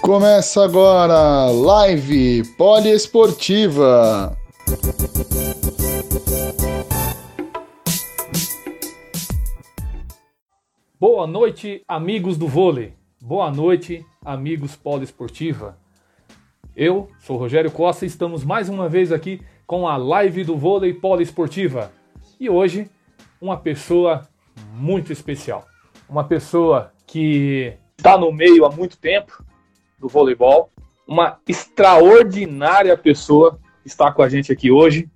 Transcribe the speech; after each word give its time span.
Começa 0.00 0.64
agora 0.64 1.50
live 1.50 2.44
poliesportiva. 2.56 4.38
Boa 11.00 11.26
noite, 11.26 11.82
amigos 11.88 12.36
do 12.36 12.46
vôlei. 12.46 12.94
Boa 13.20 13.50
noite, 13.50 14.04
amigos 14.24 14.74
poliesportiva. 14.74 15.76
Eu 16.74 17.08
sou 17.20 17.36
Rogério 17.36 17.70
Costa 17.70 18.04
e 18.04 18.08
estamos 18.08 18.42
mais 18.42 18.68
uma 18.68 18.88
vez 18.88 19.12
aqui 19.12 19.40
com 19.66 19.86
a 19.86 19.96
live 19.96 20.44
do 20.44 20.56
vôlei 20.56 20.94
poliesportiva. 20.94 21.92
E 22.40 22.48
hoje, 22.48 22.90
uma 23.40 23.56
pessoa 23.56 24.26
muito 24.72 25.12
especial. 25.12 25.66
Uma 26.08 26.24
pessoa 26.24 26.92
que 27.06 27.74
está 27.96 28.18
no 28.18 28.32
meio 28.32 28.64
há 28.64 28.70
muito 28.70 28.96
tempo, 28.98 29.44
do 29.98 30.08
voleibol. 30.08 30.70
Uma 31.06 31.38
extraordinária 31.46 32.96
pessoa 32.96 33.58
está 33.84 34.10
com 34.10 34.22
a 34.22 34.28
gente 34.28 34.50
aqui 34.50 34.70
hoje. 34.70 35.08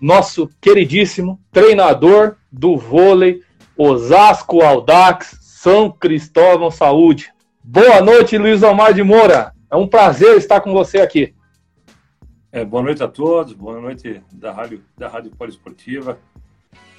Nosso 0.00 0.48
queridíssimo 0.60 1.40
treinador 1.52 2.36
do 2.50 2.76
vôlei 2.76 3.42
Osasco 3.76 4.62
Aldax 4.62 5.38
São 5.40 5.90
Cristóvão 5.90 6.70
Saúde. 6.70 7.32
Boa 7.72 8.00
noite, 8.00 8.36
Luiz 8.36 8.64
Omar 8.64 8.92
de 8.92 9.00
Moura. 9.00 9.54
É 9.70 9.76
um 9.76 9.86
prazer 9.86 10.36
estar 10.36 10.60
com 10.60 10.72
você 10.72 11.00
aqui. 11.00 11.32
É, 12.50 12.64
boa 12.64 12.82
noite 12.82 13.00
a 13.00 13.06
todos, 13.06 13.52
boa 13.52 13.80
noite 13.80 14.20
da 14.32 14.50
Rádio, 14.50 14.82
da 14.98 15.06
Rádio 15.06 15.30
Poliesportiva. 15.30 16.18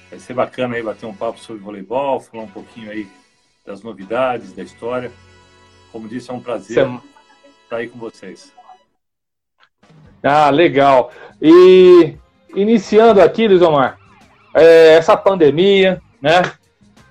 Vai 0.08 0.18
ser 0.18 0.32
bacana 0.32 0.74
aí 0.76 0.82
bater 0.82 1.04
um 1.04 1.14
papo 1.14 1.38
sobre 1.38 1.60
voleibol, 1.60 2.20
falar 2.20 2.44
um 2.44 2.48
pouquinho 2.48 2.90
aí 2.90 3.06
das 3.66 3.82
novidades, 3.82 4.54
da 4.54 4.62
história. 4.62 5.12
Como 5.92 6.08
disse, 6.08 6.30
é 6.30 6.32
um 6.32 6.40
prazer 6.40 6.86
Você... 6.86 7.00
estar 7.64 7.76
aí 7.76 7.88
com 7.88 7.98
vocês. 7.98 8.50
Ah, 10.22 10.48
legal. 10.48 11.12
E 11.38 12.16
iniciando 12.56 13.20
aqui, 13.20 13.46
Luiz 13.46 13.60
Omar, 13.60 13.98
é, 14.54 14.94
essa 14.94 15.18
pandemia, 15.18 16.00
né? 16.18 16.40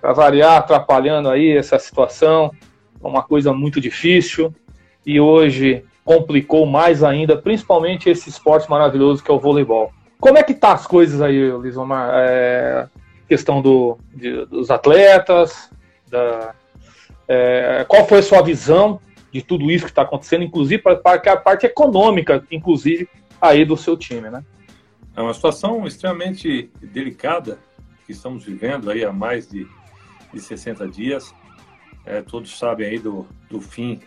Para 0.01 0.13
variar, 0.13 0.57
atrapalhando 0.57 1.29
aí 1.29 1.55
essa 1.55 1.77
situação, 1.77 2.51
uma 3.01 3.23
coisa 3.23 3.53
muito 3.53 3.79
difícil 3.79 4.53
e 5.05 5.19
hoje 5.19 5.83
complicou 6.03 6.65
mais 6.65 7.03
ainda, 7.03 7.37
principalmente 7.37 8.09
esse 8.09 8.29
esporte 8.29 8.69
maravilhoso 8.69 9.23
que 9.23 9.31
é 9.31 9.33
o 9.33 9.39
voleibol. 9.39 9.91
Como 10.19 10.37
é 10.37 10.43
que 10.43 10.53
tá 10.53 10.73
as 10.73 10.85
coisas 10.85 11.21
aí, 11.21 11.51
Luiz 11.51 11.75
Omar? 11.77 12.11
É, 12.13 12.87
questão 13.27 13.61
do, 13.61 13.97
de, 14.13 14.45
dos 14.45 14.69
atletas, 14.69 15.71
da, 16.09 16.53
é, 17.27 17.85
qual 17.87 18.05
foi 18.05 18.19
a 18.19 18.23
sua 18.23 18.41
visão 18.41 18.99
de 19.31 19.41
tudo 19.41 19.71
isso 19.71 19.85
que 19.85 19.91
está 19.91 20.01
acontecendo, 20.01 20.43
inclusive 20.43 20.81
para 20.81 20.99
a 21.15 21.37
parte 21.37 21.65
econômica, 21.65 22.43
inclusive, 22.51 23.07
aí 23.39 23.63
do 23.63 23.77
seu 23.77 23.95
time, 23.95 24.29
né? 24.29 24.43
É 25.15 25.21
uma 25.21 25.33
situação 25.33 25.87
extremamente 25.87 26.69
delicada 26.81 27.57
que 28.05 28.11
estamos 28.11 28.43
vivendo 28.43 28.89
aí 28.91 29.03
há 29.03 29.11
mais 29.11 29.47
de, 29.47 29.65
de 30.33 30.39
60 30.39 30.87
dias. 30.87 31.33
É, 32.05 32.21
todos 32.21 32.57
sabem 32.57 32.87
aí 32.87 32.99
do, 32.99 33.27
do 33.49 33.61
fim 33.61 33.99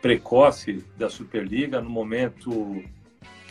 precoce 0.00 0.84
da 0.96 1.08
Superliga, 1.08 1.80
no 1.80 1.90
momento 1.90 2.82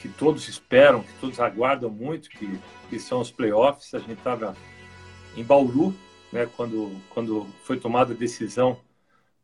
que 0.02 0.10
todos 0.10 0.48
esperam, 0.50 1.04
que 1.04 1.14
todos 1.20 1.40
aguardam 1.40 1.90
muito, 1.90 2.30
que, 2.30 2.60
que 2.90 3.00
são 3.00 3.22
os 3.22 3.32
playoffs. 3.32 3.94
A 3.94 4.00
gente 4.00 4.14
estava 4.14 4.56
em 5.38 5.44
Bauru, 5.44 5.96
né, 6.32 6.50
quando, 6.58 6.92
quando 7.10 7.48
foi 7.64 7.80
tomada 7.80 8.14
a 8.14 8.18
decisão 8.18 8.80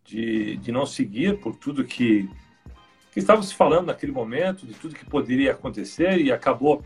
de, 0.03 0.57
de 0.57 0.71
não 0.71 0.85
seguir 0.85 1.39
por 1.39 1.55
tudo 1.55 1.83
que, 1.83 2.29
que 3.11 3.19
estava 3.19 3.43
se 3.43 3.53
falando 3.53 3.87
naquele 3.87 4.11
momento, 4.11 4.65
de 4.65 4.73
tudo 4.73 4.95
que 4.95 5.05
poderia 5.05 5.51
acontecer 5.51 6.19
e 6.19 6.31
acabou 6.31 6.83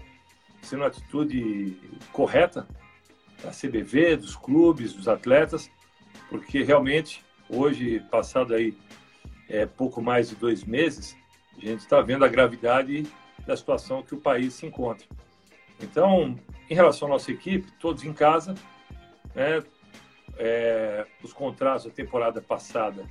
sendo 0.62 0.82
uma 0.82 0.88
atitude 0.88 1.78
correta 2.12 2.68
da 3.42 3.52
CBV, 3.52 4.18
dos 4.18 4.36
clubes, 4.36 4.94
dos 4.94 5.08
atletas, 5.08 5.72
porque 6.30 6.62
realmente 6.62 7.24
hoje, 7.54 8.00
passado 8.12 8.54
aí 8.54 8.76
é, 9.50 9.66
pouco 9.66 10.02
mais 10.02 10.30
de 10.30 10.36
dois 10.36 10.64
meses, 10.64 11.16
a 11.58 11.66
gente 11.66 11.80
está 11.80 12.02
vendo 12.02 12.24
a 12.24 12.28
gravidade 12.28 13.06
da 13.46 13.56
situação 13.56 14.02
que 14.02 14.16
o 14.16 14.20
país 14.20 14.54
se 14.54 14.66
encontra. 14.66 15.06
Então, 15.80 16.38
em 16.70 16.74
relação 16.74 17.08
à 17.08 17.12
nossa 17.12 17.32
equipe, 17.32 17.72
todos 17.80 18.04
em 18.04 18.14
casa, 18.14 18.56
né, 19.36 19.62
é, 20.38 21.06
os 21.24 21.34
contratos 21.34 21.86
da 21.86 21.92
temporada 21.92 22.42
passada 22.42 23.06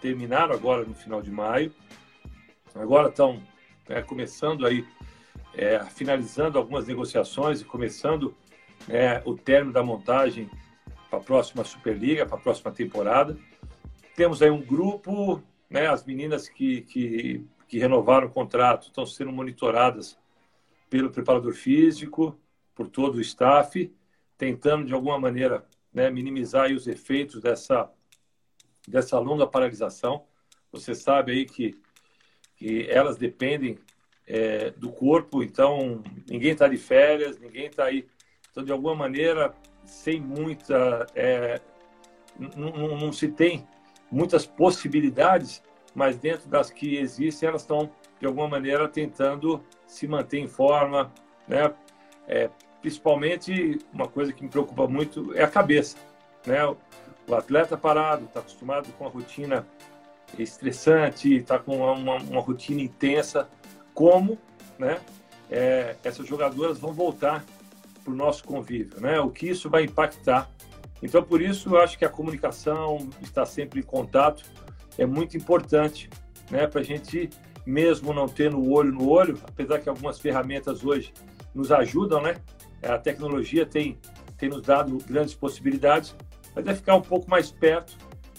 terminaram 0.00 0.54
agora 0.54 0.84
no 0.84 0.94
final 0.94 1.22
de 1.22 1.30
maio. 1.30 1.72
Agora 2.74 3.08
estão 3.08 3.42
é, 3.88 4.02
começando 4.02 4.66
aí, 4.66 4.86
é, 5.54 5.80
finalizando 5.86 6.58
algumas 6.58 6.86
negociações 6.86 7.60
e 7.60 7.64
começando 7.64 8.34
é, 8.88 9.22
o 9.24 9.34
término 9.34 9.72
da 9.72 9.82
montagem 9.82 10.50
para 11.08 11.18
a 11.18 11.22
próxima 11.22 11.64
Superliga, 11.64 12.26
para 12.26 12.36
a 12.36 12.40
próxima 12.40 12.70
temporada. 12.70 13.36
Temos 14.16 14.40
aí 14.40 14.50
um 14.50 14.62
grupo, 14.62 15.42
né, 15.68 15.88
as 15.88 16.02
meninas 16.02 16.48
que, 16.48 16.80
que, 16.80 17.44
que 17.68 17.78
renovaram 17.78 18.28
o 18.28 18.30
contrato 18.30 18.86
estão 18.86 19.04
sendo 19.04 19.30
monitoradas 19.30 20.18
pelo 20.88 21.10
preparador 21.10 21.52
físico, 21.52 22.34
por 22.74 22.88
todo 22.88 23.16
o 23.16 23.20
staff, 23.20 23.92
tentando 24.38 24.86
de 24.86 24.94
alguma 24.94 25.18
maneira 25.18 25.66
né, 25.92 26.10
minimizar 26.10 26.70
os 26.72 26.86
efeitos 26.86 27.42
dessa, 27.42 27.90
dessa 28.88 29.18
longa 29.18 29.46
paralisação. 29.46 30.24
Você 30.72 30.94
sabe 30.94 31.32
aí 31.32 31.44
que, 31.44 31.78
que 32.56 32.88
elas 32.88 33.18
dependem 33.18 33.78
é, 34.26 34.70
do 34.70 34.90
corpo, 34.90 35.42
então 35.42 36.02
ninguém 36.26 36.52
está 36.52 36.66
de 36.68 36.78
férias, 36.78 37.38
ninguém 37.38 37.66
está 37.66 37.84
aí. 37.84 38.06
Então, 38.50 38.64
de 38.64 38.72
alguma 38.72 38.94
maneira, 38.94 39.54
sem 39.84 40.18
muita. 40.20 41.06
É, 41.14 41.60
não 42.38 43.12
se 43.12 43.28
tem 43.28 43.66
muitas 44.16 44.46
possibilidades, 44.46 45.62
mas 45.94 46.16
dentro 46.16 46.48
das 46.48 46.70
que 46.70 46.96
existem, 46.96 47.50
elas 47.50 47.60
estão, 47.60 47.90
de 48.18 48.26
alguma 48.26 48.48
maneira, 48.48 48.88
tentando 48.88 49.62
se 49.86 50.08
manter 50.08 50.38
em 50.38 50.48
forma, 50.48 51.12
né? 51.46 51.72
É, 52.26 52.50
principalmente 52.80 53.78
uma 53.92 54.08
coisa 54.08 54.32
que 54.32 54.42
me 54.42 54.48
preocupa 54.48 54.88
muito 54.88 55.34
é 55.34 55.44
a 55.44 55.48
cabeça, 55.48 55.98
né? 56.46 56.66
O 57.28 57.34
atleta 57.34 57.76
parado, 57.76 58.24
está 58.24 58.40
acostumado 58.40 58.90
com 58.96 59.06
a 59.06 59.10
rotina 59.10 59.66
estressante, 60.38 61.34
está 61.36 61.58
com 61.58 61.76
uma, 61.76 62.14
uma, 62.16 62.40
rotina 62.40 62.80
intensa, 62.80 63.48
como, 63.92 64.38
né? 64.78 64.98
É, 65.50 65.94
essas 66.02 66.26
jogadoras 66.26 66.78
vão 66.78 66.92
voltar 66.92 67.44
para 68.02 68.12
o 68.12 68.16
nosso 68.16 68.44
convívio, 68.44 68.98
né? 68.98 69.20
O 69.20 69.30
que 69.30 69.46
isso 69.46 69.68
vai 69.68 69.84
impactar. 69.84 70.50
Então, 71.02 71.22
por 71.22 71.40
isso, 71.40 71.70
eu 71.70 71.80
acho 71.80 71.98
que 71.98 72.04
a 72.04 72.08
comunicação, 72.08 73.08
está 73.22 73.44
sempre 73.44 73.80
em 73.80 73.82
contato, 73.82 74.44
é 74.98 75.04
muito 75.04 75.36
importante, 75.36 76.08
né? 76.50 76.66
Para 76.66 76.80
a 76.80 76.84
gente, 76.84 77.28
mesmo 77.66 78.12
não 78.14 78.26
tendo 78.26 78.58
o 78.58 78.72
olho 78.72 78.92
no 78.92 79.08
olho, 79.08 79.38
apesar 79.46 79.78
que 79.80 79.88
algumas 79.88 80.18
ferramentas 80.18 80.84
hoje 80.84 81.12
nos 81.54 81.70
ajudam, 81.70 82.22
né? 82.22 82.36
A 82.82 82.98
tecnologia 82.98 83.66
tem, 83.66 83.98
tem 84.36 84.48
nos 84.48 84.62
dado 84.62 84.98
grandes 85.06 85.34
possibilidades, 85.34 86.14
mas 86.54 86.66
é 86.66 86.74
ficar 86.74 86.94
um 86.96 87.02
pouco 87.02 87.28
mais 87.28 87.50
perto 87.50 87.96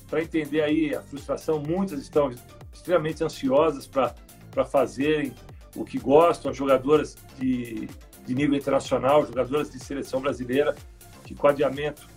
para 0.09 0.22
entender 0.22 0.62
aí 0.62 0.96
a 0.96 1.01
frustração. 1.01 1.62
Muitas 1.62 1.99
estão 1.99 2.31
extremamente 2.73 3.23
ansiosas 3.23 3.87
para 3.87 4.66
fazerem 4.66 5.34
o 5.76 5.85
que 5.85 5.99
gostam, 5.99 6.53
jogadoras 6.53 7.16
de, 7.37 7.87
de 8.26 8.35
nível 8.35 8.55
internacional, 8.55 9.26
jogadoras 9.26 9.70
de 9.70 9.79
seleção 9.79 10.20
brasileira, 10.22 10.76
que 11.23 11.35
com 11.35 11.47
adiamento 11.47 12.08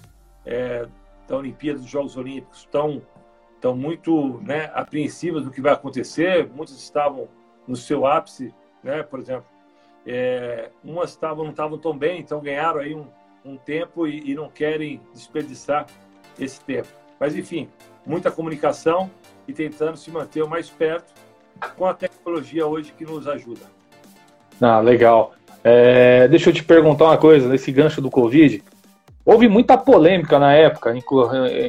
é, 0.44 0.86
da 1.28 1.36
Olimpíada, 1.36 1.78
dos 1.78 1.88
Jogos 1.88 2.16
Olímpicos, 2.16 2.60
estão, 2.60 3.02
estão 3.54 3.76
muito 3.76 4.40
né, 4.42 4.70
apreensivas 4.74 5.44
do 5.44 5.50
que 5.50 5.60
vai 5.60 5.72
acontecer. 5.72 6.48
Muitas 6.54 6.76
estavam 6.76 7.28
no 7.66 7.76
seu 7.76 8.06
ápice, 8.06 8.54
né, 8.82 9.02
por 9.02 9.20
exemplo, 9.20 9.46
é, 10.06 10.70
umas 10.82 11.10
estavam, 11.10 11.44
não 11.44 11.50
estavam 11.50 11.78
tão 11.78 11.96
bem, 11.96 12.20
então 12.20 12.40
ganharam 12.40 12.80
aí 12.80 12.94
um, 12.94 13.06
um 13.44 13.56
tempo 13.56 14.06
e, 14.06 14.30
e 14.30 14.34
não 14.34 14.48
querem 14.48 15.00
desperdiçar 15.12 15.86
esse 16.38 16.60
tempo. 16.62 16.88
Mas, 17.18 17.36
enfim, 17.36 17.68
muita 18.04 18.30
comunicação 18.30 19.10
e 19.46 19.52
tentando 19.52 19.96
se 19.96 20.10
manter 20.10 20.42
o 20.42 20.48
mais 20.48 20.70
perto 20.70 21.12
com 21.76 21.84
a 21.84 21.92
tecnologia 21.92 22.66
hoje 22.66 22.92
que 22.96 23.04
nos 23.04 23.28
ajuda. 23.28 23.60
Ah, 24.60 24.80
legal. 24.80 25.34
É, 25.62 26.26
deixa 26.28 26.50
eu 26.50 26.54
te 26.54 26.64
perguntar 26.64 27.04
uma 27.04 27.18
coisa, 27.18 27.48
nesse 27.48 27.70
gancho 27.70 28.00
do 28.00 28.10
Covid, 28.10 28.62
houve 29.24 29.48
muita 29.48 29.76
polêmica 29.76 30.38
na 30.38 30.52
época 30.52 30.94
em, 30.96 31.02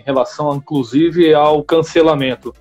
relação, 0.06 0.56
inclusive, 0.56 1.34
ao 1.34 1.64
cancelamento. 1.64 2.54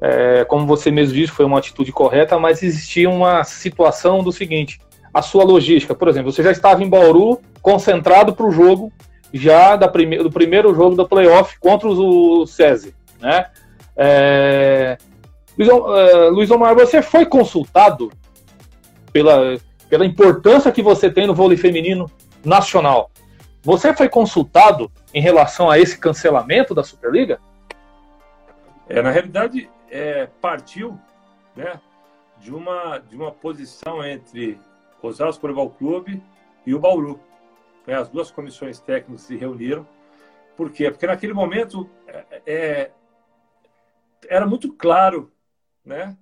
é, 0.00 0.44
como 0.44 0.66
você 0.66 0.90
mesmo 0.90 1.14
disse, 1.14 1.32
foi 1.32 1.44
uma 1.44 1.58
atitude 1.58 1.92
correta, 1.92 2.38
mas 2.38 2.62
existia 2.62 3.10
uma 3.10 3.44
situação 3.44 4.22
do 4.22 4.32
seguinte: 4.32 4.80
a 5.12 5.22
sua 5.22 5.44
logística, 5.44 5.94
por 5.94 6.08
exemplo, 6.08 6.32
você 6.32 6.42
já 6.42 6.52
estava 6.52 6.82
em 6.82 6.88
Bauru, 6.88 7.40
concentrado 7.60 8.34
para 8.34 8.46
o 8.46 8.52
jogo, 8.52 8.92
já 9.32 9.76
da 9.76 9.88
prime 9.88 10.18
do 10.18 10.30
primeiro 10.30 10.74
jogo 10.74 10.96
da 10.96 11.04
playoff 11.04 11.58
contra 11.58 11.88
o 11.88 12.46
SESI, 12.46 12.94
né? 13.20 13.46
É... 13.96 14.96
Luiz, 15.58 15.68
uh, 15.70 16.30
Luiz 16.30 16.50
Omar, 16.50 16.74
você 16.76 17.02
foi 17.02 17.26
consultado 17.26 18.12
pela, 19.12 19.58
pela 19.88 20.06
importância 20.06 20.70
que 20.70 20.80
você 20.80 21.10
tem 21.10 21.26
no 21.26 21.34
vôlei 21.34 21.56
feminino 21.56 22.08
nacional. 22.44 23.10
Você 23.62 23.94
foi 23.94 24.08
consultado 24.08 24.90
em 25.12 25.20
relação 25.20 25.70
a 25.70 25.78
esse 25.78 25.98
cancelamento 25.98 26.74
da 26.74 26.82
Superliga? 26.82 27.40
É, 28.88 29.02
na 29.02 29.10
realidade, 29.10 29.70
é, 29.90 30.26
partiu 30.40 30.98
né, 31.54 31.80
de, 32.38 32.54
uma, 32.54 32.98
de 32.98 33.16
uma 33.16 33.30
posição 33.30 34.04
entre 34.04 34.58
Osasco 35.02 35.42
Voleibol 35.42 35.70
Clube 35.70 36.22
e 36.64 36.74
o 36.74 36.78
Bauru. 36.78 37.20
Né, 37.86 37.94
as 37.94 38.08
duas 38.08 38.30
comissões 38.30 38.80
técnicas 38.80 39.22
se 39.22 39.36
reuniram. 39.36 39.86
Por 40.56 40.70
quê? 40.70 40.90
Porque 40.90 41.06
naquele 41.06 41.32
momento 41.32 41.88
é, 42.06 42.42
é 42.46 42.90
era 44.28 44.46
muito 44.46 44.72
claro, 44.72 45.32
né? 45.84 46.16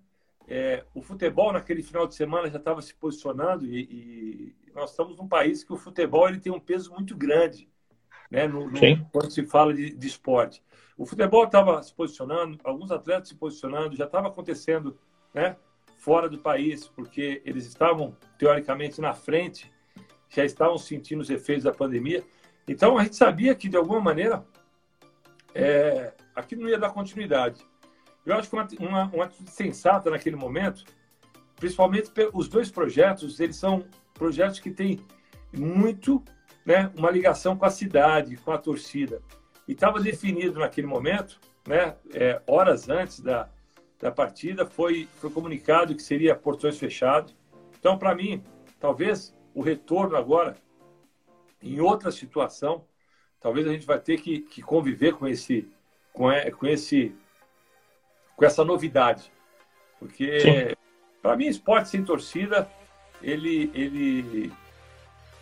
É, 0.49 0.85
o 0.95 1.03
futebol 1.03 1.53
naquele 1.53 1.83
final 1.83 2.07
de 2.07 2.15
semana 2.15 2.49
já 2.49 2.59
estava 2.59 2.81
se 2.81 2.95
posicionando 2.95 3.67
e, 3.67 3.81
e, 3.81 4.55
nós 4.73 4.91
estamos 4.91 5.17
num 5.17 5.27
país 5.27 5.65
que 5.65 5.73
o 5.73 5.77
futebol 5.77 6.29
ele 6.29 6.39
tem 6.39 6.53
um 6.53 6.61
peso 6.61 6.93
muito 6.93 7.17
grande, 7.17 7.69
né? 8.31 8.47
No, 8.47 8.71
no 8.71 8.79
quando 9.11 9.31
se 9.31 9.45
fala 9.45 9.75
de, 9.75 9.91
de 9.91 10.07
esporte. 10.07 10.63
O 10.97 11.05
futebol 11.05 11.45
estava 11.45 11.83
se 11.83 11.93
posicionando, 11.93 12.59
alguns 12.63 12.91
atletas 12.91 13.29
se 13.29 13.35
posicionando, 13.35 13.97
já 13.97 14.05
estava 14.05 14.29
acontecendo 14.29 14.97
né, 15.35 15.57
fora 15.99 16.29
do 16.29 16.39
país, 16.39 16.87
porque 16.89 17.43
eles 17.45 17.67
estavam, 17.67 18.17
teoricamente, 18.39 19.01
na 19.01 19.13
frente, 19.13 19.71
já 20.29 20.45
estavam 20.45 20.79
sentindo 20.79 21.21
os 21.21 21.29
efeitos 21.29 21.65
da 21.65 21.73
pandemia. 21.73 22.25
Então, 22.67 22.97
a 22.97 23.05
gente 23.05 23.17
sabia 23.17 23.55
que, 23.55 23.69
de 23.69 23.77
alguma 23.77 24.01
maneira, 24.01 24.45
é, 25.55 26.15
aquilo 26.35 26.63
não 26.63 26.69
ia 26.71 26.79
dar 26.79 26.91
continuidade. 26.91 27.65
Eu 28.27 28.35
acho 28.35 28.51
que 28.51 28.57
uma, 28.57 28.69
uma, 28.81 29.05
uma 29.07 29.25
atitude 29.25 29.51
sensata 29.51 30.11
naquele 30.11 30.35
momento, 30.35 30.85
principalmente 31.55 32.11
os 32.35 32.49
dois 32.49 32.71
projetos, 32.71 33.39
eles 33.39 33.57
são 33.57 33.87
projetos 34.13 34.59
que 34.59 34.71
têm 34.71 35.01
muito 35.57 36.23
né, 36.65 36.91
uma 36.97 37.11
ligação 37.11 37.57
com 37.57 37.65
a 37.65 37.71
cidade, 37.71 38.37
com 38.37 38.51
a 38.51 38.59
torcida. 38.59 39.23
E 39.69 39.73
estava 39.73 40.01
definido 40.01 40.59
naquele 40.59 40.89
momento, 40.89 41.39
né, 41.67 41.97
é, 42.13 42.43
horas 42.47 42.89
antes 42.89 43.21
da, 43.21 43.49
da 44.01 44.11
partida, 44.11 44.67
foi, 44.67 45.09
foi 45.19 45.31
comunicado 45.31 45.95
que 45.95 46.03
seria 46.03 46.35
portões 46.35 46.77
fechados. 46.77 47.35
Então, 47.79 47.97
para 47.97 48.15
mim, 48.15 48.43
talvez 48.81 49.33
o 49.55 49.63
retorno 49.63 50.17
agora, 50.17 50.57
em 51.63 51.81
outra 51.81 52.11
situação, 52.11 52.85
talvez 53.41 53.67
a 53.67 53.73
gente 53.73 53.87
vai 53.87 54.01
ter 54.01 54.21
que, 54.21 54.41
que 54.41 54.61
conviver 54.61 55.15
com 55.15 55.27
esse, 55.27 55.69
com, 56.13 56.29
com 56.59 56.67
esse, 56.67 57.15
com 58.37 58.45
essa 58.45 58.65
novidade, 58.65 59.33
porque 59.99 60.77
para 61.23 61.37
mim 61.37 61.47
esporte 61.47 61.89
sem 61.89 62.05
torcida 62.05 62.71
ele, 63.23 63.71
ele, 63.75 64.53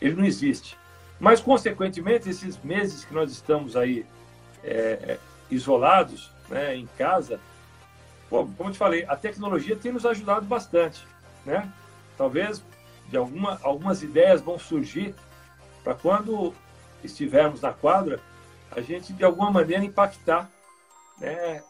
ele 0.00 0.14
não 0.14 0.24
existe. 0.24 0.78
Mas, 1.18 1.40
consequentemente, 1.40 2.28
esses 2.28 2.58
meses 2.62 3.04
que 3.04 3.14
nós 3.14 3.30
estamos 3.30 3.76
aí 3.76 4.06
é, 4.62 5.18
isolados, 5.50 6.30
né, 6.48 6.76
em 6.76 6.86
casa, 6.98 7.40
pô, 8.28 8.46
como 8.56 8.70
eu 8.70 8.72
te 8.72 8.78
falei, 8.78 9.04
a 9.08 9.16
tecnologia 9.16 9.76
tem 9.76 9.92
nos 9.92 10.04
ajudado 10.04 10.46
bastante, 10.46 11.06
né? 11.44 11.70
Talvez 12.16 12.62
de 13.08 13.16
alguma, 13.16 13.58
algumas 13.62 14.02
ideias 14.02 14.40
vão 14.40 14.58
surgir 14.58 15.14
para 15.82 15.94
quando 15.94 16.54
estivermos 17.02 17.60
na 17.60 17.72
quadra, 17.72 18.20
a 18.70 18.80
gente 18.80 19.12
de 19.12 19.24
alguma 19.24 19.50
maneira 19.50 19.84
impactar, 19.84 20.50
né? 21.18 21.62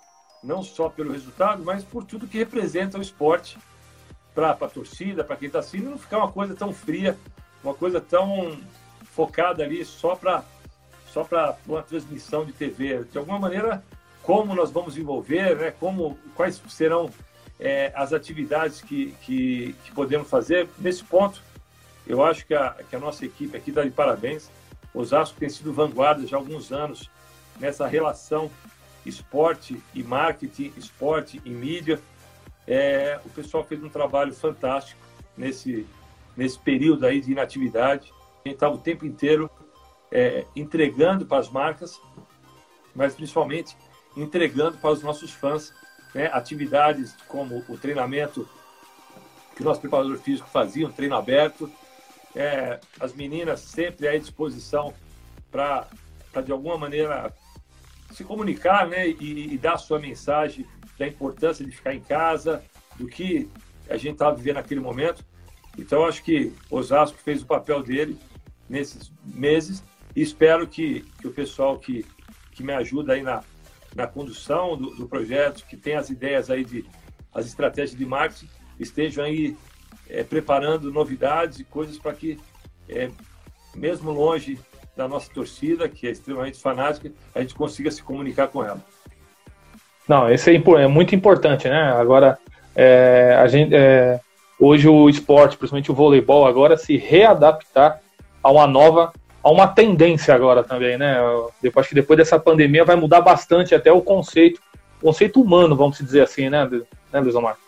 Não 0.45 0.63
só 0.63 0.89
pelo 0.89 1.13
resultado, 1.13 1.65
mas 1.65 1.83
por 1.83 2.05
tudo 2.05 2.27
que 2.27 2.39
representa 2.39 2.99
o 2.99 3.03
esporte 3.03 3.59
para 4.35 4.51
a 4.51 4.69
torcida, 4.69 5.25
para 5.25 5.37
quem 5.37 5.47
está 5.47 5.61
assistindo, 5.61 5.91
não 5.91 5.99
ficar 5.99 6.19
uma 6.19 6.31
coisa 6.31 6.55
tão 6.55 6.73
fria, 6.73 7.17
uma 7.63 7.75
coisa 7.75 8.01
tão 8.01 8.59
focada 9.05 9.63
ali 9.63 9.85
só 9.85 10.15
para 10.15 10.45
só 11.07 11.23
para 11.23 11.57
uma 11.65 11.81
transmissão 11.81 12.45
de 12.45 12.53
TV. 12.53 13.05
De 13.05 13.17
alguma 13.17 13.39
maneira, 13.39 13.85
como 14.21 14.53
nós 14.53 14.73
vamos 14.73 14.99
envolver, 14.99 15.57
né? 15.57 15.71
como, 15.71 16.19
quais 16.35 16.61
serão 16.69 17.09
é, 17.61 17.93
as 17.95 18.13
atividades 18.13 18.83
que, 18.83 19.15
que, 19.23 19.77
que, 19.85 19.93
podemos 19.93 20.29
fazer. 20.29 20.69
Nesse 20.77 21.05
ponto, 21.05 21.41
eu 22.05 22.25
acho 22.25 22.45
que 22.45 22.53
a, 22.53 22.71
que 22.91 22.97
a 22.97 22.99
nossa 22.99 23.25
equipe 23.25 23.57
aqui 23.57 23.71
dá 23.71 23.85
de 23.85 23.93
parabéns. 23.93 24.51
Osasco 24.93 25.39
tem 25.39 25.49
sido 25.49 25.73
vanguarda 25.73 26.27
já 26.27 26.37
há 26.37 26.41
alguns 26.41 26.73
anos 26.73 27.09
nessa 27.61 27.87
relação 27.87 28.51
esporte 29.07 29.81
e 29.95 30.03
marketing, 30.03 30.73
esporte 30.77 31.41
e 31.45 31.51
mídia. 31.51 32.01
É, 32.67 33.21
o 33.25 33.31
pessoal 33.31 33.65
fez 33.65 33.83
um 33.83 33.89
trabalho 33.89 34.33
fantástico 34.35 35.01
nesse, 35.37 35.87
nesse 36.37 36.59
período 36.59 37.07
aí 37.07 37.21
de 37.21 37.33
inatividade. 37.33 38.13
A 38.45 38.49
gente 38.49 38.57
estava 38.57 38.75
o 38.75 38.79
tempo 38.79 39.05
inteiro 39.05 39.51
é, 40.11 40.47
entregando 40.55 41.27
para 41.27 41.39
as 41.39 41.51
marcas, 41.51 42.01
mas 42.95 43.15
principalmente 43.15 43.77
entregando 44.17 44.79
para 44.79 44.91
os 44.91 45.03
nossos 45.03 45.31
fãs 45.33 45.73
né, 46.15 46.31
atividades 46.33 47.15
como 47.27 47.65
o 47.69 47.77
treinamento 47.77 48.49
que 49.55 49.63
o 49.63 49.65
nosso 49.65 49.81
preparador 49.81 50.19
físico 50.19 50.49
fazia, 50.49 50.87
um 50.87 50.93
treino 50.93 51.15
aberto, 51.15 51.71
é, 52.35 52.81
as 52.99 53.13
meninas 53.13 53.61
sempre 53.61 54.09
à 54.09 54.19
disposição 54.19 54.93
para, 55.51 55.87
de 56.45 56.51
alguma 56.51 56.77
maneira, 56.77 57.33
se 58.15 58.23
comunicar 58.23 58.87
né, 58.87 59.09
e, 59.09 59.55
e, 59.55 59.59
dar 59.59 59.75
a 59.75 59.79
sua 59.79 59.99
mensagem 59.99 60.65
da 60.99 61.07
importância 61.07 61.65
de 61.65 61.73
ficar 61.73 61.95
em 61.95 62.01
casa, 62.01 62.63
do 62.97 63.09
que 63.09 63.51
a 63.89 63.97
gente 63.97 64.13
estava 64.13 64.37
vivendo 64.37 64.57
naquele 64.57 64.81
momento. 64.81 65.25
Então, 65.77 66.05
acho 66.05 66.23
que 66.23 66.53
Osasco 66.71 67.19
fez 67.19 67.43
o 67.43 67.47
papel 67.47 67.83
dele 67.83 68.17
nesses 68.69 69.13
meses 69.25 69.83
e 70.15 70.23
espero 70.23 70.67
que, 70.67 71.01
que 71.21 71.27
o 71.27 71.33
pessoal 71.33 71.79
que, 71.79 72.07
que 72.53 72.63
me 72.63 72.73
ajuda 72.73 73.15
aí 73.15 73.23
na, 73.23 73.43
na 73.97 74.07
condução 74.07 74.77
do, 74.77 74.95
do 74.95 75.09
projeto, 75.09 75.67
que 75.67 75.77
tem 75.77 75.97
as 75.97 76.09
ideias 76.09 76.51
aí 76.51 76.65
de 76.65 76.85
as 77.35 77.47
estratégias 77.47 77.99
de 77.99 78.07
marketing, 78.07 78.49
estejam 78.79 79.25
aí 79.25 79.57
é, 80.09 80.23
preparando 80.23 80.93
novidades 80.93 81.59
e 81.59 81.65
coisas 81.65 81.99
para 81.99 82.15
que, 82.15 82.39
é, 82.89 83.11
mesmo 83.75 84.13
longe 84.13 84.57
da 84.97 85.09
nossa 85.09 85.31
torcida, 85.33 85.89
que 85.89 86.07
é 86.07 86.11
extremamente 86.11 86.61
fanática, 86.61 87.11
a 87.35 87.41
gente 87.41 87.55
consiga 87.55 87.91
se 87.91 88.03
comunicar 88.03 88.49
com 88.49 88.65
ela. 88.65 88.81
Não, 90.09 90.31
esse 90.31 90.55
é, 90.55 90.55
é 90.57 90.87
muito 90.87 91.15
importante, 91.15 91.69
né? 91.69 91.93
Agora, 91.93 92.39
é, 92.77 93.37
a 93.39 93.47
gente, 93.49 93.75
é, 93.75 94.21
hoje 94.59 94.89
o 94.89 95.09
esporte, 95.09 95.57
principalmente 95.57 95.91
o 95.91 95.95
voleibol, 95.95 96.47
agora 96.47 96.77
se 96.77 96.97
readaptar 96.97 98.01
a 98.43 98.51
uma 98.51 98.67
nova 98.67 99.13
há 99.45 99.51
uma 99.51 99.69
tendência 99.69 100.35
agora 100.35 100.65
também, 100.65 100.97
né? 100.97 101.19
Eu 101.19 101.73
acho 101.77 101.91
que 101.91 101.95
depois 101.95 102.17
dessa 102.17 102.41
pandemia 102.41 102.85
vai 102.85 102.97
mudar 102.97 103.21
bastante 103.21 103.75
até 103.75 103.93
o 103.93 104.01
conceito, 104.01 104.61
conceito 105.01 105.41
humano, 105.41 105.77
vamos 105.77 105.99
dizer 105.99 106.23
assim, 106.23 106.49
né, 106.49 106.67
né 107.13 107.21
Luiz 107.21 107.35
Omar? 107.35 107.59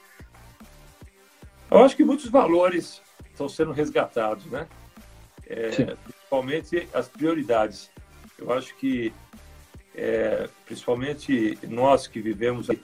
Eu 1.70 1.80
acho 1.80 1.94
que 1.94 2.04
muitos 2.04 2.30
valores 2.30 3.02
estão 3.30 3.48
sendo 3.48 3.72
resgatados, 3.72 4.46
né? 4.46 4.66
Principalmente 6.28 6.88
as 6.92 7.08
prioridades. 7.08 7.90
Eu 8.38 8.52
acho 8.52 8.74
que, 8.76 9.12
é, 9.94 10.48
principalmente 10.64 11.58
nós 11.68 12.06
que 12.06 12.20
vivemos 12.20 12.68
aí, 12.68 12.82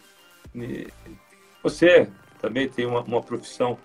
você 1.62 2.08
também 2.40 2.68
tem 2.68 2.86
uma, 2.86 3.00
uma 3.02 3.22
profissão 3.22 3.78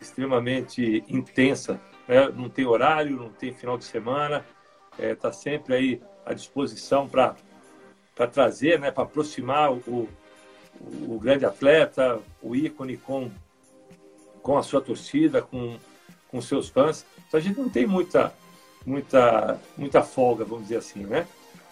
extremamente 0.00 1.04
intensa 1.08 1.80
né? 2.06 2.28
não 2.34 2.48
tem 2.48 2.66
horário, 2.66 3.16
não 3.16 3.30
tem 3.30 3.52
final 3.52 3.78
de 3.78 3.84
semana, 3.84 4.44
está 4.92 5.04
é, 5.04 5.14
tá 5.14 5.32
sempre 5.32 5.74
aí 5.74 6.02
à 6.24 6.34
disposição 6.34 7.08
para 7.08 7.36
trazer, 8.30 8.78
né? 8.78 8.90
para 8.90 9.04
aproximar 9.04 9.72
o, 9.72 10.08
o, 10.80 11.18
grande 11.18 11.44
atleta, 11.44 12.20
o 12.42 12.54
ícone 12.54 12.96
com, 12.96 13.30
com 14.42 14.58
a 14.58 14.62
sua 14.62 14.80
torcida, 14.80 15.42
com, 15.42 15.78
com 16.28 16.40
seus 16.40 16.68
fãs. 16.68 17.04
Então 17.28 17.38
a 17.38 17.42
gente 17.42 17.58
não 17.58 17.68
tem 17.68 17.86
muita, 17.86 18.34
muita, 18.84 19.60
muita 19.76 20.02
folga, 20.02 20.44
vamos 20.44 20.64
dizer 20.64 20.78
assim, 20.78 21.00
né? 21.04 21.26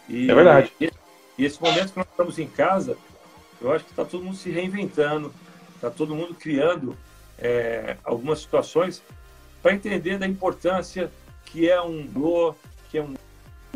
E, 0.09 0.31
é 0.31 0.35
verdade. 0.35 0.73
E, 0.81 0.91
e 1.39 1.45
esse 1.45 1.61
momento 1.61 1.93
que 1.93 1.99
nós 1.99 2.09
estamos 2.09 2.39
em 2.39 2.49
casa, 2.49 2.97
eu 3.61 3.73
acho 3.73 3.85
que 3.85 3.91
está 3.91 4.05
todo 4.05 4.25
mundo 4.25 4.37
se 4.37 4.51
reinventando, 4.51 5.33
está 5.75 5.91
todo 5.91 6.15
mundo 6.15 6.35
criando 6.35 6.97
é, 7.39 7.97
algumas 8.05 8.41
situações 8.41 9.03
para 9.63 9.73
entender 9.73 10.19
da 10.19 10.27
importância 10.27 11.11
que 11.47 11.69
é 11.69 11.81
um 11.81 12.07
blô, 12.07 12.55
que 12.91 12.99
é 12.99 13.03
um 13.03 13.15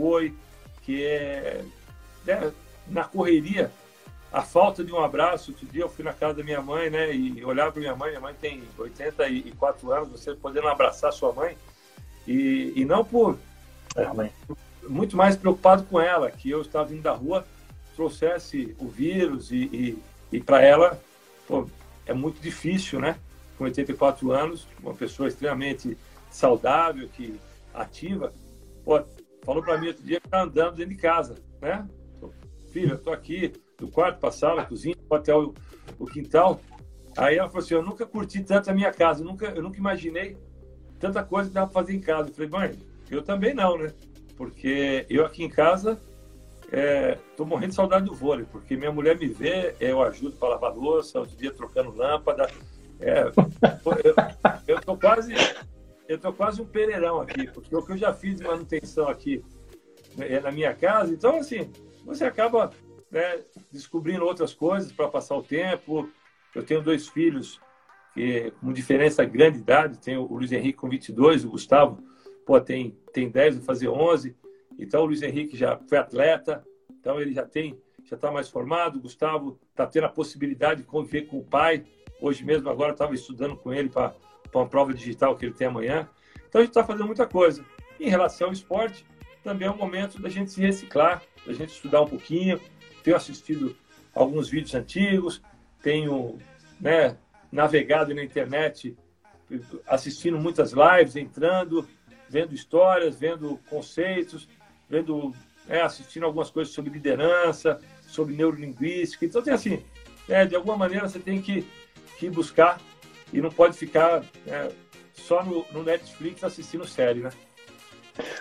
oi, 0.01 0.35
que 0.83 1.05
é 1.05 1.65
né, 2.25 2.53
na 2.87 3.05
correria 3.05 3.71
a 4.33 4.43
falta 4.43 4.83
de 4.83 4.93
um 4.93 5.03
abraço. 5.03 5.53
Outro 5.53 5.67
dia 5.67 5.83
eu 5.83 5.89
fui 5.89 6.05
na 6.05 6.13
casa 6.13 6.35
da 6.35 6.43
minha 6.43 6.61
mãe, 6.61 6.91
né? 6.91 7.15
E 7.15 7.45
olhar 7.45 7.71
para 7.71 7.81
minha 7.81 7.95
mãe, 7.95 8.11
minha 8.11 8.21
mãe 8.21 8.35
tem 8.35 8.63
84 8.77 9.93
anos, 9.93 10.09
você 10.11 10.35
podendo 10.35 10.69
abraçar 10.69 11.13
sua 11.13 11.33
mãe. 11.33 11.57
E, 12.27 12.73
e 12.77 12.85
não 12.85 13.05
por. 13.05 13.39
É. 13.97 14.31
Muito 14.89 15.17
mais 15.17 15.37
preocupado 15.37 15.85
com 15.85 16.01
ela, 16.01 16.31
que 16.31 16.51
eu 16.51 16.61
estava 16.61 16.85
vindo 16.87 17.03
da 17.03 17.13
rua, 17.13 17.47
trouxesse 17.95 18.75
o 18.79 18.89
vírus 18.89 19.51
e, 19.51 19.65
e, 19.73 19.99
e 20.33 20.41
para 20.41 20.61
ela, 20.61 21.01
pô, 21.47 21.67
é 22.05 22.13
muito 22.13 22.41
difícil, 22.41 23.01
né? 23.01 23.17
Com 23.57 23.65
84 23.65 24.31
anos, 24.33 24.67
uma 24.83 24.95
pessoa 24.95 25.29
extremamente 25.29 25.97
saudável, 26.31 27.09
que 27.09 27.39
ativa, 27.73 28.33
pô, 28.85 29.03
falou 29.45 29.63
para 29.63 29.79
mim 29.79 29.89
outro 29.89 30.03
dia 30.03 30.21
que 30.21 30.27
está 30.27 30.43
andando 30.43 30.77
dentro 30.77 30.95
de 30.95 31.01
casa, 31.01 31.37
né? 31.61 31.87
Filho, 32.73 32.95
eu 32.95 32.99
tô 32.99 33.11
aqui 33.11 33.53
do 33.79 33.89
quarto 33.89 34.19
para 34.19 34.29
a 34.29 34.33
sala, 34.33 34.65
cozinha, 34.65 34.97
até 35.11 35.35
o, 35.35 35.55
o 35.99 36.07
quintal. 36.07 36.61
Aí 37.17 37.37
ela 37.37 37.49
falou 37.49 37.63
assim: 37.63 37.75
Eu 37.75 37.83
nunca 37.83 38.05
curti 38.05 38.43
tanto 38.43 38.71
a 38.71 38.75
minha 38.75 38.93
casa, 38.93 39.23
nunca, 39.23 39.47
eu 39.47 39.63
nunca 39.63 39.79
imaginei 39.79 40.37
tanta 41.05 41.23
coisa 41.23 41.51
que 41.51 41.55
dava 41.55 41.71
para 41.71 41.83
fazer 41.83 41.95
em 41.95 42.01
casa. 42.01 42.31
Eu 42.31 42.35
falei, 42.35 42.51
mãe, 42.51 42.79
eu 43.11 43.23
também 43.23 43.53
não, 43.53 43.77
né? 43.77 43.93
Porque 44.39 45.05
eu 45.11 45.27
aqui 45.27 45.45
em 45.45 45.51
casa 45.51 46.01
é, 46.73 47.19
morrendo 47.39 47.69
de 47.69 47.75
saudade 47.75 48.07
do 48.07 48.15
vôlei, 48.15 48.47
porque 48.51 48.75
minha 48.75 48.91
mulher 48.91 49.19
me 49.19 49.29
vê, 49.29 49.75
eu 49.79 50.03
ajudo 50.03 50.35
para 50.37 50.51
lavar 50.51 50.75
louça, 50.75 51.21
outro 51.21 51.37
dia 51.37 51.53
trocando 51.53 51.95
lâmpada. 51.95 52.51
É, 53.01 53.31
eu, 54.67 54.79
estou 54.79 54.97
quase 54.97 55.35
eu 56.09 56.19
tô 56.19 56.33
quase 56.33 56.63
um 56.63 56.67
pereirão 56.67 57.21
aqui, 57.21 57.49
porque 57.49 57.77
o 57.77 57.83
que 57.83 57.93
eu 57.93 57.99
já 57.99 58.15
fiz 58.15 58.37
de 58.37 58.45
manutenção 58.45 59.07
aqui 59.07 59.45
é 60.19 60.41
na 60.41 60.51
minha 60.51 60.73
casa, 60.73 61.13
então 61.13 61.37
assim, 61.37 61.71
você 62.05 62.25
acaba 62.25 62.71
né, 63.11 63.41
descobrindo 63.71 64.25
outras 64.25 64.55
coisas 64.55 64.91
para 64.91 65.09
passar 65.09 65.37
o 65.37 65.43
tempo. 65.43 66.09
Eu 66.55 66.63
tenho 66.63 66.81
dois 66.81 67.09
filhos 67.09 67.61
que 68.15 68.53
com 68.61 68.73
diferença 68.73 69.25
grande 69.25 69.57
de 69.57 69.63
idade, 69.63 69.99
tenho 69.99 70.23
o 70.23 70.37
Luiz 70.37 70.53
Henrique 70.53 70.79
com 70.79 70.89
22, 70.89 71.45
o 71.45 71.51
Gustavo 71.51 72.03
pô, 72.45 72.61
tem, 72.61 72.97
tem 73.13 73.29
10, 73.29 73.57
vai 73.57 73.65
fazer 73.65 73.89
11. 73.89 74.37
Então 74.79 75.03
o 75.03 75.07
Luiz 75.07 75.23
Henrique 75.23 75.57
já 75.57 75.79
foi 75.89 75.99
atleta, 75.99 76.65
então 76.91 77.21
ele 77.21 77.33
já 77.33 77.45
tem, 77.45 77.79
já 78.05 78.17
está 78.17 78.31
mais 78.31 78.49
formado. 78.49 78.97
O 78.97 79.03
Gustavo 79.03 79.59
está 79.71 79.87
tendo 79.87 80.05
a 80.05 80.11
possibilidade 80.11 80.83
de 80.83 80.87
conviver 80.87 81.23
com 81.23 81.39
o 81.39 81.45
pai. 81.45 81.85
Hoje 82.21 82.45
mesmo, 82.45 82.69
agora, 82.69 82.93
estava 82.93 83.15
estudando 83.15 83.57
com 83.57 83.73
ele 83.73 83.89
para 83.89 84.15
uma 84.55 84.67
prova 84.67 84.93
digital 84.93 85.37
que 85.37 85.47
ele 85.47 85.55
tem 85.55 85.67
amanhã. 85.67 86.09
Então 86.49 86.61
a 86.61 86.65
gente 86.65 86.71
está 86.71 86.85
fazendo 86.85 87.07
muita 87.07 87.27
coisa. 87.27 87.65
Em 87.99 88.09
relação 88.09 88.49
ao 88.49 88.53
esporte, 88.53 89.05
também 89.43 89.69
é 89.69 89.71
um 89.71 89.77
momento 89.77 90.21
da 90.21 90.29
gente 90.29 90.51
se 90.51 90.61
reciclar, 90.61 91.23
da 91.47 91.53
gente 91.53 91.71
estudar 91.71 92.03
um 92.03 92.07
pouquinho, 92.07 92.61
tenho 93.03 93.17
assistido 93.17 93.77
alguns 94.15 94.49
vídeos 94.49 94.75
antigos, 94.75 95.43
tenho 95.83 96.39
né, 96.81 97.17
navegado 97.55 98.13
na 98.13 98.23
internet, 98.23 98.97
assistindo 99.87 100.37
muitas 100.39 100.73
lives, 100.73 101.15
entrando, 101.15 101.89
vendo 102.29 102.53
histórias, 102.53 103.17
vendo 103.17 103.61
conceitos, 103.71 104.49
vendo, 104.91 105.33
é, 105.69 105.81
assistindo 105.81 106.27
algumas 106.27 106.51
coisas 106.51 106.75
sobre 106.75 106.91
liderança, 106.91 107.79
sobre 108.09 108.35
neurolinguística. 108.35 109.25
Então, 109.25 109.41
tem 109.41 109.55
assim, 109.55 109.85
é, 110.29 110.45
de 110.45 110.57
alguma 110.57 110.77
maneira 110.77 111.09
você 111.09 111.21
tem 111.21 111.41
que, 111.41 111.65
que 112.19 112.29
buscar 112.29 112.81
e 113.33 113.41
não 113.41 113.51
pode 113.51 113.77
ficar 113.77 114.25
é, 114.49 114.73
só 115.13 115.45
no, 115.45 115.65
no 115.73 115.85
Netflix 115.85 116.43
assistindo 116.43 116.85
série, 116.85 117.21
né? 117.21 117.31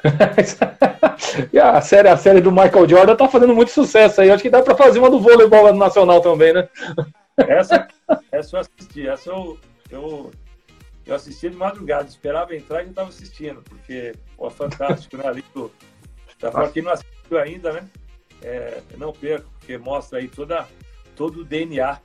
a 1.62 1.82
série, 1.82 2.08
a 2.08 2.17
série 2.17 2.41
do 2.41 2.51
Michael 2.51 2.89
Jordan 2.89 3.15
tá 3.15 3.27
fazendo 3.27 3.53
muito 3.53 3.72
sucesso 3.72 4.22
aí. 4.22 4.32
Acho 4.32 4.41
que 4.41 4.50
dá 4.50 4.62
para 4.62 4.75
fazer 4.75 4.98
uma 5.00 5.10
do 5.10 5.20
voleibol 5.20 5.72
nacional 5.74 6.20
também, 6.20 6.51
né? 6.53 6.67
Essa, 7.38 7.88
essa 8.32 8.56
eu 8.56 8.60
assisti. 8.62 9.08
Essa 9.08 9.30
eu, 9.30 9.60
eu, 9.90 10.32
eu 11.06 11.16
assisti 11.16 11.50
de 11.50 11.56
madrugada. 11.56 12.08
Esperava 12.08 12.56
entrar 12.56 12.82
e 12.82 12.86
já 12.86 12.90
estava 12.92 13.10
assistindo, 13.10 13.62
porque 13.63 14.13
é 14.40 14.50
fantástico, 14.50 15.18
né? 15.18 15.28
Ali 15.28 15.44
do, 15.54 15.72
tá, 16.40 16.52
pra 16.52 16.70
quem 16.70 16.84
não 16.84 16.92
assistiu 16.92 17.38
ainda, 17.38 17.74
né? 17.74 17.90
É, 18.42 18.82
não 18.98 19.13
perca, 19.13 19.48
porque 19.58 19.78
mostra 19.78 20.20
aí 20.20 20.28
toda, 20.28 20.68
todo 21.16 21.42
o 21.42 21.46
DNA 21.46 22.00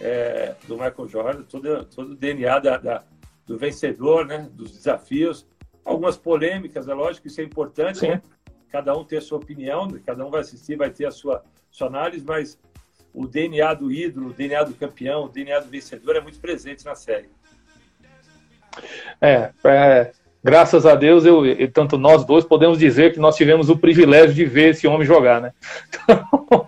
é, 0.00 0.56
do 0.66 0.74
Michael 0.74 1.08
Jordan, 1.08 1.42
todo, 1.42 1.84
todo 1.84 2.12
o 2.12 2.16
DNA 2.16 2.58
da, 2.58 2.76
da, 2.76 3.04
do 3.46 3.56
vencedor, 3.56 4.26
né? 4.26 4.48
Dos 4.52 4.72
desafios 4.72 5.46
algumas 5.84 6.16
polêmicas, 6.16 6.88
é 6.88 6.94
lógico, 6.94 7.26
isso 7.26 7.40
é 7.40 7.44
importante, 7.44 8.06
né? 8.06 8.22
Cada 8.70 8.96
um 8.96 9.04
ter 9.04 9.18
a 9.18 9.20
sua 9.20 9.38
opinião, 9.38 9.88
cada 10.04 10.24
um 10.24 10.30
vai 10.30 10.40
assistir, 10.40 10.76
vai 10.76 10.90
ter 10.90 11.06
a 11.06 11.10
sua, 11.10 11.44
sua 11.70 11.88
análise, 11.88 12.24
mas 12.24 12.58
o 13.14 13.26
DNA 13.26 13.74
do 13.74 13.92
ídolo, 13.92 14.30
o 14.30 14.32
DNA 14.32 14.64
do 14.64 14.74
campeão, 14.74 15.24
o 15.24 15.28
DNA 15.28 15.60
do 15.60 15.68
vencedor 15.68 16.16
é 16.16 16.20
muito 16.20 16.38
presente 16.38 16.84
na 16.84 16.94
série. 16.94 17.28
É, 19.20 19.50
é 19.64 20.12
graças 20.42 20.86
a 20.86 20.94
Deus, 20.94 21.24
eu, 21.24 21.42
tanto 21.72 21.98
nós 21.98 22.24
dois 22.24 22.44
podemos 22.44 22.78
dizer 22.78 23.12
que 23.12 23.20
nós 23.20 23.36
tivemos 23.36 23.68
o 23.68 23.76
privilégio 23.76 24.34
de 24.34 24.44
ver 24.44 24.70
esse 24.70 24.86
homem 24.86 25.06
jogar, 25.06 25.40
né? 25.40 25.52
Então, 25.88 26.66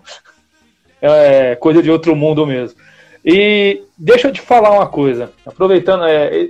é 1.01 1.55
coisa 1.55 1.81
de 1.81 1.91
outro 1.91 2.15
mundo 2.15 2.45
mesmo. 2.45 2.79
E 3.23 3.83
deixa 3.97 4.27
eu 4.27 4.31
te 4.31 4.39
falar 4.39 4.71
uma 4.71 4.87
coisa, 4.87 5.31
aproveitando 5.45 6.05
é, 6.05 6.49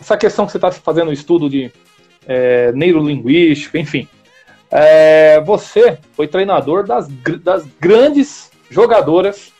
essa 0.00 0.16
questão 0.16 0.46
que 0.46 0.52
você 0.52 0.58
está 0.58 0.72
fazendo 0.72 1.08
o 1.08 1.12
estudo 1.12 1.48
de 1.48 1.70
é, 2.26 2.72
neurolinguística, 2.72 3.78
enfim. 3.78 4.08
É, 4.70 5.40
você 5.42 5.98
foi 6.14 6.26
treinador 6.26 6.84
das, 6.84 7.06
das 7.42 7.64
grandes 7.78 8.50
jogadoras 8.70 9.52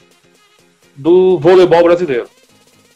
do 0.94 1.38
voleibol 1.38 1.82
brasileiro. 1.82 2.28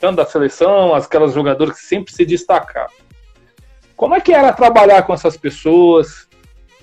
Tanto 0.01 0.17
da 0.17 0.25
seleção, 0.25 0.95
aquelas 0.95 1.35
jogadoras 1.35 1.79
que 1.79 1.85
sempre 1.85 2.13
se 2.13 2.25
destacaram. 2.25 2.91
Como 3.97 4.15
é 4.15 4.21
que 4.21 4.33
era 4.33 4.53
trabalhar 4.53 5.03
com 5.03 5.13
essas 5.13 5.37
pessoas? 5.37 6.27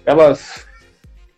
Elas, 0.06 0.68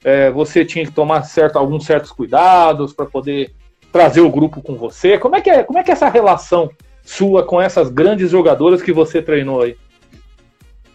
é, 0.04 0.30
você 0.30 0.66
tinha 0.66 0.86
que 0.86 0.92
tomar 0.92 1.24
certo, 1.24 1.58
alguns 1.58 1.86
certos 1.86 2.12
cuidados 2.12 2.94
para 2.94 3.06
poder 3.06 3.54
trazer 3.92 4.22
o 4.22 4.30
grupo 4.30 4.62
com 4.62 4.76
você. 4.76 5.18
Como 5.18 5.36
é 5.36 5.42
que 5.42 5.50
é, 5.50 5.64
como 5.64 5.80
é 5.80 5.84
que 5.84 5.90
é 5.90 5.94
essa 5.94 6.10
relação 6.10 6.70
sua 7.02 7.44
com 7.44 7.62
essas 7.62 7.90
grandes 7.90 8.30
jogadoras 8.30 8.82
que 8.82 8.92
você 8.92 9.22
treinou 9.22 9.62
aí? 9.62 9.78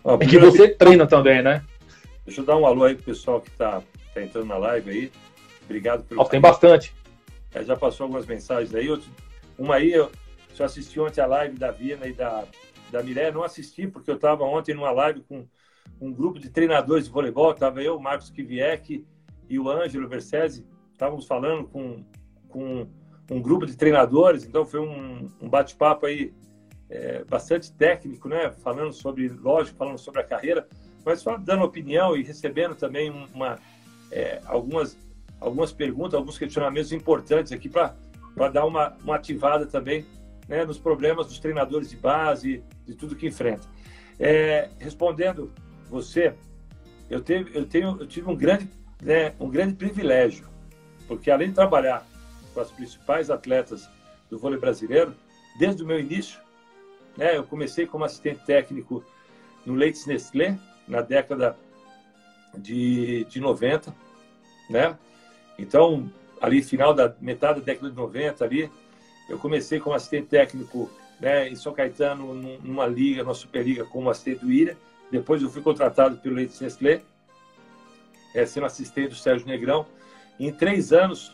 Ó, 0.05 0.17
e 0.21 0.27
que 0.27 0.39
você 0.39 0.69
treina 0.69 1.07
também, 1.07 1.43
né? 1.43 1.63
Deixa 2.27 2.43
eu 2.43 2.45
dar 2.45 2.57
um 2.57 2.67
alô 2.67 2.85
aí 2.85 2.95
pro 2.95 3.05
pessoal 3.05 3.41
que 3.41 3.49
está 3.49 3.83
tá 4.13 4.23
entrando 4.23 4.47
na 4.47 4.59
live 4.59 4.91
aí. 4.91 5.13
Obrigado 5.65 6.05
pelo. 6.05 6.21
Oh, 6.21 6.25
tem 6.25 6.41
bastante. 6.41 6.95
É, 7.53 7.63
já 7.65 7.77
passou 7.77 8.05
algumas 8.05 8.27
mensagens 8.27 8.75
aí. 8.75 8.89
Uma 9.59 9.77
aí, 9.77 9.93
eu 9.93 10.11
só 10.53 10.65
assisti 10.65 10.99
ontem 11.01 11.21
a 11.21 11.27
live 11.27 11.57
da 11.57 11.71
Vina 11.71 12.07
e 12.07 12.13
da, 12.13 12.45
da 12.91 13.03
Miré. 13.03 13.31
Não 13.31 13.43
assisti, 13.43 13.87
porque 13.87 14.11
eu 14.11 14.17
estava 14.17 14.45
ontem 14.45 14.75
numa 14.75 14.91
live 14.91 15.21
com 15.23 15.47
um 16.01 16.13
grupo 16.13 16.39
de 16.39 16.51
treinadores 16.51 17.05
de 17.07 17.11
voleibol. 17.11 17.53
Estava 17.53 17.83
eu, 17.83 17.97
o 17.97 18.03
Marcos 18.03 18.31
Kiviek 18.31 19.07
e 19.49 19.59
o 19.59 19.69
Ângelo 19.69 20.09
Versese. 20.09 20.67
Estávamos 20.93 21.27
falando 21.27 21.65
com, 21.69 22.05
com 22.49 22.87
um 23.31 23.41
grupo 23.41 23.67
de 23.67 23.77
treinadores. 23.77 24.45
Então 24.45 24.65
foi 24.65 24.81
um, 24.81 25.31
um 25.41 25.49
bate-papo 25.49 26.07
aí 26.07 26.33
é, 26.89 27.25
bastante 27.25 27.73
técnico, 27.73 28.29
né? 28.29 28.51
Falando 28.51 28.93
sobre, 28.93 29.29
lógico, 29.29 29.77
falando 29.77 29.99
sobre 29.99 30.21
a 30.21 30.25
carreira, 30.25 30.69
mas 31.05 31.21
só 31.21 31.37
dando 31.37 31.65
opinião 31.65 32.17
e 32.17 32.23
recebendo 32.23 32.75
também 32.75 33.11
uma, 33.35 33.59
é, 34.11 34.41
algumas, 34.47 34.97
algumas 35.45 35.73
perguntas, 35.73 36.15
alguns 36.15 36.39
questionamentos 36.39 36.93
importantes 36.93 37.53
aqui 37.53 37.69
para 37.69 37.95
dar 38.53 38.65
uma, 38.65 38.97
uma 39.03 39.17
ativada 39.17 39.67
também 39.67 40.07
né, 40.49 40.65
nos 40.65 40.79
problemas 40.79 41.27
dos 41.27 41.39
treinadores 41.39 41.91
de 41.91 41.97
base, 41.97 42.63
de 42.87 42.95
tudo 42.95 43.17
que 43.17 43.27
enfrenta. 43.27 43.67
É, 44.19 44.71
respondendo 44.79 45.53
você, 45.89 46.35
eu, 47.11 47.21
teve, 47.21 47.57
eu, 47.57 47.67
tenho, 47.67 47.97
eu 48.01 48.07
tive 48.07 48.31
um 48.31 48.37
grande, 48.37 48.69
né, 49.03 49.35
um 49.39 49.51
grande 49.51 49.75
privilégio, 49.75 50.49
porque 51.07 51.31
além 51.31 51.49
de 51.49 51.55
trabalhar 51.55 52.07
com 52.53 52.61
as 52.61 52.71
principais 52.71 53.31
atletas 53.31 53.89
do 54.31 54.39
vôlei 54.39 54.59
brasileiro, 54.59 55.15
desde 55.59 55.83
o 55.83 55.87
meu 55.87 56.01
início, 56.01 56.39
né? 57.17 57.37
Eu 57.37 57.45
comecei 57.45 57.87
como 57.87 58.05
assistente 58.05 58.45
técnico 58.45 59.05
no 59.65 59.75
Leites 59.75 60.07
Nestlé, 60.07 60.59
na 60.87 61.01
década 61.01 61.57
de, 62.57 63.25
de 63.25 63.41
90, 63.41 63.95
né? 64.69 64.99
Então, 65.59 66.11
ali 66.41 66.63
final 66.63 66.93
da 66.93 67.15
metade 67.21 67.61
da 67.61 67.67
década 67.67 67.91
de 67.91 67.97
90 67.97 68.45
ali, 68.45 68.71
eu 69.29 69.39
comecei 69.39 69.81
como 69.81 69.95
assistente 69.95 70.29
técnico 70.29 70.91
né, 71.21 71.49
em 71.49 71.57
São 71.57 71.73
Caetano, 71.73 72.35
numa 72.63 72.87
liga, 72.87 73.23
numa 73.23 73.35
Superliga, 73.35 73.85
como 73.85 74.11
assistente 74.11 74.41
do 74.41 74.53
Ira. 74.53 74.77
Depois 75.11 75.43
eu 75.43 75.51
fui 75.51 75.63
contratado 75.63 76.17
pelo 76.19 76.35
Leites 76.35 76.61
Nestlé, 76.61 77.03
é, 78.35 78.45
sendo 78.45 78.67
assistente 78.67 79.11
do 79.11 79.15
Sérgio 79.15 79.47
Negrão. 79.47 79.87
em 80.39 80.53
três 80.53 80.93
anos, 80.93 81.33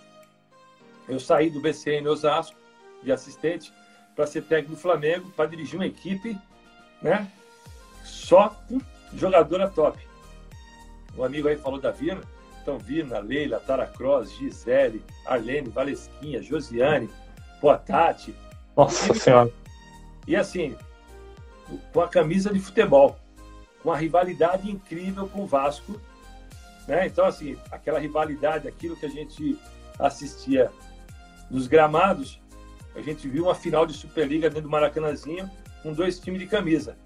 eu 1.08 1.18
saí 1.18 1.50
do 1.50 1.60
BCN 1.60 2.06
Osasco, 2.08 2.56
de 3.02 3.10
assistente, 3.10 3.72
para 4.14 4.26
ser 4.26 4.42
técnico 4.42 4.74
do 4.74 4.80
Flamengo, 4.80 5.30
para 5.30 5.48
dirigir 5.48 5.76
uma 5.76 5.86
equipe, 5.86 6.36
né? 7.00 7.30
Só 8.04 8.50
com 8.68 8.78
jogadora 9.14 9.68
top. 9.68 9.98
O 11.16 11.24
amigo 11.24 11.48
aí 11.48 11.56
falou 11.56 11.80
da 11.80 11.90
Vina. 11.90 12.20
Estão 12.60 12.78
vindo, 12.78 13.14
a 13.14 13.18
Leila, 13.18 13.56
a 13.56 13.60
Tara 13.60 13.86
Cross, 13.86 14.32
Gisele, 14.38 15.02
Arlene, 15.26 15.68
Valesquinha, 15.68 16.42
Josiane, 16.42 17.10
Boa 17.60 17.76
Tati. 17.76 18.34
Nossa 18.76 19.12
Senhora. 19.14 19.50
E 20.26 20.36
assim, 20.36 20.76
com 21.92 22.00
a 22.00 22.08
camisa 22.08 22.52
de 22.52 22.60
futebol, 22.60 23.18
com 23.82 23.90
a 23.90 23.96
rivalidade 23.96 24.70
incrível 24.70 25.28
com 25.28 25.42
o 25.42 25.46
Vasco. 25.46 26.00
Né? 26.86 27.06
Então, 27.06 27.24
assim, 27.24 27.56
aquela 27.70 27.98
rivalidade, 27.98 28.68
aquilo 28.68 28.96
que 28.96 29.06
a 29.06 29.10
gente 29.10 29.58
assistia 29.98 30.70
nos 31.50 31.66
gramados, 31.66 32.40
a 32.94 33.00
gente 33.00 33.28
viu 33.28 33.44
uma 33.44 33.54
final 33.54 33.86
de 33.86 33.94
Superliga 33.94 34.48
dentro 34.48 34.64
do 34.64 34.70
Maracanãzinho 34.70 35.50
com 35.82 35.92
dois 35.92 36.18
times 36.18 36.40
de 36.40 36.46
camisa. 36.46 36.96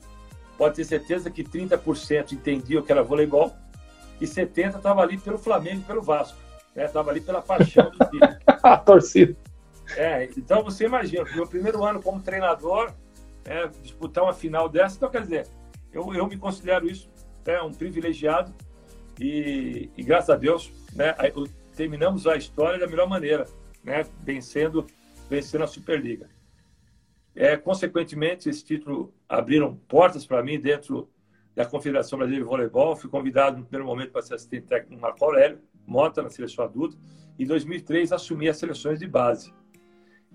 Pode 0.56 0.76
ter 0.76 0.84
certeza 0.84 1.30
que 1.30 1.42
30% 1.42 2.32
entendiam 2.32 2.82
que 2.82 2.92
era 2.92 3.02
voleibol 3.02 3.54
e 4.24 4.26
70% 4.26 4.76
estava 4.76 5.02
ali 5.02 5.18
pelo 5.18 5.38
Flamengo 5.38 5.80
e 5.82 5.84
pelo 5.84 6.02
Vasco. 6.02 6.38
Estava 6.74 7.06
né? 7.06 7.18
ali 7.18 7.20
pela 7.20 7.40
paixão 7.40 7.90
do 7.90 7.98
time. 8.06 8.36
a 8.62 8.76
torcida. 8.76 9.36
É, 9.96 10.24
então 10.36 10.64
você 10.64 10.86
imagina, 10.86 11.24
meu 11.34 11.46
primeiro 11.46 11.84
ano 11.84 12.02
como 12.02 12.22
treinador, 12.22 12.92
é, 13.44 13.68
disputar 13.82 14.24
uma 14.24 14.32
final 14.32 14.68
dessa, 14.68 14.96
então 14.96 15.10
quer 15.10 15.22
dizer, 15.22 15.46
eu, 15.92 16.12
eu 16.14 16.26
me 16.26 16.38
considero 16.38 16.88
isso 16.88 17.08
é, 17.44 17.60
um 17.60 17.70
privilegiado 17.70 18.52
e, 19.20 19.90
e 19.96 20.02
graças 20.02 20.30
a 20.30 20.36
Deus 20.36 20.72
né, 20.94 21.14
terminamos 21.76 22.26
a 22.26 22.36
história 22.36 22.78
da 22.78 22.86
melhor 22.86 23.06
maneira, 23.06 23.46
né, 23.84 24.06
vencendo, 24.22 24.86
vencendo 25.28 25.64
a 25.64 25.66
Superliga. 25.66 26.30
É, 27.36 27.56
consequentemente, 27.56 28.48
esse 28.48 28.64
título 28.64 29.12
abriram 29.28 29.76
portas 29.88 30.24
para 30.24 30.42
mim 30.42 30.58
dentro 30.58 31.10
da 31.54 31.64
Confederação 31.64 32.18
Brasileira 32.18 32.44
de 32.44 32.50
Voleibol. 32.50 32.96
Fui 32.96 33.08
convidado 33.08 33.58
no 33.58 33.64
primeiro 33.64 33.86
momento 33.86 34.12
para 34.12 34.22
ser 34.22 34.34
assistente 34.34 34.66
técnico 34.66 34.96
do 34.96 35.00
Marco 35.00 35.24
Aurélio 35.24 35.60
Mota, 35.86 36.22
na 36.22 36.30
seleção 36.30 36.64
adulta. 36.64 36.96
Em 37.38 37.46
2003, 37.46 38.12
assumi 38.12 38.48
as 38.48 38.56
seleções 38.56 38.98
de 38.98 39.06
base. 39.06 39.52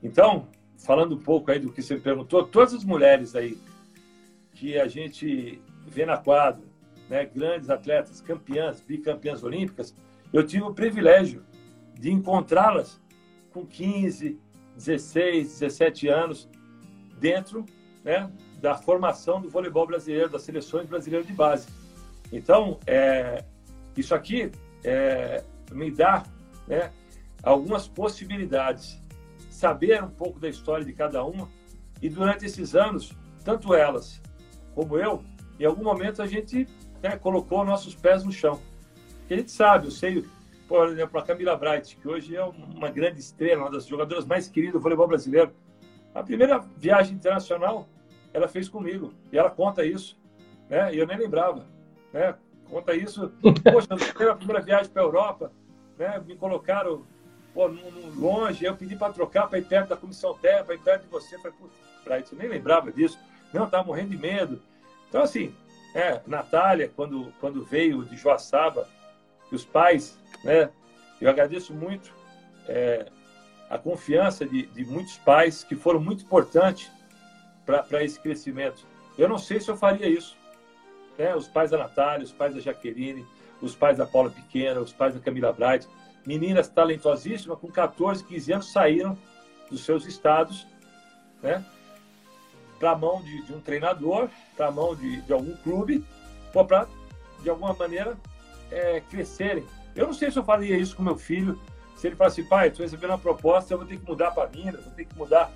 Então, 0.02 0.48
falando 0.78 1.16
um 1.16 1.20
pouco 1.20 1.52
aí 1.52 1.60
do 1.60 1.72
que 1.72 1.82
você 1.82 1.96
me 1.96 2.02
perguntou, 2.02 2.46
todas 2.46 2.74
as 2.74 2.84
mulheres 2.84 3.36
aí 3.36 3.58
que 4.54 4.78
a 4.78 4.88
gente 4.88 5.62
vê 5.88 6.06
na 6.06 6.18
quadra, 6.18 6.64
né, 7.10 7.26
grandes 7.26 7.70
atletas, 7.70 8.22
campeãs, 8.22 8.82
bicampeãs 8.82 9.44
olímpicas, 9.44 9.96
eu 10.32 10.46
tive 10.46 10.64
o 10.64 10.74
privilégio 10.74 11.44
de 12.00 12.12
encontrá-las 12.12 13.02
com 13.52 13.66
15, 13.66 14.40
16, 14.76 15.60
17 15.60 16.08
anos 16.08 16.50
dentro 17.20 17.66
né, 18.04 18.32
da 18.60 18.76
formação 18.76 19.42
do 19.42 19.50
voleibol 19.50 19.88
brasileiro, 19.88 20.30
das 20.30 20.44
seleções 20.44 20.88
brasileiras 20.88 21.26
de 21.26 21.34
base. 21.34 21.68
Então, 22.32 22.80
é, 22.86 23.44
isso 23.96 24.14
aqui 24.14 24.52
é, 24.84 25.44
me 25.72 25.92
dá 25.92 26.24
né, 26.68 26.92
algumas 27.42 27.88
possibilidades. 27.88 29.00
Saber 29.50 30.02
um 30.04 30.10
pouco 30.10 30.40
da 30.40 30.48
história 30.48 30.86
de 30.86 30.94
cada 30.94 31.24
uma 31.24 31.50
e 32.02 32.10
durante 32.10 32.46
esses 32.46 32.76
anos, 32.76 33.12
tanto 33.44 33.74
elas 33.74 34.22
como 34.74 34.98
eu, 34.98 35.24
em 35.60 35.66
algum 35.66 35.84
momento 35.84 36.22
a 36.22 36.28
gente 36.28 36.66
né, 37.02 37.18
colocou 37.18 37.66
nossos 37.66 37.94
pés 37.94 38.24
no 38.24 38.32
chão. 38.32 38.62
Porque 39.20 39.34
a 39.34 39.38
gente 39.38 39.52
sabe, 39.52 39.88
eu 39.88 39.92
sei, 39.92 40.26
por 40.68 40.88
exemplo, 40.88 41.20
a 41.20 41.24
Camila 41.24 41.58
Bright, 41.58 41.98
que 41.98 42.08
hoje 42.08 42.36
é 42.36 42.44
uma 42.44 42.90
grande 42.90 43.20
estrela, 43.20 43.64
uma 43.64 43.72
das 43.72 43.86
jogadoras 43.86 44.26
mais 44.26 44.48
queridas 44.48 44.74
do 44.74 44.80
voleibol 44.80 45.08
brasileiro. 45.08 45.52
A 46.16 46.24
primeira 46.24 46.60
viagem 46.78 47.16
internacional 47.16 47.88
ela 48.34 48.48
fez 48.48 48.70
comigo. 48.70 49.14
E 49.32 49.38
ela 49.38 49.50
conta 49.50 49.86
isso. 49.86 50.18
Né? 50.70 50.94
E 50.94 51.00
eu 51.00 51.08
nem 51.08 51.18
lembrava. 51.18 51.66
Né? 52.14 52.36
Conta 52.70 52.94
isso. 52.96 53.32
Poxa, 53.42 53.88
eu 54.20 54.32
a 54.32 54.36
primeira 54.36 54.62
viagem 54.62 54.92
para 54.92 55.02
a 55.02 55.06
Europa. 55.06 55.52
Né? 55.98 56.22
Me 56.26 56.36
colocaram 56.36 57.04
pô, 57.54 57.68
longe. 58.16 58.66
Eu 58.66 58.76
pedi 58.76 58.96
para 58.96 59.14
trocar 59.14 59.48
para 59.48 59.60
ir 59.60 59.66
perto 59.66 59.90
da 59.90 59.98
comissão 59.98 60.34
técnica, 60.36 60.66
para 60.66 60.76
ir 60.76 60.80
perto 60.80 61.04
de 61.04 61.10
você. 61.10 61.36
Eu 61.36 61.40
falei, 61.40 61.58
Bright, 62.06 62.32
eu 62.32 62.40
nem 62.40 62.48
lembrava 62.48 62.92
disso. 62.92 63.20
Não, 63.54 63.66
estava 63.66 63.84
morrendo 63.84 64.10
de 64.10 64.18
medo. 64.18 64.62
Então, 65.08 65.24
assim, 65.24 65.56
é, 65.94 66.22
Natália, 66.28 66.92
quando, 66.96 67.34
quando 67.40 67.64
veio 67.64 68.06
de 68.06 68.16
Joaçaba, 68.16 68.88
os 69.52 69.66
pais, 69.66 70.18
né, 70.44 70.70
eu 71.20 71.30
agradeço 71.30 71.74
muito 71.74 72.14
é, 72.68 73.08
a 73.70 73.78
confiança 73.78 74.46
de, 74.46 74.68
de 74.68 74.86
muitos 74.86 75.18
pais 75.18 75.64
que 75.64 75.76
foram 75.76 76.00
muito 76.00 76.24
importantes 76.24 76.92
para 77.88 78.04
esse 78.04 78.20
crescimento. 78.20 78.86
Eu 79.18 79.30
não 79.30 79.38
sei 79.38 79.60
se 79.60 79.70
eu 79.70 79.78
faria 79.78 80.08
isso. 80.08 80.36
Né? 81.18 81.36
Os 81.36 81.48
pais 81.48 81.72
da 81.72 81.78
Natália, 81.78 82.26
os 82.26 82.32
pais 82.32 82.56
da 82.56 82.62
Jaqueline, 82.62 83.26
os 83.62 83.76
pais 83.76 83.98
da 83.98 84.06
Paula 84.06 84.30
Pequena, 84.30 84.80
os 84.80 84.94
pais 84.94 85.14
da 85.14 85.20
Camila 85.20 85.54
Bright, 85.54 85.88
meninas 86.26 86.68
talentosíssimas, 86.68 87.60
com 87.60 87.68
14, 87.68 88.24
15 88.24 88.54
anos, 88.54 88.72
saíram 88.72 89.18
dos 89.70 89.84
seus 89.84 90.06
estados 90.06 90.66
né? 91.44 91.64
para 92.80 92.92
a 92.92 92.96
mão 92.96 93.22
de, 93.22 93.46
de, 93.46 93.54
um 93.54 93.60
treinador, 93.60 94.30
para 94.56 94.68
a 94.68 94.72
mão 94.72 94.96
de, 94.96 95.22
de, 95.22 95.34
algum 95.34 95.56
clube, 95.58 96.04
para, 96.52 96.88
de 97.42 97.50
alguma 97.50 97.74
maneira, 97.74 98.18
é, 98.72 99.02
crescerem. 99.02 99.66
Eu 99.96 100.08
não 100.08 100.14
sei 100.14 100.32
se 100.32 100.40
eu 100.40 100.44
faria 100.44 100.78
isso 100.78 100.96
com 100.96 101.04
meu 101.04 101.18
filho, 101.18 101.60
se 101.96 102.08
ele 102.08 102.16
falasse, 102.16 102.42
pai, 102.44 102.70
estou 102.70 102.86
recebendo 102.86 103.10
uma 103.10 103.18
proposta, 103.18 103.74
eu 103.74 103.78
vou 103.78 103.86
ter 103.86 103.98
que 103.98 104.06
mudar 104.06 104.32
para 104.32 104.50
Minas, 104.50 104.82
vou 104.86 104.94
ter 104.94 105.04
que 105.04 105.18
mudar. 105.18 105.52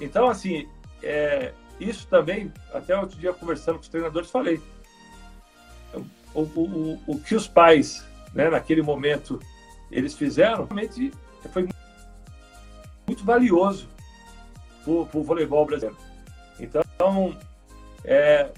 Então, 0.00 0.28
assim, 0.28 0.66
é, 1.04 1.54
isso 1.78 2.06
também, 2.06 2.52
até 2.72 2.96
outro 2.96 3.18
dia 3.18 3.32
conversando 3.32 3.76
com 3.76 3.82
os 3.82 3.88
treinadores, 3.88 4.30
falei. 4.30 4.60
O, 6.34 6.40
o, 6.40 7.02
o 7.06 7.20
que 7.20 7.34
os 7.34 7.46
pais, 7.46 8.04
né, 8.34 8.50
naquele 8.50 8.82
momento, 8.82 9.40
eles 9.90 10.14
fizeram, 10.14 10.64
realmente 10.64 11.12
foi 11.52 11.68
muito 13.06 13.24
valioso 13.24 13.88
para 14.82 15.18
o 15.18 15.22
voleibol 15.22 15.64
brasileiro. 15.64 15.96
Então, 16.58 17.36
é, 18.04 18.50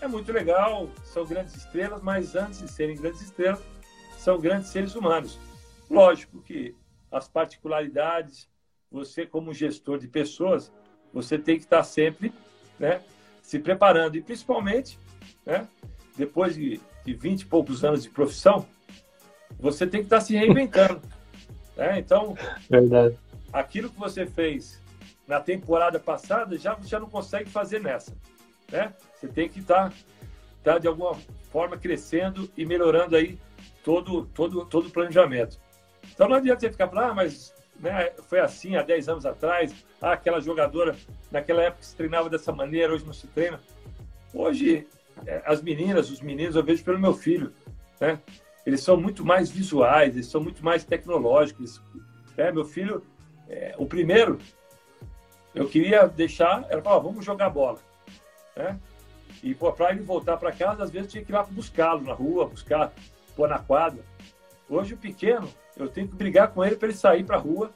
é 0.00 0.08
muito 0.08 0.32
legal, 0.32 0.88
são 1.04 1.24
grandes 1.24 1.54
estrelas, 1.54 2.02
mas 2.02 2.34
antes 2.34 2.60
de 2.60 2.70
serem 2.70 2.96
grandes 2.96 3.22
estrelas, 3.22 3.60
são 4.18 4.38
grandes 4.38 4.70
seres 4.70 4.94
humanos. 4.94 5.38
Lógico 5.90 6.40
que 6.42 6.74
as 7.10 7.28
particularidades, 7.28 8.48
você 8.90 9.26
como 9.26 9.52
gestor 9.52 9.98
de 9.98 10.08
pessoas, 10.08 10.72
você 11.14 11.38
tem 11.38 11.56
que 11.56 11.62
estar 11.62 11.84
sempre 11.84 12.32
né, 12.78 13.00
se 13.40 13.58
preparando. 13.60 14.16
E 14.16 14.20
principalmente, 14.20 14.98
né, 15.46 15.66
depois 16.16 16.56
de, 16.56 16.80
de 17.06 17.14
20 17.14 17.42
e 17.42 17.46
poucos 17.46 17.84
anos 17.84 18.02
de 18.02 18.10
profissão, 18.10 18.66
você 19.58 19.86
tem 19.86 20.00
que 20.00 20.06
estar 20.06 20.20
se 20.20 20.36
reinventando. 20.36 21.00
né? 21.76 21.98
Então, 22.00 22.36
Verdade. 22.68 23.16
aquilo 23.52 23.88
que 23.88 23.98
você 23.98 24.26
fez 24.26 24.82
na 25.26 25.40
temporada 25.40 26.00
passada, 26.00 26.58
já 26.58 26.74
você 26.74 26.88
já 26.88 26.98
não 26.98 27.08
consegue 27.08 27.48
fazer 27.48 27.80
nessa. 27.80 28.12
Né? 28.70 28.92
Você 29.14 29.28
tem 29.28 29.48
que 29.48 29.60
estar, 29.60 29.92
estar 30.58 30.78
de 30.78 30.88
alguma 30.88 31.14
forma 31.50 31.78
crescendo 31.78 32.50
e 32.56 32.66
melhorando 32.66 33.16
aí 33.16 33.38
todo, 33.84 34.26
todo, 34.26 34.66
todo 34.66 34.88
o 34.88 34.90
planejamento. 34.90 35.60
Então 36.12 36.28
não 36.28 36.36
adianta 36.36 36.60
você 36.60 36.70
ficar 36.70 36.88
falando, 36.88 37.10
ah, 37.10 37.14
mas 37.14 37.53
né, 37.80 38.10
foi 38.28 38.40
assim 38.40 38.76
há 38.76 38.82
10 38.82 39.08
anos 39.08 39.26
atrás, 39.26 39.74
ah, 40.00 40.12
aquela 40.12 40.40
jogadora 40.40 40.96
naquela 41.30 41.62
época 41.62 41.82
se 41.82 41.96
treinava 41.96 42.28
dessa 42.28 42.52
maneira, 42.52 42.92
hoje 42.92 43.04
não 43.04 43.12
se 43.12 43.26
treina. 43.28 43.60
Hoje, 44.32 44.86
é, 45.26 45.42
as 45.44 45.62
meninas, 45.62 46.10
os 46.10 46.20
meninos, 46.20 46.56
eu 46.56 46.64
vejo 46.64 46.84
pelo 46.84 46.98
meu 46.98 47.14
filho, 47.14 47.52
né? 48.00 48.20
Eles 48.66 48.82
são 48.82 48.96
muito 48.96 49.24
mais 49.24 49.50
visuais, 49.50 50.14
eles 50.14 50.26
são 50.26 50.40
muito 50.40 50.64
mais 50.64 50.84
tecnológicos. 50.84 51.80
Né? 52.36 52.50
Meu 52.50 52.64
filho, 52.64 53.04
é, 53.48 53.74
o 53.78 53.86
primeiro, 53.86 54.38
eu 55.54 55.68
queria 55.68 56.06
deixar, 56.06 56.66
ela 56.68 56.82
falou, 56.82 57.02
vamos 57.02 57.24
jogar 57.24 57.50
bola, 57.50 57.78
né? 58.56 58.78
E 59.42 59.54
para 59.54 59.90
ele 59.90 60.02
voltar 60.02 60.38
para 60.38 60.50
casa, 60.52 60.82
às 60.82 60.90
vezes 60.90 61.12
tinha 61.12 61.22
que 61.22 61.30
ir 61.30 61.34
lá 61.34 61.42
buscá-lo 61.42 62.00
na 62.02 62.14
rua, 62.14 62.46
buscar, 62.46 62.92
pôr 63.36 63.46
na 63.46 63.58
quadra. 63.58 64.02
Hoje 64.68 64.94
o 64.94 64.96
pequeno, 64.96 65.48
eu 65.76 65.88
tenho 65.88 66.08
que 66.08 66.14
brigar 66.14 66.48
com 66.52 66.64
ele 66.64 66.76
para 66.76 66.88
ele 66.88 66.96
sair 66.96 67.24
para 67.24 67.36
a 67.36 67.40
rua, 67.40 67.72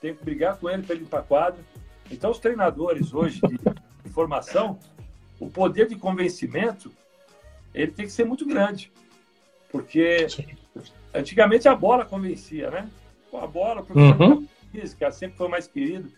tenho 0.00 0.16
que 0.16 0.24
brigar 0.24 0.56
com 0.56 0.68
ele 0.68 0.82
para 0.82 0.94
ele 0.94 1.04
ir 1.04 1.08
para 1.08 1.20
a 1.20 1.22
quadra. 1.22 1.64
Então, 2.10 2.30
os 2.30 2.38
treinadores 2.38 3.12
hoje 3.12 3.40
de, 3.40 4.10
formação, 4.10 4.78
o 5.38 5.48
poder 5.48 5.86
de 5.86 5.96
convencimento, 5.96 6.90
ele 7.74 7.92
tem 7.92 8.06
que 8.06 8.12
ser 8.12 8.24
muito 8.24 8.46
grande. 8.46 8.92
Porque 9.70 10.26
antigamente 11.14 11.68
a 11.68 11.74
bola 11.74 12.04
convencia, 12.04 12.70
né? 12.70 12.90
A 13.32 13.46
bola, 13.46 13.82
porque 13.82 14.00
uhum. 14.00 14.48
física 14.72 15.10
sempre 15.10 15.36
foi 15.36 15.48
mais 15.48 15.66
querido. 15.66 16.10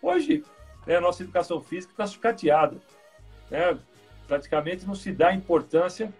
Hoje, 0.00 0.42
né, 0.86 0.96
a 0.96 1.00
nossa 1.00 1.22
educação 1.22 1.60
física 1.60 1.92
está 1.92 2.06
sucateada. 2.06 2.76
Né? 3.50 3.78
Praticamente 4.26 4.86
não 4.86 4.94
se 4.94 5.12
dá 5.12 5.34
importância 5.34 6.12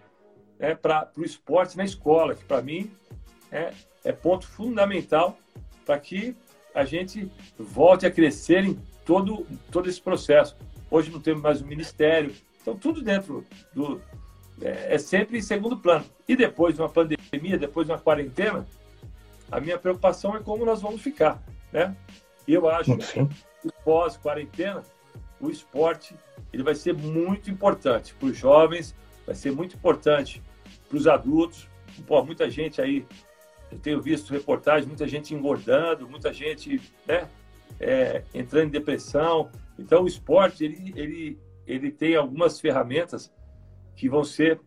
né, 0.59 0.75
para 0.75 1.11
o 1.17 1.23
esporte 1.23 1.75
na 1.75 1.83
escola, 1.83 2.35
que 2.35 2.43
para 2.45 2.61
mim 2.61 2.91
é, 3.55 3.73
é 4.03 4.11
ponto 4.11 4.45
fundamental 4.45 5.37
para 5.85 5.97
que 5.97 6.35
a 6.73 6.83
gente 6.83 7.31
volte 7.57 8.05
a 8.05 8.11
crescer 8.11 8.65
em 8.65 8.77
todo, 9.05 9.47
todo 9.71 9.89
esse 9.89 10.01
processo. 10.01 10.57
Hoje 10.91 11.09
não 11.09 11.21
temos 11.21 11.41
mais 11.41 11.61
o 11.61 11.65
ministério, 11.65 12.35
então 12.61 12.75
tudo 12.75 13.01
dentro 13.01 13.45
do. 13.73 14.01
É, 14.61 14.95
é 14.95 14.97
sempre 14.97 15.37
em 15.37 15.41
segundo 15.41 15.77
plano. 15.77 16.05
E 16.27 16.35
depois 16.35 16.75
de 16.75 16.81
uma 16.81 16.89
pandemia 16.89 17.57
depois 17.57 17.87
de 17.87 17.93
uma 17.93 17.99
quarentena, 17.99 18.65
a 19.51 19.59
minha 19.59 19.77
preocupação 19.77 20.35
é 20.35 20.39
como 20.39 20.65
nós 20.65 20.81
vamos 20.81 21.01
ficar, 21.01 21.41
né? 21.71 21.95
E 22.47 22.53
eu 22.53 22.67
acho 22.69 22.99
Sim. 23.01 23.27
que 23.61 23.69
pós-quarentena, 23.83 24.83
o 25.39 25.49
esporte 25.49 26.15
ele 26.51 26.63
vai 26.63 26.75
ser 26.75 26.93
muito 26.93 27.49
importante 27.49 28.13
para 28.13 28.27
os 28.27 28.37
jovens, 28.37 28.95
vai 29.25 29.35
ser 29.35 29.51
muito 29.51 29.75
importante 29.75 30.41
para 30.87 30.97
os 30.97 31.07
adultos. 31.07 31.67
Pô, 32.07 32.23
muita 32.23 32.49
gente 32.49 32.81
aí, 32.81 33.05
eu 33.71 33.79
tenho 33.79 34.01
visto 34.01 34.31
reportagens, 34.31 34.87
muita 34.87 35.07
gente 35.07 35.33
engordando, 35.33 36.07
muita 36.09 36.31
gente 36.31 36.81
né, 37.07 37.29
é, 37.79 38.23
entrando 38.33 38.67
em 38.67 38.71
depressão. 38.71 39.49
Então, 39.77 40.03
o 40.03 40.07
esporte 40.07 40.63
ele, 40.63 40.93
ele, 40.95 41.39
ele 41.65 41.91
tem 41.91 42.15
algumas 42.15 42.59
ferramentas 42.59 43.33
que 43.95 44.07
vão 44.07 44.23
ser 44.23 44.59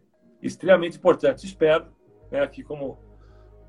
extremamente 0.43 0.99
importantes. 0.99 1.45
Espero 1.45 1.87
né, 2.31 2.47
que, 2.47 2.63
como 2.63 2.99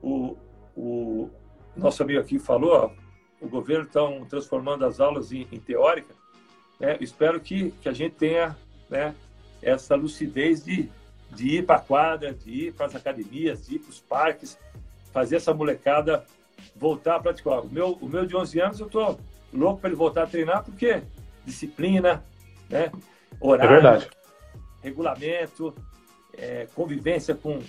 o, 0.02 0.38
o 0.76 1.30
nosso 1.76 2.04
amigo 2.04 2.20
aqui 2.20 2.40
falou, 2.40 2.94
o 3.42 3.48
governo 3.48 3.86
está 3.86 4.02
transformando 4.28 4.86
as 4.86 5.00
aulas 5.00 5.32
em, 5.32 5.48
em 5.52 5.60
teórica. 5.60 6.14
Né? 6.80 6.98
Espero 7.00 7.40
que, 7.40 7.72
que 7.82 7.90
a 7.90 7.94
gente 7.94 8.16
tenha 8.16 8.58
né, 8.90 9.16
essa 9.62 9.96
lucidez 9.96 10.64
de, 10.64 10.90
de 11.32 11.58
ir 11.58 11.66
para 11.66 11.78
a 11.78 11.82
quadra, 11.82 12.34
de 12.34 12.68
ir 12.68 12.74
para 12.74 12.88
as 12.88 12.96
academias, 12.96 13.66
de 13.66 13.76
ir 13.76 13.80
para 13.80 13.90
os 13.90 14.00
parques, 14.00 14.58
fazer 15.12 15.38
essa 15.38 15.54
molecada 15.54 16.26
voltar 16.76 17.16
a 17.16 17.20
praticar. 17.20 17.62
O 17.62 17.70
meu, 17.70 17.98
o 18.02 18.08
meu 18.08 18.26
de 18.26 18.36
11 18.36 18.60
anos, 18.60 18.80
eu 18.80 18.88
estou 18.88 19.20
louco 19.54 19.82
para 19.82 19.90
ele 19.90 19.98
voltar 19.98 20.24
a 20.24 20.28
treinar, 20.28 20.64
porque 20.64 21.02
disciplina, 21.46 22.24
né? 22.70 22.92
horário, 23.40 23.88
é 23.88 24.08
regulamento, 24.82 25.74
é, 26.38 26.68
convivência 26.76 27.36
com, 27.36 27.60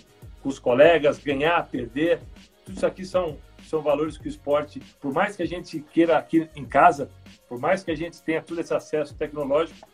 com 0.43 0.49
os 0.49 0.59
colegas, 0.59 1.19
ganhar, 1.19 1.67
perder, 1.69 2.21
tudo 2.65 2.77
isso 2.77 2.87
aqui 2.87 3.05
são, 3.05 3.37
são 3.65 3.81
valores 3.81 4.19
que 4.19 4.27
o 4.27 4.29
esporte, 4.29 4.81
por 5.01 5.13
mais 5.13 5.37
que 5.37 5.43
a 5.43 5.47
gente 5.47 5.81
queira 5.81 6.19
aqui 6.19 6.49
em 6.55 6.65
casa, 6.65 7.11
por 7.49 7.59
mais 7.59 7.83
que 7.83 7.91
a 7.91 7.97
gente 7.97 8.23
tenha 8.23 8.43
todo 8.43 8.61
esse 8.61 8.75
acesso 8.75 9.15
tecnológico, 9.15 9.89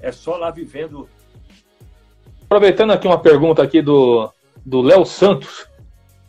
é 0.00 0.12
só 0.12 0.36
lá 0.36 0.50
vivendo. 0.50 1.08
Aproveitando 2.44 2.92
aqui 2.92 3.06
uma 3.06 3.20
pergunta 3.20 3.62
aqui 3.62 3.80
do 3.80 4.30
do 4.64 4.80
Léo 4.80 5.04
Santos, 5.04 5.68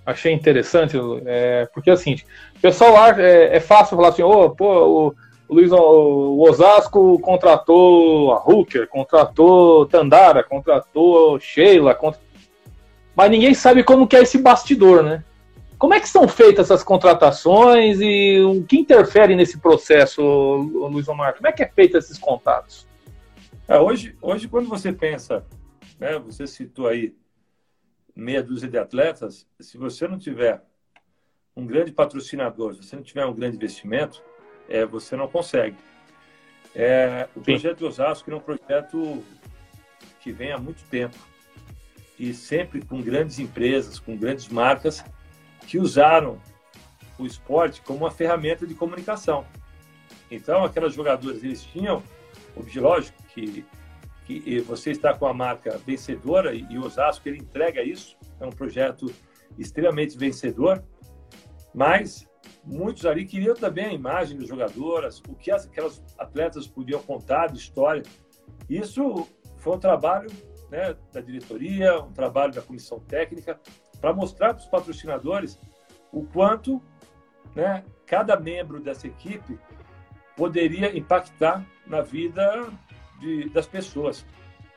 achei 0.05 0.31
interessante, 0.31 0.97
é, 1.25 1.67
porque 1.73 1.89
é 1.89 1.93
o 1.93 2.59
pessoal 2.61 2.93
lá 2.93 3.21
é, 3.21 3.57
é 3.57 3.59
fácil 3.59 3.95
falar 3.95 4.09
assim, 4.09 4.21
oh, 4.21 4.49
pô, 4.51 4.85
o, 4.85 5.15
o 5.47 5.55
Luiz 5.55 5.71
o 5.71 6.41
Osasco 6.47 7.19
contratou 7.19 8.33
a 8.33 8.43
Hooker, 8.43 8.87
contratou 8.87 9.85
Tandara, 9.87 10.43
contratou 10.43 11.39
Sheila, 11.39 11.95
cont... 11.95 12.17
mas 13.15 13.31
ninguém 13.31 13.53
sabe 13.53 13.83
como 13.83 14.07
que 14.07 14.15
é 14.15 14.21
esse 14.21 14.37
bastidor, 14.37 15.01
né? 15.01 15.23
Como 15.77 15.93
é 15.93 15.99
que 15.99 16.07
são 16.07 16.27
feitas 16.27 16.67
essas 16.67 16.83
contratações 16.83 17.99
e 17.99 18.39
o 18.39 18.63
que 18.63 18.77
interfere 18.77 19.35
nesse 19.35 19.59
processo, 19.59 20.21
Luiz 20.21 21.07
Omar? 21.07 21.35
Como 21.35 21.47
é 21.47 21.51
que 21.51 21.63
é 21.63 21.67
feito 21.67 21.97
esses 21.97 22.17
contatos? 22.17 22.87
É, 23.67 23.77
hoje, 23.77 24.15
hoje, 24.21 24.47
quando 24.47 24.69
você 24.69 24.93
pensa, 24.93 25.43
né, 25.99 26.17
você 26.19 26.47
citou 26.47 26.87
aí 26.87 27.13
meia 28.15 28.41
dúzia 28.41 28.69
de 28.69 28.77
atletas, 28.77 29.47
se 29.59 29.77
você 29.77 30.07
não 30.07 30.17
tiver 30.17 30.63
um 31.55 31.65
grande 31.65 31.91
patrocinador, 31.91 32.75
se 32.75 32.83
você 32.83 32.95
não 32.95 33.03
tiver 33.03 33.25
um 33.25 33.33
grande 33.33 33.57
investimento, 33.57 34.23
é, 34.69 34.85
você 34.85 35.15
não 35.15 35.27
consegue. 35.27 35.77
É, 36.73 37.27
o 37.35 37.39
Sim. 37.39 37.43
projeto 37.43 37.77
de 37.79 37.85
Osasco 37.85 38.31
é 38.31 38.35
um 38.35 38.39
projeto 38.39 39.23
que 40.19 40.31
vem 40.31 40.51
há 40.51 40.57
muito 40.57 40.83
tempo 40.85 41.17
e 42.19 42.33
sempre 42.33 42.83
com 42.83 43.01
grandes 43.01 43.39
empresas, 43.39 43.99
com 43.99 44.17
grandes 44.17 44.47
marcas 44.47 45.03
que 45.67 45.77
usaram 45.77 46.41
o 47.17 47.25
esporte 47.25 47.81
como 47.81 47.99
uma 47.99 48.11
ferramenta 48.11 48.65
de 48.65 48.73
comunicação. 48.73 49.45
Então, 50.29 50.63
aquelas 50.63 50.93
jogadoras, 50.93 51.43
eles 51.43 51.63
tinham, 51.63 52.03
lógico, 52.75 53.21
que, 53.33 53.65
que 54.25 54.59
você 54.61 54.91
está 54.91 55.13
com 55.13 55.27
a 55.27 55.33
marca 55.33 55.77
vencedora 55.85 56.53
e, 56.53 56.77
o 56.77 56.83
Osasco, 56.83 57.29
ele 57.29 57.37
entrega 57.37 57.83
isso, 57.83 58.17
é 58.39 58.45
um 58.45 58.49
projeto 58.49 59.05
extremamente 59.57 60.17
vencedor, 60.17 60.83
mas 61.73 62.27
muitos 62.63 63.05
ali 63.05 63.25
queriam 63.25 63.53
também 63.53 63.85
a 63.85 63.93
imagem 63.93 64.37
das 64.37 64.47
jogadoras, 64.47 65.21
o 65.29 65.35
que 65.35 65.51
aquelas 65.51 66.03
atletas 66.17 66.67
podiam 66.67 67.01
contar 67.03 67.47
de 67.47 67.59
história. 67.59 68.01
Isso 68.67 69.27
foi 69.57 69.75
um 69.75 69.79
trabalho 69.79 70.29
né, 70.71 70.95
da 71.13 71.21
diretoria, 71.21 71.99
um 72.01 72.11
trabalho 72.11 72.51
da 72.51 72.61
comissão 72.61 72.99
técnica, 72.99 73.59
para 74.01 74.11
mostrar 74.11 74.53
para 74.53 74.61
os 74.61 74.67
patrocinadores 74.67 75.59
o 76.11 76.25
quanto 76.25 76.81
né, 77.55 77.83
cada 78.07 78.39
membro 78.39 78.79
dessa 78.79 79.05
equipe 79.05 79.59
poderia 80.35 80.97
impactar 80.97 81.65
na 81.85 82.01
vida 82.01 82.67
de, 83.19 83.49
das 83.49 83.65
pessoas. 83.65 84.25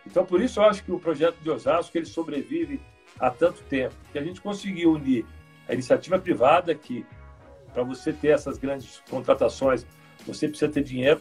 Então, 0.06 0.24
por 0.24 0.40
isso, 0.40 0.60
eu 0.60 0.64
acho 0.64 0.82
que 0.82 0.92
o 0.92 0.98
projeto 0.98 1.36
de 1.36 1.50
Osasco 1.50 1.96
ele 1.96 2.06
sobrevive 2.06 2.80
há 3.18 3.30
tanto 3.30 3.62
tempo, 3.64 3.94
que 4.12 4.18
a 4.18 4.22
gente 4.22 4.40
conseguiu 4.40 4.92
unir 4.92 5.26
a 5.68 5.74
iniciativa 5.74 6.18
privada, 6.18 6.74
que 6.74 7.04
para 7.72 7.82
você 7.82 8.12
ter 8.12 8.28
essas 8.28 8.58
grandes 8.58 9.02
contratações, 9.10 9.86
você 10.26 10.48
precisa 10.48 10.70
ter 10.70 10.82
dinheiro, 10.82 11.20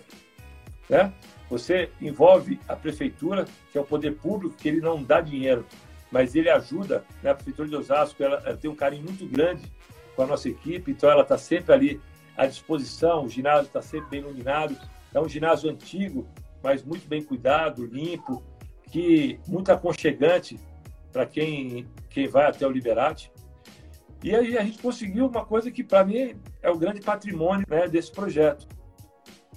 né? 0.90 1.14
Você 1.50 1.90
envolve 2.02 2.60
a 2.68 2.76
prefeitura, 2.76 3.46
que 3.72 3.78
é 3.78 3.82
o 3.82 3.86
poder 3.86 4.16
público, 4.16 4.56
que 4.56 4.68
ele 4.68 4.82
não 4.82 5.02
dá 5.02 5.22
dinheiro, 5.22 5.66
mas 6.12 6.36
ele 6.36 6.50
ajuda. 6.50 7.06
Né? 7.24 7.32
A 7.32 7.36
prefeitura 7.36 7.68
de 7.68 7.76
Osasco 7.76 8.22
ela, 8.22 8.42
ela 8.46 8.58
tem 8.58 8.70
um 8.70 8.76
carinho 8.76 9.04
muito 9.04 9.26
grande 9.26 9.72
com 10.16 10.24
a 10.24 10.28
nossa 10.28 10.50
equipe, 10.50 10.92
então 10.92 11.10
ela 11.10 11.22
está 11.22 11.38
sempre 11.38 11.74
ali 11.74 12.02
à 12.36 12.46
disposição. 12.46 13.26
O 13.26 13.30
ginásio 13.30 13.68
está 13.68 13.82
sempre 13.82 14.10
bem 14.10 14.20
iluminado. 14.20 14.78
É 15.14 15.20
um 15.20 15.30
ginásio 15.30 15.70
antigo, 15.70 16.28
mas 16.62 16.84
muito 16.84 17.08
bem 17.08 17.24
cuidado, 17.24 17.86
limpo, 17.86 18.44
que 18.92 19.40
muito 19.48 19.72
aconchegante 19.72 20.60
para 21.12 21.26
quem, 21.26 21.88
quem 22.10 22.28
vai 22.28 22.46
até 22.46 22.66
o 22.66 22.72
Liberate. 22.72 23.32
E 24.24 24.36
aí 24.36 24.58
a 24.58 24.64
gente 24.64 24.80
conseguiu 24.80 25.28
uma 25.28 25.46
coisa 25.46 25.72
que 25.72 25.84
para 25.84 26.04
mim 26.04 26.36
é 26.62 26.70
o 26.70 26.78
grande 26.78 27.02
patrimônio 27.02 27.66
né, 27.70 27.88
desse 27.88 28.12
projeto, 28.12 28.68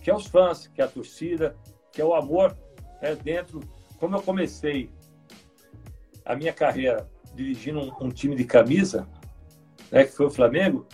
que 0.02 0.10
é 0.10 0.14
os 0.14 0.26
fãs, 0.26 0.66
que 0.68 0.80
é 0.80 0.84
a 0.84 0.88
torcida, 0.88 1.56
que 1.92 2.00
é 2.00 2.04
o 2.04 2.14
amor 2.14 2.56
né, 3.00 3.14
dentro. 3.14 3.60
Como 3.98 4.16
eu 4.16 4.22
comecei 4.22 4.90
a 6.24 6.36
minha 6.36 6.52
carreira 6.52 7.08
dirigindo 7.34 7.80
um, 7.80 8.06
um 8.06 8.10
time 8.10 8.36
de 8.36 8.44
camisa, 8.44 9.08
né, 9.90 10.04
que 10.04 10.12
foi 10.12 10.26
o 10.26 10.30
Flamengo, 10.30 10.86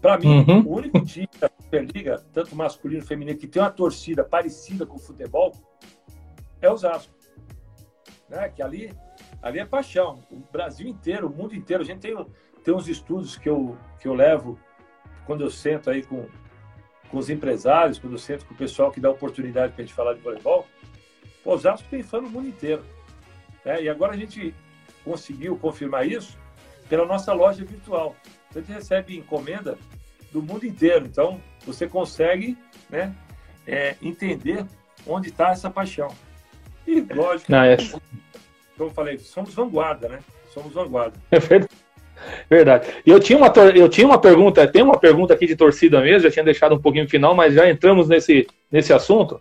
para 0.00 0.18
mim, 0.18 0.44
uhum. 0.46 0.60
o 0.60 0.76
único 0.76 1.04
time 1.04 1.28
da 1.40 1.50
Superliga, 1.60 2.24
tanto 2.32 2.54
masculino 2.54 3.00
como 3.00 3.08
feminino, 3.08 3.38
que 3.38 3.46
tem 3.46 3.60
uma 3.60 3.70
torcida 3.70 4.24
parecida 4.24 4.86
com 4.86 4.96
o 4.96 5.00
futebol, 5.00 5.52
é 6.60 6.68
o 6.68 6.72
Osasco. 6.72 7.12
Né? 8.28 8.48
Que 8.50 8.62
ali, 8.62 8.92
ali 9.42 9.58
é 9.58 9.64
paixão. 9.64 10.22
O 10.30 10.40
Brasil 10.52 10.86
inteiro, 10.86 11.26
o 11.26 11.30
mundo 11.30 11.54
inteiro. 11.54 11.82
A 11.82 11.86
gente 11.86 12.00
tem, 12.00 12.26
tem 12.62 12.74
uns 12.74 12.86
estudos 12.86 13.36
que 13.36 13.48
eu, 13.48 13.76
que 14.00 14.06
eu 14.06 14.14
levo 14.14 14.58
quando 15.26 15.42
eu 15.42 15.50
sento 15.50 15.90
aí 15.90 16.02
com, 16.02 16.26
com 17.10 17.18
os 17.18 17.28
empresários, 17.28 17.98
quando 17.98 18.12
eu 18.12 18.18
sento 18.18 18.44
com 18.46 18.54
o 18.54 18.56
pessoal 18.56 18.90
que 18.90 19.00
dá 19.00 19.10
oportunidade 19.10 19.72
para 19.72 19.82
a 19.82 19.86
gente 19.86 19.94
falar 19.94 20.14
de 20.14 20.20
voleibol. 20.20 20.66
O 21.44 21.50
Osasco 21.50 21.88
tem 21.88 22.02
fã 22.02 22.20
no 22.20 22.30
mundo 22.30 22.48
inteiro. 22.48 22.84
Né? 23.64 23.82
E 23.82 23.88
agora 23.88 24.12
a 24.12 24.16
gente 24.16 24.54
conseguiu 25.04 25.56
confirmar 25.56 26.06
isso 26.06 26.38
pela 26.88 27.06
nossa 27.06 27.32
loja 27.32 27.64
virtual. 27.64 28.14
Então, 28.50 28.62
a 28.62 28.64
gente 28.64 28.74
recebe 28.74 29.16
encomenda 29.16 29.78
do 30.32 30.42
mundo 30.42 30.66
inteiro. 30.66 31.06
Então, 31.06 31.40
você 31.66 31.86
consegue 31.86 32.56
né, 32.88 33.14
é, 33.66 33.96
entender 34.02 34.64
onde 35.06 35.28
está 35.28 35.50
essa 35.50 35.70
paixão. 35.70 36.08
E, 36.86 37.00
lógico, 37.00 37.50
Não, 37.52 37.62
é... 37.62 37.76
como 37.76 38.90
eu 38.90 38.90
falei, 38.90 39.18
somos 39.18 39.54
vanguarda, 39.54 40.08
né? 40.08 40.20
Somos 40.52 40.72
vanguarda. 40.72 41.18
É 41.30 41.38
verdade. 41.38 41.74
Verdade. 42.50 42.88
E 43.06 43.10
eu 43.10 43.20
tinha 43.20 43.38
uma, 43.38 43.52
eu 43.74 43.88
tinha 43.88 44.06
uma 44.06 44.20
pergunta, 44.20 44.66
tem 44.66 44.82
uma 44.82 44.98
pergunta 44.98 45.34
aqui 45.34 45.46
de 45.46 45.54
torcida 45.54 46.00
mesmo, 46.00 46.20
já 46.20 46.30
tinha 46.30 46.44
deixado 46.44 46.74
um 46.74 46.80
pouquinho 46.80 47.04
no 47.04 47.10
final, 47.10 47.34
mas 47.34 47.54
já 47.54 47.70
entramos 47.70 48.08
nesse, 48.08 48.46
nesse 48.70 48.92
assunto. 48.92 49.40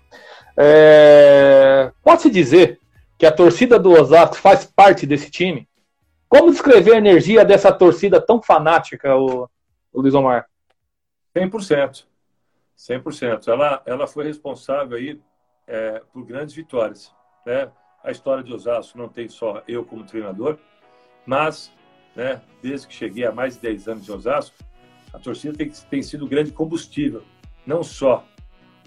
É... 0.56 1.91
Pode-se 2.04 2.30
dizer 2.30 2.80
que 3.17 3.26
a 3.26 3.32
torcida 3.32 3.80
do 3.80 3.91
Osasco 3.91 4.36
faz 4.36 4.65
parte 4.65 5.08
desse 5.08 5.32
time. 5.32 5.67
Como 6.30 6.52
descrever 6.52 6.94
a 6.94 6.98
energia 6.98 7.46
dessa 7.46 7.72
torcida 7.72 8.20
tão 8.20 8.42
fanática, 8.42 9.16
o, 9.16 9.50
o 9.94 10.02
Luiz 10.02 10.13
Omar? 10.13 10.50
100%. 11.36 12.06
100%. 12.78 13.48
Ela, 13.48 13.82
ela 13.86 14.08
foi 14.08 14.26
responsável 14.26 14.98
aí 14.98 15.22
é, 15.66 16.02
por 16.12 16.26
grandes 16.26 16.54
vitórias. 16.54 17.13
Né? 17.46 17.72
A 18.04 18.12
história 18.12 18.44
de 18.44 18.54
Osasco 18.54 18.98
não 18.98 19.08
tem 19.08 19.30
só 19.30 19.63
eu 19.68 19.86
como 19.86 20.06
treinador, 20.06 20.58
mas 21.26 21.72
né, 22.16 22.42
desde 22.62 22.88
que 22.88 22.94
cheguei 22.94 23.26
há 23.26 23.32
mais 23.32 23.56
de 23.56 23.62
10 23.62 23.88
anos 23.88 24.10
em 24.10 24.12
Osasco, 24.12 24.56
a 25.13 25.20
torcida 25.20 25.58
tem, 25.58 25.70
tem 25.70 26.04
sido 26.04 26.28
grande 26.28 26.52
combustível, 26.52 27.24
não 27.66 27.84
só 27.84 28.26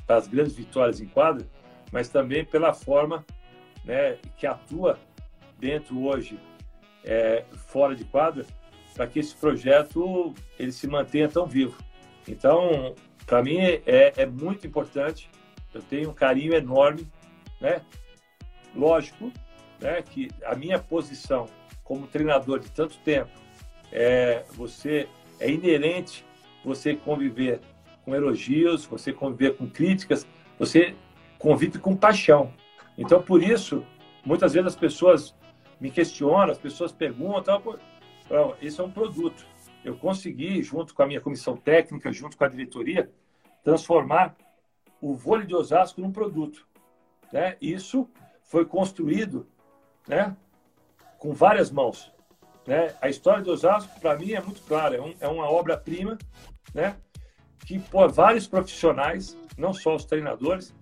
para 0.07 0.17
as 0.17 0.29
grandes 0.29 0.55
vitórias 0.55 1.01
em 1.01 1.07
quadra, 1.07 1.47
mas 1.93 2.09
também 2.09 2.45
pela 2.45 2.75
forma 2.75 3.25
né, 3.85 4.19
que 4.37 4.47
atua 4.47 4.99
dentro 5.59 6.03
hoje, 6.05 6.39
é, 7.05 7.45
fora 7.69 7.95
de 7.95 8.05
quadra, 8.05 8.45
para 8.95 9.07
que 9.07 9.19
esse 9.19 9.35
projeto 9.35 10.35
ele 10.59 10.73
se 10.73 10.87
mantenha 10.87 11.29
tão 11.29 11.47
vivo. 11.47 11.77
Então, 12.29 12.95
para 13.27 13.43
mim 13.43 13.59
é, 13.59 14.13
é 14.17 14.27
muito 14.27 14.67
importante. 14.67 15.31
Eu 15.73 15.83
tenho 15.83 16.11
um 16.11 16.15
carinho 16.15 16.55
enorme, 16.55 17.07
né? 17.61 17.83
Lógico, 18.75 19.33
né, 19.81 20.03
que 20.03 20.29
a 20.45 20.55
minha 20.55 20.79
posição 20.79 21.47
como 21.83 22.07
treinador 22.07 22.61
de 22.61 22.71
tanto 22.71 22.99
tempo 22.99 23.31
é 23.91 24.45
você 24.53 25.09
é 25.41 25.51
inerente 25.51 26.25
você 26.65 26.95
conviver 26.95 27.61
com 28.05 28.15
elogios, 28.15 28.85
você 28.85 29.13
conviver 29.13 29.57
com 29.57 29.69
críticas, 29.69 30.27
você 30.59 30.95
convive 31.39 31.79
com 31.79 31.97
paixão. 31.97 32.53
Então, 32.97 33.23
por 33.23 33.43
isso, 33.43 33.85
muitas 34.25 34.53
vezes 34.53 34.69
as 34.69 34.77
pessoas 34.77 35.35
me 35.81 35.91
questionam, 35.91 36.51
as 36.51 36.59
pessoas 36.59 36.93
perguntam, 36.93 37.63
oh, 38.31 38.55
isso 38.61 38.83
é 38.83 38.85
um 38.85 38.91
produto. 38.91 39.47
Eu 39.85 39.97
consegui, 39.97 40.63
junto 40.63 40.95
com 40.95 41.03
a 41.03 41.07
minha 41.07 41.21
comissão 41.21 41.57
técnica, 41.57 42.13
junto 42.13 42.37
com 42.37 42.45
a 42.45 42.49
diretoria, 42.49 43.11
transformar 43.65 44.37
o 45.01 45.15
vôlei 45.15 45.47
de 45.47 45.55
Osasco 45.55 46.01
num 46.01 46.13
produto. 46.13 46.69
Né? 47.33 47.57
Isso 47.61 48.09
foi 48.43 48.67
construído 48.67 49.49
né, 50.07 50.37
com 51.19 51.33
várias 51.33 51.71
mãos. 51.71 52.13
Né? 52.67 52.95
A 53.01 53.09
história 53.09 53.43
de 53.43 53.49
Osasco, 53.49 53.99
para 54.01 54.19
mim, 54.19 54.33
é 54.33 54.41
muito 54.41 54.61
clara. 54.63 54.97
É, 54.97 55.01
um, 55.01 55.15
é 55.21 55.29
uma 55.29 55.51
obra-prima 55.51 56.19
né, 56.75 56.97
que 57.65 57.79
por 57.79 58.13
vários 58.13 58.47
profissionais, 58.47 59.37
não 59.57 59.73
só 59.73 59.95
os 59.95 60.05
treinadores, 60.05 60.75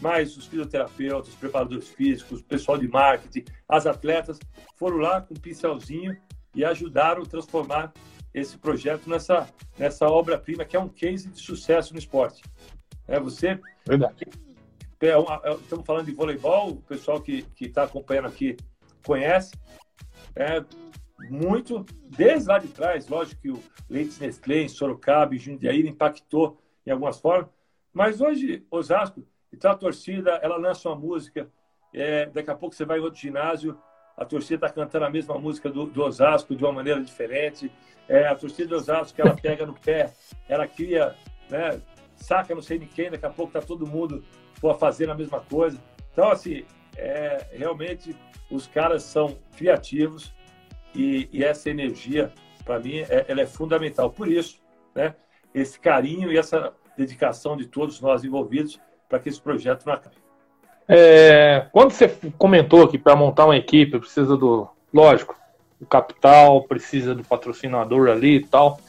mas 0.00 0.36
os 0.36 0.46
fisioterapeutas, 0.46 1.28
os 1.28 1.34
preparadores 1.34 1.88
físicos, 1.88 2.40
o 2.40 2.44
pessoal 2.44 2.78
de 2.78 2.88
marketing, 2.88 3.44
as 3.68 3.86
atletas, 3.86 4.38
foram 4.76 4.98
lá 4.98 5.20
com 5.20 5.34
um 5.34 5.40
pincelzinho 5.40 6.16
e 6.54 6.64
ajudaram 6.64 7.22
a 7.22 7.26
transformar 7.26 7.92
esse 8.32 8.58
projeto 8.58 9.08
nessa, 9.08 9.48
nessa 9.78 10.06
obra-prima, 10.06 10.64
que 10.64 10.76
é 10.76 10.80
um 10.80 10.88
case 10.88 11.28
de 11.30 11.40
sucesso 11.40 11.92
no 11.92 11.98
esporte. 11.98 12.42
É 13.08 13.18
você. 13.18 13.58
Verdade. 13.86 14.26
É, 15.00 15.08
é, 15.08 15.54
estamos 15.54 15.86
falando 15.86 16.06
de 16.06 16.12
voleibol, 16.12 16.70
o 16.70 16.82
pessoal 16.82 17.20
que 17.20 17.46
está 17.60 17.84
acompanhando 17.84 18.28
aqui 18.28 18.56
conhece. 19.04 19.54
É, 20.34 20.62
muito, 21.30 21.84
desde 22.10 22.48
lá 22.48 22.58
de 22.58 22.68
trás, 22.68 23.08
lógico 23.08 23.40
que 23.40 23.50
o 23.50 23.62
Leite 23.88 24.20
Nestlé, 24.20 24.62
em 24.62 24.68
Sorocaba 24.68 25.34
e 25.34 25.38
Jundiaí 25.38 25.86
impactou 25.86 26.60
em 26.86 26.90
algumas 26.90 27.18
formas, 27.18 27.50
mas 27.92 28.20
hoje, 28.20 28.66
Osasco, 28.70 29.26
então 29.56 29.70
a 29.70 29.76
torcida, 29.76 30.32
ela 30.42 30.56
lança 30.56 30.88
uma 30.88 30.96
música, 30.96 31.48
é, 31.92 32.26
daqui 32.26 32.50
a 32.50 32.54
pouco 32.54 32.74
você 32.74 32.84
vai 32.84 32.98
em 32.98 33.02
outro 33.02 33.18
ginásio, 33.18 33.78
a 34.16 34.24
torcida 34.24 34.66
está 34.66 34.68
cantando 34.68 35.06
a 35.06 35.10
mesma 35.10 35.38
música 35.38 35.70
do, 35.70 35.86
do, 35.86 36.02
Osasco 36.02 36.54
de 36.54 36.62
uma 36.62 36.72
maneira 36.72 37.02
diferente, 37.02 37.72
é, 38.08 38.26
a 38.28 38.34
torcida 38.34 38.68
do 38.68 38.76
Osasco, 38.76 39.20
ela 39.20 39.34
pega 39.34 39.64
no 39.64 39.74
pé, 39.74 40.12
ela 40.48 40.66
cria, 40.66 41.14
né, 41.48 41.80
saca 42.14 42.54
não 42.54 42.62
sei 42.62 42.78
de 42.78 42.86
quem, 42.86 43.10
daqui 43.10 43.24
a 43.24 43.30
pouco 43.30 43.56
está 43.56 43.66
todo 43.66 43.86
mundo 43.86 44.22
for 44.54 44.78
fazendo 44.78 45.12
a 45.12 45.14
mesma 45.14 45.40
coisa. 45.40 45.78
Então, 46.12 46.30
assim, 46.30 46.64
é, 46.96 47.46
realmente 47.52 48.16
os 48.50 48.66
caras 48.66 49.02
são 49.02 49.38
criativos, 49.56 50.34
e, 50.96 51.28
e 51.30 51.44
essa 51.44 51.68
energia, 51.68 52.32
para 52.64 52.80
mim, 52.80 52.98
é, 53.00 53.26
ela 53.28 53.42
é 53.42 53.46
fundamental. 53.46 54.10
Por 54.10 54.28
isso, 54.28 54.62
né, 54.94 55.14
esse 55.54 55.78
carinho 55.78 56.32
e 56.32 56.38
essa 56.38 56.74
dedicação 56.96 57.56
de 57.56 57.66
todos 57.66 58.00
nós 58.00 58.24
envolvidos 58.24 58.80
para 59.08 59.18
que 59.18 59.28
esse 59.28 59.40
projeto 59.40 59.84
não 59.86 59.94
acabe. 59.94 60.16
É, 60.88 61.66
quando 61.72 61.90
você 61.90 62.08
comentou 62.38 62.86
que 62.86 62.98
para 62.98 63.16
montar 63.16 63.46
uma 63.46 63.56
equipe 63.56 63.98
precisa 63.98 64.36
do, 64.36 64.68
lógico, 64.92 65.34
do 65.80 65.86
capital, 65.86 66.62
precisa 66.62 67.14
do 67.14 67.24
patrocinador 67.24 68.08
ali 68.08 68.36
e 68.36 68.44
tal. 68.44 68.80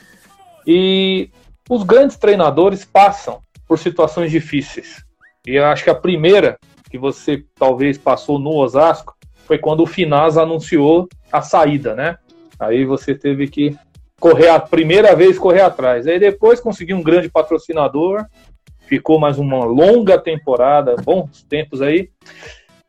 E 0.65 1.29
os 1.69 1.83
grandes 1.83 2.17
treinadores 2.17 2.85
passam 2.85 3.41
por 3.67 3.79
situações 3.79 4.31
difíceis. 4.31 5.03
E 5.45 5.55
eu 5.55 5.65
acho 5.65 5.83
que 5.83 5.89
a 5.89 5.95
primeira 5.95 6.57
que 6.89 6.97
você 6.97 7.43
talvez 7.55 7.97
passou 7.97 8.39
no 8.39 8.55
Osasco 8.55 9.15
foi 9.45 9.57
quando 9.57 9.81
o 9.81 9.87
Finaz 9.87 10.37
anunciou 10.37 11.07
a 11.31 11.41
saída, 11.41 11.93
né? 11.95 12.17
Aí 12.59 12.85
você 12.85 13.13
teve 13.13 13.47
que 13.47 13.77
correr 14.19 14.49
a 14.49 14.59
primeira 14.59 15.15
vez 15.15 15.37
correr 15.37 15.61
atrás. 15.61 16.07
Aí 16.07 16.19
depois 16.19 16.59
conseguiu 16.59 16.97
um 16.97 17.03
grande 17.03 17.29
patrocinador, 17.29 18.25
ficou 18.87 19.19
mais 19.19 19.37
uma 19.37 19.65
longa 19.65 20.17
temporada, 20.17 20.95
bons 20.95 21.43
tempos 21.43 21.81
aí. 21.81 22.09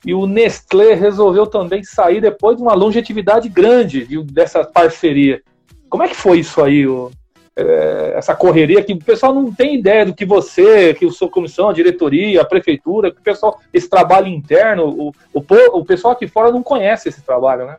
E 0.06 0.14
o 0.14 0.26
Nestlé 0.26 0.94
resolveu 0.94 1.46
também 1.46 1.82
sair 1.82 2.20
depois 2.20 2.56
de 2.56 2.62
uma 2.62 2.74
longevidade 2.74 3.48
grande 3.48 4.06
dessa 4.24 4.64
parceria. 4.64 5.42
Como 5.90 6.04
é 6.04 6.08
que 6.08 6.14
foi 6.14 6.38
isso 6.38 6.62
aí? 6.62 6.86
O, 6.86 7.10
é, 7.56 8.12
essa 8.14 8.36
correria 8.36 8.84
que 8.84 8.92
o 8.92 9.04
pessoal 9.04 9.34
não 9.34 9.52
tem 9.52 9.74
ideia 9.74 10.06
do 10.06 10.14
que 10.14 10.24
você, 10.24 10.94
que 10.94 11.04
o 11.04 11.10
sua 11.10 11.28
comissão, 11.28 11.68
a 11.68 11.72
diretoria, 11.72 12.40
a 12.40 12.44
prefeitura, 12.44 13.10
que 13.10 13.18
o 13.18 13.22
pessoal, 13.22 13.60
esse 13.74 13.90
trabalho 13.90 14.28
interno, 14.28 14.86
o, 14.86 15.08
o, 15.34 15.44
o 15.72 15.84
pessoal 15.84 16.12
aqui 16.12 16.28
fora 16.28 16.52
não 16.52 16.62
conhece 16.62 17.08
esse 17.08 17.20
trabalho, 17.20 17.66
né? 17.66 17.76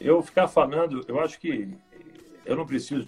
Eu 0.00 0.22
ficar 0.22 0.48
falando, 0.48 1.04
eu 1.06 1.20
acho 1.20 1.38
que 1.38 1.68
eu 2.46 2.56
não 2.56 2.64
preciso 2.64 3.06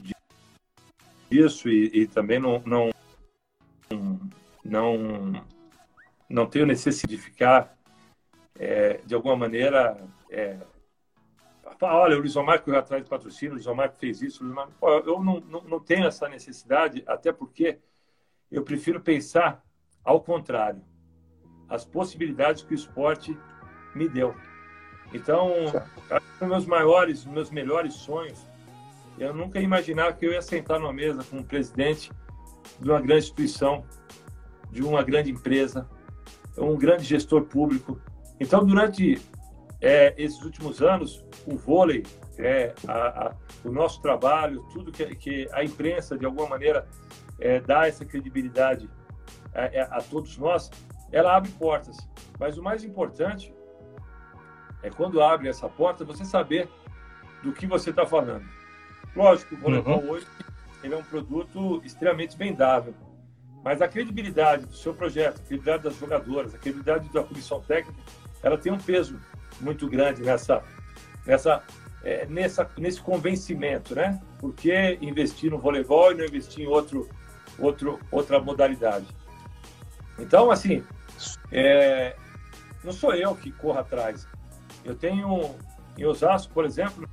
disso 1.31 1.71
e, 1.71 1.91
e 1.95 2.07
também 2.07 2.39
não, 2.39 2.61
não, 2.67 2.91
não, 4.65 5.45
não 6.29 6.47
tenho 6.47 6.67
necessidade 6.67 7.17
de 7.17 7.23
ficar, 7.23 7.77
é, 8.59 9.01
de 9.05 9.15
alguma 9.15 9.37
maneira, 9.37 9.97
é, 10.31 10.59
olha, 11.81 12.17
o 12.17 12.21
Luiz 12.21 12.37
Omar 12.37 12.61
correu 12.63 12.81
atrás 12.81 13.03
de 13.03 13.09
patrocínio, 13.09 13.53
o 13.53 13.55
Luiz 13.55 13.67
Omar 13.67 13.93
fez 13.93 14.21
isso, 14.23 14.45
Omar... 14.45 14.69
Pô, 14.79 14.91
eu 14.91 15.23
não, 15.23 15.41
não, 15.41 15.61
não 15.63 15.81
tenho 15.81 16.07
essa 16.07 16.29
necessidade, 16.29 17.03
até 17.07 17.33
porque 17.33 17.79
eu 18.51 18.63
prefiro 18.63 19.01
pensar 19.01 19.63
ao 20.09 20.23
contrário, 20.23 20.83
as 21.69 21.85
possibilidades 21.85 22.63
que 22.63 22.73
o 22.73 22.75
esporte 22.75 23.39
me 23.95 24.09
deu. 24.09 24.35
Então, 25.13 25.53
um 26.41 26.47
meus 26.47 26.65
maiores, 26.65 27.27
meus 27.27 27.51
melhores 27.51 27.93
sonhos, 27.93 28.39
eu 29.19 29.35
nunca 29.35 29.59
ia 29.59 29.65
imaginar 29.65 30.17
que 30.17 30.25
eu 30.25 30.33
ia 30.33 30.41
sentar 30.41 30.81
numa 30.81 30.95
mesa 30.95 31.23
com 31.25 31.39
um 31.39 31.43
presidente 31.43 32.11
de 32.81 32.91
uma 32.91 33.01
grande 33.01 33.25
instituição, 33.25 33.85
de 34.71 34.83
uma 34.83 35.03
grande 35.03 35.31
empresa, 35.31 35.89
um 36.57 36.77
grande 36.77 37.05
gestor 37.05 37.43
público. 37.45 38.01
Então, 38.41 38.65
durante 38.65 39.21
é, 39.81 40.15
esses 40.17 40.43
últimos 40.43 40.83
anos, 40.83 41.25
o 41.47 41.57
vôlei, 41.57 42.05
é, 42.39 42.75
a, 42.87 43.29
a, 43.29 43.35
o 43.65 43.71
nosso 43.71 44.01
trabalho, 44.01 44.65
tudo 44.73 44.93
que, 44.93 45.05
que, 45.17 45.49
a 45.53 45.65
imprensa, 45.65 46.17
de 46.17 46.25
alguma 46.25 46.49
maneira, 46.49 46.87
é, 47.41 47.61
dá 47.61 47.87
essa 47.87 48.05
credibilidade 48.05 48.89
a, 49.55 49.65
é, 49.65 49.83
a, 49.83 50.01
todos 50.03 50.37
nós, 50.37 50.71
ela 51.13 51.37
abre 51.37 51.51
portas. 51.53 51.97
Mas 52.39 52.59
o 52.59 52.63
mais 52.63 52.85
importante 52.85 53.55
é 54.83 54.91
quando 54.91 55.23
abre 55.23 55.49
essa 55.49 55.69
porta, 55.69 56.05
você 56.05 56.25
saber 56.25 56.69
do 57.43 57.53
que 57.53 57.67
você 57.67 57.91
está 57.91 58.07
falando. 58.07 58.45
Lógico, 59.15 59.55
o 59.55 59.59
voleibol 59.59 60.01
uhum. 60.01 60.11
hoje 60.11 60.27
ele 60.83 60.95
é 60.95 60.97
um 60.97 61.03
produto 61.03 61.81
extremamente 61.85 62.37
vendável, 62.37 62.95
mas 63.65 63.83
a 63.83 63.89
credibilidade 63.89 64.67
do 64.67 64.75
seu 64.75 64.95
projeto, 64.95 65.37
a 65.37 65.47
credibilidade 65.47 65.83
das 65.83 65.97
jogadoras, 65.97 66.55
a 66.55 66.59
credibilidade 66.59 67.09
da 67.13 67.23
comissão 67.23 67.61
técnica, 67.61 67.99
ela 68.43 68.57
tem 68.57 68.73
um 68.73 68.79
peso 68.79 69.19
muito 69.61 69.89
grande 69.89 70.23
nessa, 70.23 70.63
nessa, 71.27 71.63
é, 72.05 72.27
nessa, 72.27 72.71
nesse 72.79 73.01
convencimento, 73.01 73.95
né? 73.95 74.21
Por 74.39 74.55
que 74.55 74.99
investir 75.01 75.51
no 75.51 75.59
voleibol 75.59 76.13
e 76.13 76.15
não 76.15 76.25
investir 76.25 76.65
em 76.65 76.69
outro, 76.69 77.09
outro, 77.59 77.99
outra 78.11 78.41
modalidade? 78.41 79.07
Então, 80.19 80.51
assim, 80.51 80.85
é, 81.51 82.17
não 82.85 82.93
sou 82.93 83.15
eu 83.15 83.35
que 83.35 83.51
corro 83.51 83.79
atrás. 83.79 84.27
Eu 84.85 84.95
tenho 84.95 85.57
em 85.97 86.05
Osasco, 86.05 86.53
por 86.55 86.65
exemplo, 86.65 87.09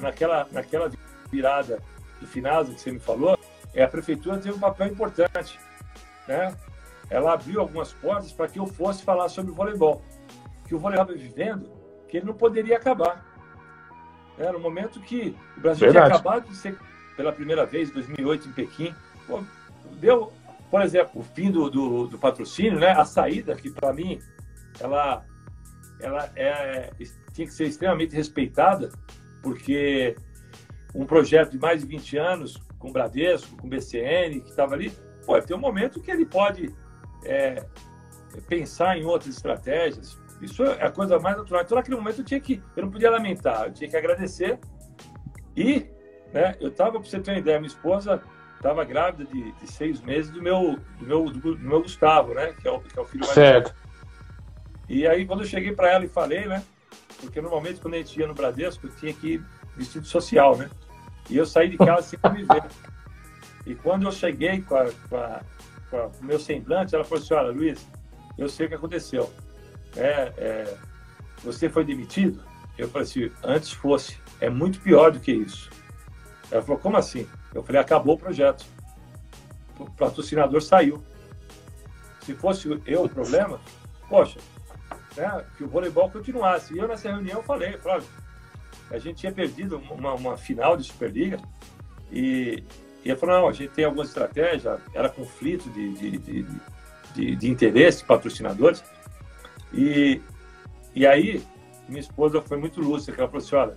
naquela, 0.00 0.46
naquela 0.52 0.90
virada 1.30 1.82
de 2.20 2.26
finado 2.26 2.72
que 2.72 2.80
você 2.80 2.92
me 2.92 3.00
falou, 3.00 3.38
é, 3.74 3.82
a 3.82 3.88
prefeitura 3.88 4.38
teve 4.38 4.56
um 4.56 4.60
papel 4.60 4.88
importante. 4.88 5.58
Né? 6.28 6.54
Ela 7.08 7.32
abriu 7.32 7.60
algumas 7.60 7.92
portas 7.92 8.32
para 8.32 8.48
que 8.48 8.58
eu 8.58 8.66
fosse 8.66 9.02
falar 9.02 9.28
sobre 9.28 9.50
o 9.50 9.54
voleibol 9.54 10.02
que 10.70 10.74
o 10.76 10.78
vôlei 10.78 11.00
estava 11.00 11.18
vivendo, 11.18 11.68
que 12.08 12.18
ele 12.18 12.26
não 12.26 12.34
poderia 12.34 12.76
acabar. 12.76 13.26
Era 14.38 14.52
no 14.52 14.60
momento 14.60 15.00
que 15.00 15.36
o 15.56 15.60
Brasil 15.60 15.88
Verdade. 15.88 16.06
tinha 16.06 16.16
acabado 16.16 16.48
de 16.48 16.54
ser 16.54 16.78
pela 17.16 17.32
primeira 17.32 17.66
vez, 17.66 17.90
em 17.90 17.94
2008, 17.94 18.48
em 18.48 18.52
Pequim. 18.52 18.94
Pô, 19.26 19.42
deu, 19.94 20.32
por 20.70 20.80
exemplo, 20.80 21.20
o 21.20 21.24
fim 21.24 21.50
do, 21.50 21.68
do, 21.68 22.06
do 22.06 22.16
patrocínio, 22.18 22.78
né? 22.78 22.92
a 22.92 23.04
saída, 23.04 23.56
que 23.56 23.68
para 23.68 23.92
mim 23.92 24.20
ela, 24.78 25.24
ela 25.98 26.30
é, 26.36 26.92
tinha 27.32 27.48
que 27.48 27.52
ser 27.52 27.64
extremamente 27.64 28.14
respeitada, 28.14 28.92
porque 29.42 30.14
um 30.94 31.04
projeto 31.04 31.52
de 31.52 31.58
mais 31.58 31.82
de 31.82 31.86
20 31.86 32.16
anos, 32.16 32.56
com 32.78 32.92
Bradesco, 32.92 33.56
com 33.56 33.68
BCN, 33.68 34.40
que 34.40 34.50
estava 34.50 34.74
ali, 34.74 34.90
pô, 35.24 35.40
tem 35.40 35.56
um 35.56 35.60
momento 35.60 36.00
que 36.00 36.10
ele 36.10 36.26
pode 36.26 36.74
é, 37.24 37.64
pensar 38.48 38.98
em 38.98 39.04
outras 39.04 39.34
estratégias, 39.34 40.18
isso 40.40 40.64
é 40.64 40.82
a 40.82 40.90
coisa 40.90 41.18
mais 41.18 41.36
natural. 41.36 41.62
Então, 41.62 41.76
naquele 41.76 41.96
momento, 41.96 42.20
eu 42.20 42.24
tinha 42.24 42.40
que, 42.40 42.62
eu 42.74 42.84
não 42.84 42.90
podia 42.90 43.10
lamentar, 43.10 43.66
eu 43.66 43.72
tinha 43.72 43.88
que 43.88 43.96
agradecer 43.96 44.58
e 45.56 45.86
né? 46.32 46.56
Eu 46.60 46.70
tava, 46.70 46.92
para 46.92 47.02
você 47.08 47.20
ter 47.20 47.32
uma 47.32 47.38
ideia, 47.38 47.58
minha 47.58 47.68
esposa 47.68 48.22
estava 48.56 48.84
grávida 48.84 49.24
de, 49.24 49.52
de, 49.52 49.66
seis 49.72 50.00
meses 50.00 50.30
do 50.30 50.42
meu, 50.42 50.78
do 50.98 51.06
meu, 51.06 51.30
do 51.30 51.58
meu 51.58 51.82
Gustavo, 51.82 52.34
né? 52.34 52.54
Que 52.60 52.68
é 52.68 52.70
o, 52.70 52.80
que 52.80 52.98
é 52.98 53.02
o 53.02 53.04
filho 53.04 53.24
mais 53.24 53.34
Certo. 53.34 53.74
E 54.88 55.06
aí, 55.06 55.26
quando 55.26 55.40
eu 55.40 55.46
cheguei 55.46 55.72
para 55.72 55.90
ela 55.90 56.04
e 56.04 56.08
falei, 56.08 56.46
né? 56.46 56.62
Porque 57.20 57.40
normalmente 57.40 57.80
quando 57.80 57.94
a 57.94 57.98
gente 57.98 58.18
ia 58.18 58.26
no 58.26 58.34
Bradesco, 58.34 58.86
eu 58.86 58.96
tinha 58.96 59.12
que 59.12 59.34
ir 59.34 59.44
vestido 59.80 60.06
social, 60.06 60.56
né? 60.56 60.70
E 61.28 61.36
eu 61.36 61.46
saí 61.46 61.70
de 61.70 61.78
casa 61.78 62.02
sem. 62.02 62.18
E 63.66 63.74
quando 63.74 64.04
eu 64.04 64.12
cheguei 64.12 64.60
com, 64.62 64.76
a, 64.76 64.90
com, 65.08 65.16
a, 65.16 65.40
com, 65.90 65.96
a, 65.96 66.06
o 66.06 66.24
meu 66.24 66.38
semblante, 66.38 66.94
ela 66.94 67.04
falou 67.04 67.22
assim: 67.22 67.34
Olha, 67.34 67.50
Luiz, 67.50 67.86
eu 68.36 68.48
sei 68.48 68.66
o 68.66 68.68
que 68.68 68.74
aconteceu. 68.74 69.32
É, 69.96 70.32
é, 70.36 70.76
você 71.42 71.68
foi 71.68 71.84
demitido? 71.84 72.42
Eu 72.76 72.88
falei 72.88 73.06
assim: 73.06 73.30
Antes 73.42 73.72
fosse. 73.72 74.18
É 74.40 74.50
muito 74.50 74.80
pior 74.80 75.12
do 75.12 75.20
que 75.20 75.32
isso. 75.32 75.70
Ela 76.50 76.62
falou: 76.62 76.80
Como 76.80 76.96
assim? 76.96 77.26
Eu 77.54 77.62
falei: 77.62 77.80
Acabou 77.80 78.14
o 78.14 78.18
projeto. 78.18 78.64
O 79.78 79.90
patrocinador 79.92 80.60
saiu. 80.60 81.02
Se 82.20 82.34
fosse 82.34 82.68
eu 82.86 83.04
o 83.04 83.08
problema, 83.08 83.58
poxa, 84.08 84.38
né, 85.16 85.44
que 85.56 85.64
o 85.64 85.68
voleibol 85.68 86.10
continuasse. 86.10 86.74
E 86.74 86.78
eu 86.78 86.86
nessa 86.86 87.10
reunião 87.10 87.42
falei: 87.42 87.78
falei 87.78 88.06
a 88.90 88.98
gente 88.98 89.18
tinha 89.18 89.32
perdido 89.32 89.80
uma, 89.90 90.14
uma 90.14 90.36
final 90.36 90.76
de 90.76 90.84
Superliga 90.84 91.38
e, 92.10 92.64
e 93.04 93.08
ele 93.08 93.16
falou, 93.16 93.40
não, 93.40 93.48
a 93.48 93.52
gente 93.52 93.70
tem 93.70 93.84
alguma 93.84 94.04
estratégia, 94.04 94.78
era 94.92 95.08
conflito 95.08 95.70
de, 95.70 95.92
de, 95.94 96.18
de, 96.18 96.46
de, 97.14 97.36
de 97.36 97.50
interesse, 97.50 98.04
patrocinadores. 98.04 98.82
E, 99.72 100.20
e 100.94 101.06
aí, 101.06 101.42
minha 101.88 102.00
esposa 102.00 102.42
foi 102.42 102.58
muito 102.58 102.80
lúcida, 102.80 103.16
ela 103.16 103.28
falou 103.28 103.44
assim, 103.44 103.54
olha, 103.54 103.76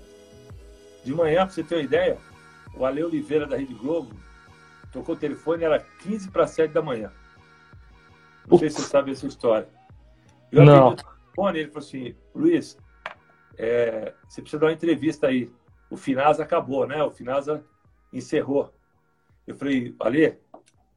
de 1.04 1.14
manhã, 1.14 1.46
para 1.46 1.50
você 1.50 1.64
ter 1.64 1.76
uma 1.76 1.84
ideia, 1.84 2.18
o 2.76 2.86
Ale 2.86 3.04
Oliveira 3.04 3.46
da 3.46 3.58
Rede 3.58 3.74
Globo 3.74 4.16
tocou 4.92 5.16
o 5.16 5.18
telefone, 5.18 5.64
era 5.64 5.80
15 6.02 6.30
para 6.32 6.48
7 6.48 6.72
da 6.72 6.82
manhã. 6.82 7.12
Não 8.48 8.58
sei 8.58 8.70
se 8.70 8.82
você 8.82 8.88
sabe 8.90 9.12
essa 9.12 9.28
história. 9.28 9.68
Eu 10.52 10.66
não. 10.66 10.90
O 10.90 10.96
telefone, 10.96 11.60
ele 11.60 11.68
falou 11.70 11.88
assim, 11.88 12.16
Luiz, 12.36 12.78
é, 13.58 14.14
você 14.28 14.42
precisa 14.42 14.60
dar 14.60 14.68
uma 14.68 14.74
entrevista 14.74 15.28
aí. 15.28 15.52
O 15.90 15.98
Finasa 15.98 16.44
acabou, 16.44 16.88
né? 16.88 17.04
O 17.04 17.12
Finasa 17.12 17.64
encerrou. 18.12 18.74
Eu 19.46 19.56
falei, 19.56 19.96
Ale, 20.00 20.40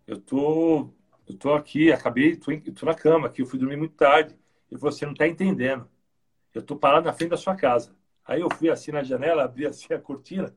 eu 0.06 0.20
tô, 0.20 0.90
eu 1.28 1.36
tô 1.36 1.52
aqui, 1.54 1.92
acabei, 1.92 2.36
tô, 2.36 2.52
tô 2.72 2.86
na 2.86 2.94
cama 2.94 3.26
aqui, 3.26 3.42
eu 3.42 3.46
fui 3.46 3.58
dormir 3.58 3.76
muito 3.76 3.94
tarde. 3.94 4.36
E 4.70 4.76
você 4.76 5.04
não 5.04 5.12
está 5.12 5.26
entendendo. 5.26 5.88
Eu 6.54 6.62
tô 6.62 6.76
parado 6.76 7.06
na 7.06 7.12
frente 7.12 7.30
da 7.30 7.36
sua 7.36 7.54
casa. 7.54 7.94
Aí 8.24 8.40
eu 8.40 8.48
fui 8.50 8.70
assim 8.70 8.90
na 8.90 9.02
janela, 9.02 9.44
abri 9.44 9.66
assim 9.66 9.92
a 9.94 10.00
cortina, 10.00 10.52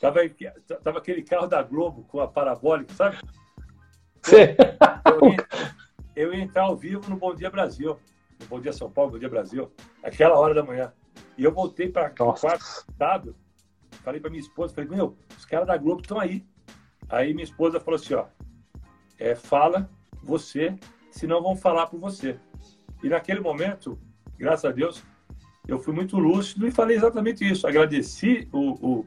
tava, 0.00 0.20
tava 0.82 0.98
aquele 0.98 1.22
carro 1.22 1.46
da 1.46 1.62
Globo 1.62 2.04
com 2.04 2.20
a 2.20 2.26
parabólica, 2.28 2.94
sabe? 2.94 3.18
Eu 5.04 5.28
ia, 5.28 5.36
eu 6.16 6.34
ia 6.34 6.42
entrar 6.42 6.62
ao 6.62 6.76
vivo 6.76 7.10
no 7.10 7.16
Bom 7.16 7.34
Dia 7.34 7.50
Brasil. 7.50 7.98
Bom 8.48 8.60
Dia 8.60 8.72
São 8.72 8.90
Paulo, 8.90 9.12
Bom 9.12 9.18
Dia 9.18 9.28
Brasil. 9.28 9.70
Aquela 10.02 10.38
hora 10.38 10.54
da 10.54 10.62
manhã. 10.62 10.92
E 11.36 11.44
eu 11.44 11.52
voltei 11.52 11.88
para 11.88 12.12
o 12.20 12.32
quarto 12.34 12.64
estado, 12.88 13.34
falei 14.02 14.20
para 14.20 14.30
minha 14.30 14.42
esposa, 14.42 14.74
falei, 14.74 14.90
meu, 14.90 15.16
os 15.36 15.44
caras 15.44 15.66
da 15.66 15.76
Globo 15.76 16.00
estão 16.00 16.18
aí. 16.18 16.44
Aí 17.08 17.34
minha 17.34 17.44
esposa 17.44 17.80
falou 17.80 17.96
assim, 17.96 18.14
ó, 18.14 18.26
é, 19.18 19.34
fala 19.34 19.90
você, 20.22 20.74
senão 21.10 21.42
vão 21.42 21.56
falar 21.56 21.86
por 21.86 21.98
você. 21.98 22.38
E 23.02 23.08
naquele 23.08 23.40
momento, 23.40 23.98
graças 24.38 24.64
a 24.64 24.72
Deus, 24.72 25.02
eu 25.66 25.78
fui 25.78 25.92
muito 25.92 26.18
lúcido 26.18 26.66
e 26.66 26.70
falei 26.70 26.96
exatamente 26.96 27.48
isso. 27.48 27.66
Agradeci 27.66 28.48
o, 28.52 29.00
o 29.00 29.06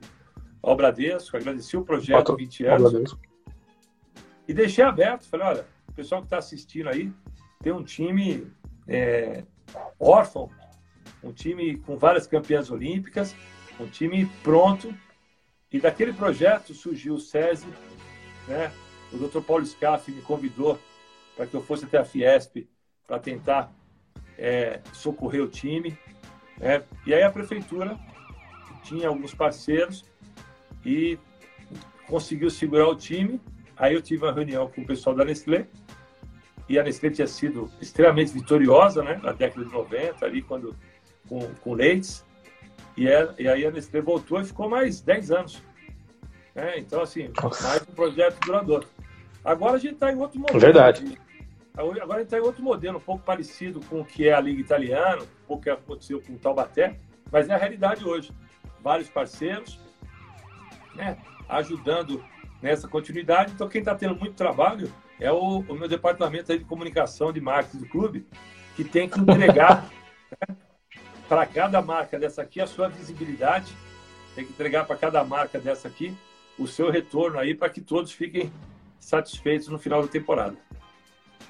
ao 0.62 0.76
Bradesco, 0.76 1.38
agradeci 1.38 1.78
o 1.78 1.84
projeto 1.84 2.18
Patro, 2.18 2.36
20 2.36 2.66
anos. 2.66 3.18
E 4.48 4.54
deixei 4.54 4.84
aberto. 4.84 5.26
Falei, 5.28 5.48
olha, 5.48 5.66
o 5.88 5.92
pessoal 5.94 6.22
que 6.22 6.28
está 6.28 6.38
assistindo 6.38 6.90
aí 6.90 7.12
tem 7.62 7.72
um 7.72 7.84
time 7.84 8.52
é, 8.88 9.44
órfão, 10.00 10.50
um 11.24 11.32
time 11.32 11.78
com 11.78 11.98
várias 11.98 12.28
campeãs 12.28 12.70
olímpicas, 12.70 13.36
um 13.80 13.88
time 13.88 14.26
pronto. 14.44 14.94
E 15.72 15.80
daquele 15.80 16.14
projeto 16.14 16.74
surgiu 16.74 17.16
o 17.16 17.20
SESI, 17.20 17.68
né? 18.48 18.72
O 19.12 19.18
Dr. 19.18 19.42
Paulo 19.42 19.66
Scaff 19.66 20.12
me 20.12 20.22
convidou 20.22 20.80
para 21.36 21.46
que 21.46 21.54
eu 21.54 21.62
fosse 21.62 21.86
até 21.86 21.98
a 21.98 22.06
Fiesp 22.06 22.68
para 23.06 23.20
tentar 23.20 23.72
é, 24.38 24.82
socorrer 24.94 25.44
o 25.44 25.48
time. 25.48 25.98
Né? 26.58 26.84
E 27.06 27.14
aí 27.14 27.24
a 27.24 27.32
prefeitura 27.32 27.98
tinha 28.84 29.08
alguns 29.08 29.34
parceiros 29.34 30.06
e 30.86 31.18
conseguiu 32.08 32.50
segurar 32.50 32.88
o 32.88 32.96
time. 32.96 33.40
Aí 33.76 33.94
eu 33.94 34.02
tive 34.02 34.24
uma 34.24 34.34
reunião 34.34 34.70
com 34.70 34.82
o 34.82 34.86
pessoal 34.86 35.16
da 35.16 35.24
Nestlé 35.24 35.68
e 36.68 36.78
a 36.78 36.84
Nestlé 36.84 37.10
tinha 37.10 37.28
sido 37.28 37.72
extremamente 37.80 38.34
vitoriosa, 38.34 39.04
né? 39.04 39.20
Na 39.24 39.32
década 39.32 39.66
de 39.66 39.72
90, 39.72 40.26
ali 40.26 40.42
quando 40.42 40.76
com, 41.28 41.40
com 41.62 41.74
Leites, 41.74 42.26
e, 42.96 43.08
é, 43.08 43.30
e 43.38 43.48
aí 43.48 43.66
a 43.66 43.72
Nestlé 43.72 44.02
voltou 44.02 44.42
e 44.42 44.46
ficou 44.46 44.70
mais 44.70 45.02
10 45.02 45.32
anos. 45.32 45.62
É, 46.56 46.80
então, 46.80 47.02
assim, 47.02 47.30
mais 47.62 47.82
um 47.84 47.94
projeto 47.94 48.40
duradouro. 48.44 48.88
Agora 49.46 49.76
a 49.76 49.80
gente 49.80 49.94
está 49.94 50.12
em 50.12 50.18
outro 50.18 50.40
modelo. 50.40 50.60
Verdade. 50.60 51.20
Agora 51.78 52.16
a 52.16 52.18
gente 52.18 52.26
está 52.26 52.38
em 52.40 52.42
outro 52.42 52.64
modelo, 52.64 52.98
um 52.98 53.02
pouco 53.02 53.24
parecido 53.24 53.80
com 53.82 54.02
o 54.02 54.06
que 54.06 54.28
é 54.28 54.34
a 54.34 54.42
Liga 54.42 54.60
Italiana, 54.60 55.22
um 55.22 55.48
pouco 55.48 55.62
o 55.62 55.64
que 55.64 55.70
aconteceu 55.70 56.20
com 56.20 56.34
o 56.34 56.38
Taubaté, 56.40 56.98
mas 57.32 57.48
é 57.48 57.54
a 57.54 57.58
realidade 57.58 58.04
hoje. 58.04 58.32
Vários 58.82 59.10
parceiros, 59.10 59.80
né, 60.96 61.18
ajudando 61.48 62.24
nessa 62.64 62.88
continuidade. 62.88 63.52
Então, 63.54 63.70
quem 63.70 63.80
está 63.80 63.94
tendo 63.94 64.16
muito 64.16 64.34
trabalho 64.34 64.92
é 65.20 65.32
o, 65.32 65.60
o 65.60 65.76
meu 65.76 65.88
departamento 65.88 66.58
de 66.58 66.66
comunicação 66.66 67.32
de 67.32 67.40
marketing 67.40 67.78
do 67.78 67.90
clube, 67.90 68.26
que 68.76 68.84
tem 68.84 69.08
que 69.08 69.20
entregar 69.20 69.88
né, 70.48 70.56
para 71.28 71.46
cada 71.46 71.82
marca 71.82 72.18
dessa 72.18 72.42
aqui 72.42 72.62
a 72.62 72.68
sua 72.68 72.88
visibilidade, 72.88 73.74
tem 74.36 74.46
que 74.46 74.52
entregar 74.52 74.86
para 74.86 74.96
cada 74.96 75.24
marca 75.24 75.60
dessa 75.60 75.88
aqui 75.88 76.16
o 76.58 76.68
seu 76.68 76.90
retorno 76.90 77.40
aí 77.40 77.54
para 77.54 77.70
que 77.70 77.82
todos 77.82 78.12
fiquem 78.12 78.52
satisfeitos 79.00 79.68
no 79.68 79.78
final 79.78 80.02
da 80.02 80.08
temporada. 80.08 80.56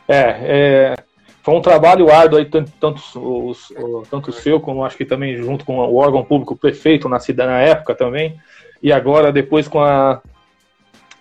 É, 0.07 0.95
é 0.95 1.07
foi 1.47 1.55
um 1.55 1.61
trabalho 1.61 2.11
árduo 2.11 2.39
aí, 2.39 2.45
tanto, 2.45 2.73
tanto, 2.77 3.01
os, 3.47 3.73
tanto 4.09 4.31
o 4.31 4.33
seu, 4.33 4.59
como 4.59 4.83
acho 4.83 4.97
que 4.97 5.05
também 5.05 5.37
junto 5.37 5.63
com 5.63 5.77
o 5.77 5.95
órgão 5.95 6.21
público, 6.21 6.57
prefeito 6.57 7.07
na 7.07 7.21
cidade 7.21 7.49
na 7.49 7.61
época 7.61 7.95
também, 7.95 8.37
e 8.83 8.91
agora 8.91 9.31
depois 9.31 9.65
com 9.65 9.79
a, 9.79 10.21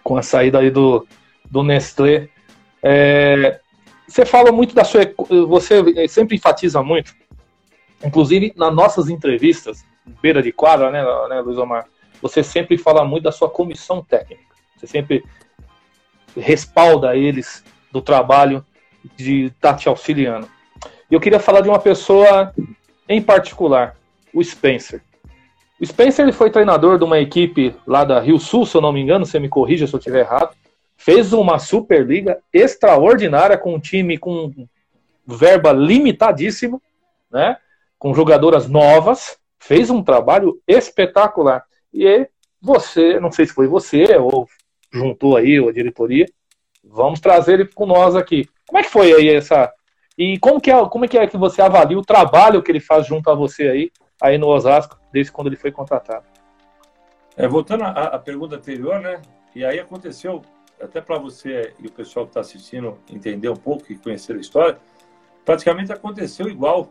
com 0.03 0.16
a 0.16 0.23
saída 0.23 0.59
aí 0.59 0.69
do, 0.69 1.07
do 1.49 1.62
Nestlé. 1.62 2.29
É, 2.83 3.61
você 4.09 4.27
fala 4.27 4.51
muito 4.51 4.75
da 4.75 4.83
sua. 4.83 5.03
Você 5.47 6.09
sempre 6.09 6.35
enfatiza 6.35 6.83
muito 6.83 7.14
Inclusive, 8.05 8.53
nas 8.57 8.75
nossas 8.75 9.09
entrevistas, 9.09 9.85
beira 10.23 10.43
de 10.43 10.53
quadra, 10.53 10.91
né, 10.91 11.03
né, 11.29 11.41
Luiz 11.41 11.59
Omar? 11.59 11.87
Você 12.23 12.43
sempre 12.43 12.77
fala 12.79 13.05
muito 13.05 13.25
da 13.25 13.33
sua 13.33 13.49
comissão 13.49 14.03
técnica. 14.03 14.43
Você 14.77 14.87
sempre 14.87 15.25
respalda 16.37 17.17
eles 17.17 17.65
do 17.91 18.03
trabalho 18.03 18.65
de 19.17 19.47
estar 19.47 19.73
tá 19.73 19.79
te 19.79 19.89
auxiliando. 19.89 20.49
E 21.11 21.15
eu 21.15 21.21
queria 21.21 21.39
falar 21.39 21.61
de 21.61 21.69
uma 21.69 21.79
pessoa 21.79 22.53
em 23.09 23.23
particular, 23.23 23.97
o 24.35 24.43
Spencer. 24.43 25.03
O 25.81 25.87
Spencer 25.87 26.25
ele 26.25 26.33
foi 26.33 26.51
treinador 26.51 26.99
de 26.99 27.05
uma 27.05 27.19
equipe 27.19 27.75
lá 27.87 28.05
da 28.05 28.19
Rio 28.19 28.39
Sul, 28.39 28.67
se 28.67 28.77
eu 28.77 28.81
não 28.81 28.93
me 28.93 29.01
engano, 29.01 29.25
você 29.25 29.39
me 29.39 29.49
corrija 29.49 29.87
se 29.87 29.95
eu 29.95 29.99
estiver 29.99 30.21
errado. 30.21 30.55
Fez 30.97 31.33
uma 31.33 31.59
Superliga 31.59 32.39
extraordinária 32.53 33.59
com 33.59 33.75
um 33.75 33.81
time 33.81 34.17
com 34.17 34.67
verba 35.27 35.73
limitadíssimo, 35.73 36.81
né? 37.31 37.59
Com 37.99 38.15
jogadoras 38.15 38.69
novas, 38.69 39.39
fez 39.59 39.91
um 39.91 40.03
trabalho 40.03 40.61
espetacular. 40.67 41.65
E 41.93 42.29
você, 42.61 43.18
não 43.20 43.31
sei 43.31 43.47
se 43.47 43.53
foi 43.53 43.66
você 43.66 44.16
ou 44.16 44.47
juntou 44.93 45.37
aí 45.37 45.59
a 45.59 45.73
diretoria, 45.73 46.27
vamos 46.85 47.20
trazer 47.20 47.55
ele 47.55 47.66
com 47.66 47.87
nós 47.87 48.14
aqui. 48.14 48.49
Como 48.66 48.79
é 48.79 48.83
que 48.83 48.91
foi 48.91 49.12
aí 49.12 49.29
essa 49.29 49.73
e 50.18 50.39
como 50.39 50.61
que 50.61 50.70
é, 50.70 50.89
como 50.89 51.05
é 51.05 51.09
que 51.09 51.18
é 51.18 51.27
que 51.27 51.37
você 51.37 51.61
avalia 51.61 51.99
o 51.99 52.05
trabalho 52.05 52.62
que 52.62 52.70
ele 52.73 52.81
faz 52.81 53.07
junto 53.07 53.29
a 53.31 53.35
você 53.35 53.68
aí, 53.68 53.93
aí 54.20 54.39
no 54.39 54.49
Osasco, 54.49 54.99
desde 55.12 55.31
quando 55.31 55.49
ele 55.49 55.57
foi 55.57 55.70
contratado? 55.70 56.25
É, 57.37 57.47
voltando 57.47 57.85
à, 57.85 57.91
à 57.91 58.18
pergunta 58.18 58.57
anterior, 58.57 58.99
né? 58.99 59.20
E 59.55 59.62
aí 59.62 59.79
aconteceu, 59.79 60.41
até 60.81 61.03
para 61.03 61.18
você 61.18 61.75
e 61.79 61.87
o 61.87 61.93
pessoal 61.93 62.25
que 62.25 62.31
está 62.31 62.41
assistindo 62.41 62.99
entender 63.11 63.51
um 63.51 63.57
pouco 63.57 63.93
e 63.93 63.97
conhecer 63.97 64.35
a 64.35 64.41
história, 64.41 64.79
praticamente 65.45 65.93
aconteceu 65.93 66.49
igual 66.49 66.89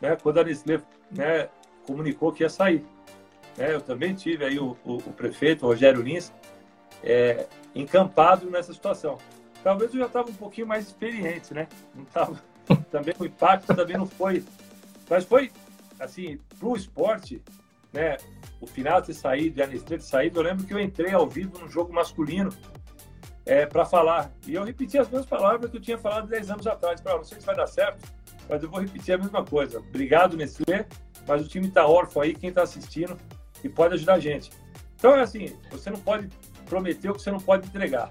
né, 0.00 0.16
quando 0.16 0.38
a 0.38 0.44
Nestlé 0.44 0.80
né, 1.10 1.48
comunicou 1.86 2.32
que 2.32 2.42
ia 2.42 2.48
sair. 2.48 2.84
Né, 3.56 3.74
eu 3.74 3.80
também 3.80 4.14
tive 4.14 4.44
aí 4.44 4.58
o, 4.58 4.76
o, 4.84 4.96
o 4.96 5.12
prefeito, 5.12 5.64
o 5.64 5.68
Rogério 5.68 6.02
Lins, 6.02 6.32
é, 7.02 7.46
encampado 7.74 8.50
nessa 8.50 8.72
situação. 8.72 9.18
Talvez 9.62 9.92
eu 9.92 10.00
já 10.00 10.06
estava 10.06 10.30
um 10.30 10.34
pouquinho 10.34 10.66
mais 10.66 10.86
experiente, 10.86 11.52
né? 11.52 11.66
Não 11.94 12.04
tava, 12.04 12.40
também 12.90 13.14
o 13.18 13.24
impacto 13.24 13.74
também 13.74 13.96
não 13.96 14.06
foi. 14.06 14.44
Mas 15.10 15.24
foi, 15.24 15.50
assim, 15.98 16.38
para 16.58 16.68
o 16.68 16.76
esporte, 16.76 17.42
né? 17.92 18.16
o 18.60 18.66
final 18.66 19.00
ter 19.00 19.14
saído, 19.14 19.60
e 19.60 19.62
a 19.62 19.66
Nestlé 19.66 19.96
ter 19.98 20.02
saído, 20.02 20.38
eu 20.38 20.42
lembro 20.44 20.64
que 20.64 20.74
eu 20.74 20.80
entrei 20.80 21.12
ao 21.12 21.28
vivo 21.28 21.58
no 21.58 21.68
jogo 21.68 21.92
masculino 21.92 22.50
é, 23.46 23.64
para 23.66 23.84
falar. 23.84 24.30
E 24.46 24.54
eu 24.54 24.64
repeti 24.64 24.98
as 24.98 25.08
mesmas 25.08 25.26
palavras 25.26 25.70
que 25.70 25.76
eu 25.76 25.80
tinha 25.80 25.98
falado 25.98 26.28
10 26.28 26.50
anos 26.50 26.66
atrás. 26.66 27.00
Para 27.00 27.16
não 27.16 27.24
sei 27.24 27.40
se 27.40 27.46
vai 27.46 27.56
dar 27.56 27.66
certo, 27.66 28.04
mas 28.48 28.62
eu 28.62 28.70
vou 28.70 28.80
repetir 28.80 29.14
a 29.14 29.18
mesma 29.18 29.44
coisa. 29.44 29.78
Obrigado, 29.78 30.36
Nestlé, 30.36 30.86
mas 31.26 31.44
o 31.44 31.48
time 31.48 31.68
está 31.68 31.86
órfão 31.86 32.22
aí, 32.22 32.34
quem 32.34 32.48
está 32.48 32.62
assistindo, 32.62 33.16
e 33.62 33.68
pode 33.68 33.94
ajudar 33.94 34.14
a 34.14 34.20
gente. 34.20 34.50
Então 34.96 35.14
é 35.14 35.20
assim, 35.20 35.56
você 35.70 35.90
não 35.90 36.00
pode 36.00 36.28
prometer 36.66 37.10
o 37.10 37.14
que 37.14 37.22
você 37.22 37.30
não 37.30 37.40
pode 37.40 37.66
entregar. 37.66 38.08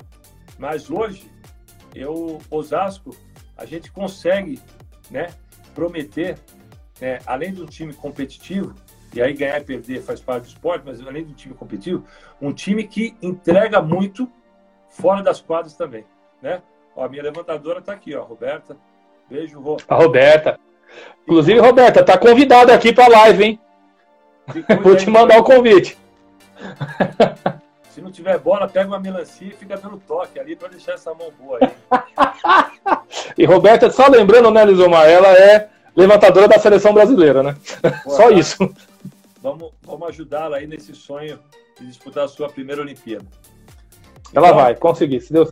Mas 0.58 0.90
hoje, 0.90 1.30
eu, 1.94 2.40
Osasco, 2.50 3.16
a 3.56 3.66
gente 3.66 3.92
consegue 3.92 4.60
né, 5.10 5.28
prometer, 5.74 6.38
né, 7.00 7.20
além 7.26 7.54
de 7.54 7.62
um 7.62 7.66
time 7.66 7.94
competitivo, 7.94 8.74
e 9.14 9.22
aí 9.22 9.34
ganhar 9.34 9.60
e 9.60 9.64
perder 9.64 10.02
faz 10.02 10.20
parte 10.20 10.44
do 10.44 10.50
esporte, 10.50 10.84
mas 10.86 11.02
além 11.02 11.26
de 11.26 11.32
um 11.32 11.36
time 11.36 11.54
competitivo, 11.54 12.06
um 12.42 12.54
time 12.54 12.88
que 12.88 13.16
entrega 13.22 13.82
muito 13.82 14.30
fora 14.90 15.24
das 15.24 15.42
quadras 15.42 15.76
também, 15.76 16.06
né? 16.42 16.62
Ó, 16.96 17.06
a 17.06 17.10
minha 17.10 17.24
levantadora 17.24 17.80
está 17.80 17.94
aqui, 17.94 18.16
ó, 18.16 18.24
Roberta. 18.24 18.78
Beijo, 19.30 19.60
Rô. 19.60 19.78
A 19.88 19.96
Roberta. 19.96 20.60
Inclusive, 21.24 21.60
Roberta, 21.60 22.04
tá 22.04 22.18
convidada 22.18 22.74
aqui 22.74 22.94
para 22.94 23.06
a 23.06 23.20
live, 23.24 23.44
hein? 23.44 23.60
Vou 24.82 24.96
te 24.96 25.10
mandar 25.10 25.40
o 25.40 25.44
convite. 25.44 25.98
Se 27.92 28.02
não 28.02 28.12
tiver 28.12 28.38
bola, 28.38 28.68
pega 28.68 28.88
uma 28.88 29.00
melancia 29.00 29.48
e 29.48 29.52
fica 29.52 29.76
dando 29.76 29.98
toque 30.08 30.40
ali 30.40 30.56
para 30.56 30.70
deixar 30.70 30.94
essa 30.94 31.14
mão 31.14 31.32
boa 31.40 31.60
aí. 31.62 31.72
e 33.38 33.44
Roberta, 33.44 33.90
só 33.90 34.08
lembrando, 34.08 34.52
né, 34.52 34.64
Lisomar, 34.64 35.10
ela 35.10 35.30
é 35.30 35.68
levantadora 35.96 36.48
da 36.48 36.60
seleção 36.60 36.94
brasileira, 36.94 37.42
né? 37.42 37.56
Pô, 38.04 38.12
só 38.12 38.30
tá. 38.30 38.32
isso. 38.32 38.72
Vamos, 39.42 39.72
vamos 39.82 40.10
ajudá-la 40.10 40.58
aí 40.58 40.68
nesse 40.68 40.94
sonho 40.94 41.40
de 41.80 41.88
disputar 41.88 42.26
a 42.26 42.28
sua 42.28 42.50
primeira 42.50 42.82
Olimpíada. 42.82 43.26
Ela 44.34 44.48
então, 44.48 44.62
vai 44.62 44.76
conseguir, 44.76 45.22
se 45.22 45.34
Deus. 45.34 45.50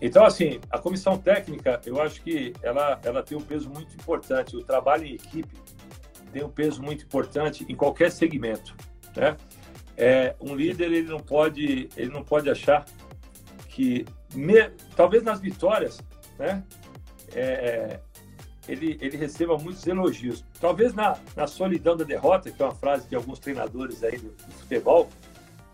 Então, 0.00 0.24
assim, 0.24 0.60
a 0.70 0.78
comissão 0.78 1.16
técnica, 1.16 1.80
eu 1.86 2.00
acho 2.00 2.22
que 2.22 2.52
ela, 2.62 3.00
ela 3.02 3.22
tem 3.22 3.36
um 3.36 3.42
peso 3.42 3.70
muito 3.70 3.94
importante. 3.94 4.56
O 4.56 4.62
trabalho 4.62 5.04
em 5.04 5.14
equipe 5.14 5.56
tem 6.32 6.44
um 6.44 6.50
peso 6.50 6.82
muito 6.82 7.04
importante 7.04 7.64
em 7.68 7.74
qualquer 7.74 8.10
segmento, 8.10 8.76
né? 9.16 9.36
É, 9.96 10.34
um 10.38 10.54
líder 10.54 10.92
ele 10.92 11.08
não 11.08 11.20
pode 11.20 11.88
ele 11.96 12.10
não 12.10 12.22
pode 12.22 12.50
achar 12.50 12.84
que 13.70 14.04
me, 14.34 14.68
talvez 14.94 15.22
nas 15.22 15.40
vitórias 15.40 16.02
né 16.38 16.62
é, 17.34 17.98
ele, 18.68 18.98
ele 19.00 19.16
receba 19.16 19.56
muitos 19.56 19.86
elogios 19.86 20.44
talvez 20.60 20.92
na, 20.92 21.16
na 21.34 21.46
solidão 21.46 21.96
da 21.96 22.04
derrota 22.04 22.50
que 22.50 22.62
é 22.62 22.66
uma 22.66 22.74
frase 22.74 23.08
de 23.08 23.16
alguns 23.16 23.38
treinadores 23.38 24.04
aí 24.04 24.18
do, 24.18 24.28
do 24.28 24.52
futebol 24.52 25.08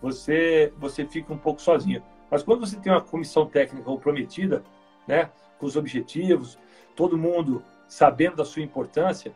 você 0.01 0.73
você 0.79 1.05
fica 1.05 1.33
um 1.33 1.39
pouco 1.39 1.61
sozinho 1.61 2.01
mas 2.33 2.43
quando 2.43 2.67
você 2.67 2.77
tem 2.81 2.91
uma 2.91 3.01
comissão 3.01 3.47
técnica 3.47 3.85
comprometida 3.85 4.65
né 5.07 5.31
com 5.59 5.67
os 5.67 5.77
objetivos 5.77 6.59
todo 6.97 7.17
mundo 7.17 7.63
sabendo 7.87 8.37
da 8.37 8.45
sua 8.45 8.63
importância 8.63 9.33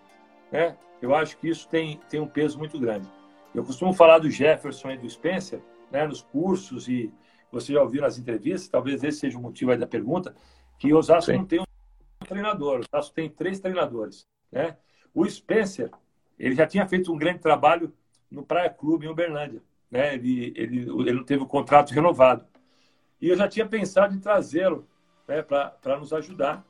né 0.50 0.76
eu 1.00 1.14
acho 1.14 1.36
que 1.36 1.48
isso 1.48 1.68
tem 1.68 2.00
tem 2.10 2.18
um 2.18 2.26
peso 2.26 2.58
muito 2.58 2.80
grande 2.80 3.06
eu 3.56 3.64
costumo 3.64 3.94
falar 3.94 4.18
do 4.18 4.30
Jefferson 4.30 4.90
e 4.90 4.98
do 4.98 5.08
Spencer, 5.08 5.62
né, 5.90 6.06
nos 6.06 6.20
cursos, 6.20 6.88
e 6.88 7.10
você 7.50 7.72
já 7.72 7.82
ouviu 7.82 8.02
nas 8.02 8.18
entrevistas, 8.18 8.68
talvez 8.68 9.02
esse 9.02 9.20
seja 9.20 9.38
o 9.38 9.40
motivo 9.40 9.74
da 9.78 9.86
pergunta, 9.86 10.36
que 10.78 10.92
o 10.92 10.98
Osasco 10.98 11.32
Sim. 11.32 11.38
não 11.38 11.46
tem 11.46 11.60
um 11.60 12.26
treinador, 12.26 12.80
o 12.80 12.80
Osasco 12.80 13.14
tem 13.14 13.30
três 13.30 13.58
treinadores. 13.58 14.26
Né? 14.52 14.76
O 15.14 15.24
Spencer, 15.24 15.90
ele 16.38 16.54
já 16.54 16.66
tinha 16.66 16.86
feito 16.86 17.10
um 17.10 17.16
grande 17.16 17.38
trabalho 17.38 17.94
no 18.30 18.42
Praia 18.42 18.68
Clube, 18.68 19.06
em 19.06 19.08
Uberlândia. 19.08 19.62
Né? 19.90 20.14
Ele, 20.16 20.52
ele, 20.54 20.80
ele 20.80 21.12
não 21.14 21.24
teve 21.24 21.42
o 21.42 21.46
contrato 21.46 21.94
renovado. 21.94 22.44
E 23.20 23.28
eu 23.28 23.36
já 23.36 23.48
tinha 23.48 23.66
pensado 23.66 24.14
em 24.14 24.20
trazê-lo 24.20 24.86
né, 25.26 25.42
para 25.42 25.98
nos 25.98 26.12
ajudar. 26.12 26.64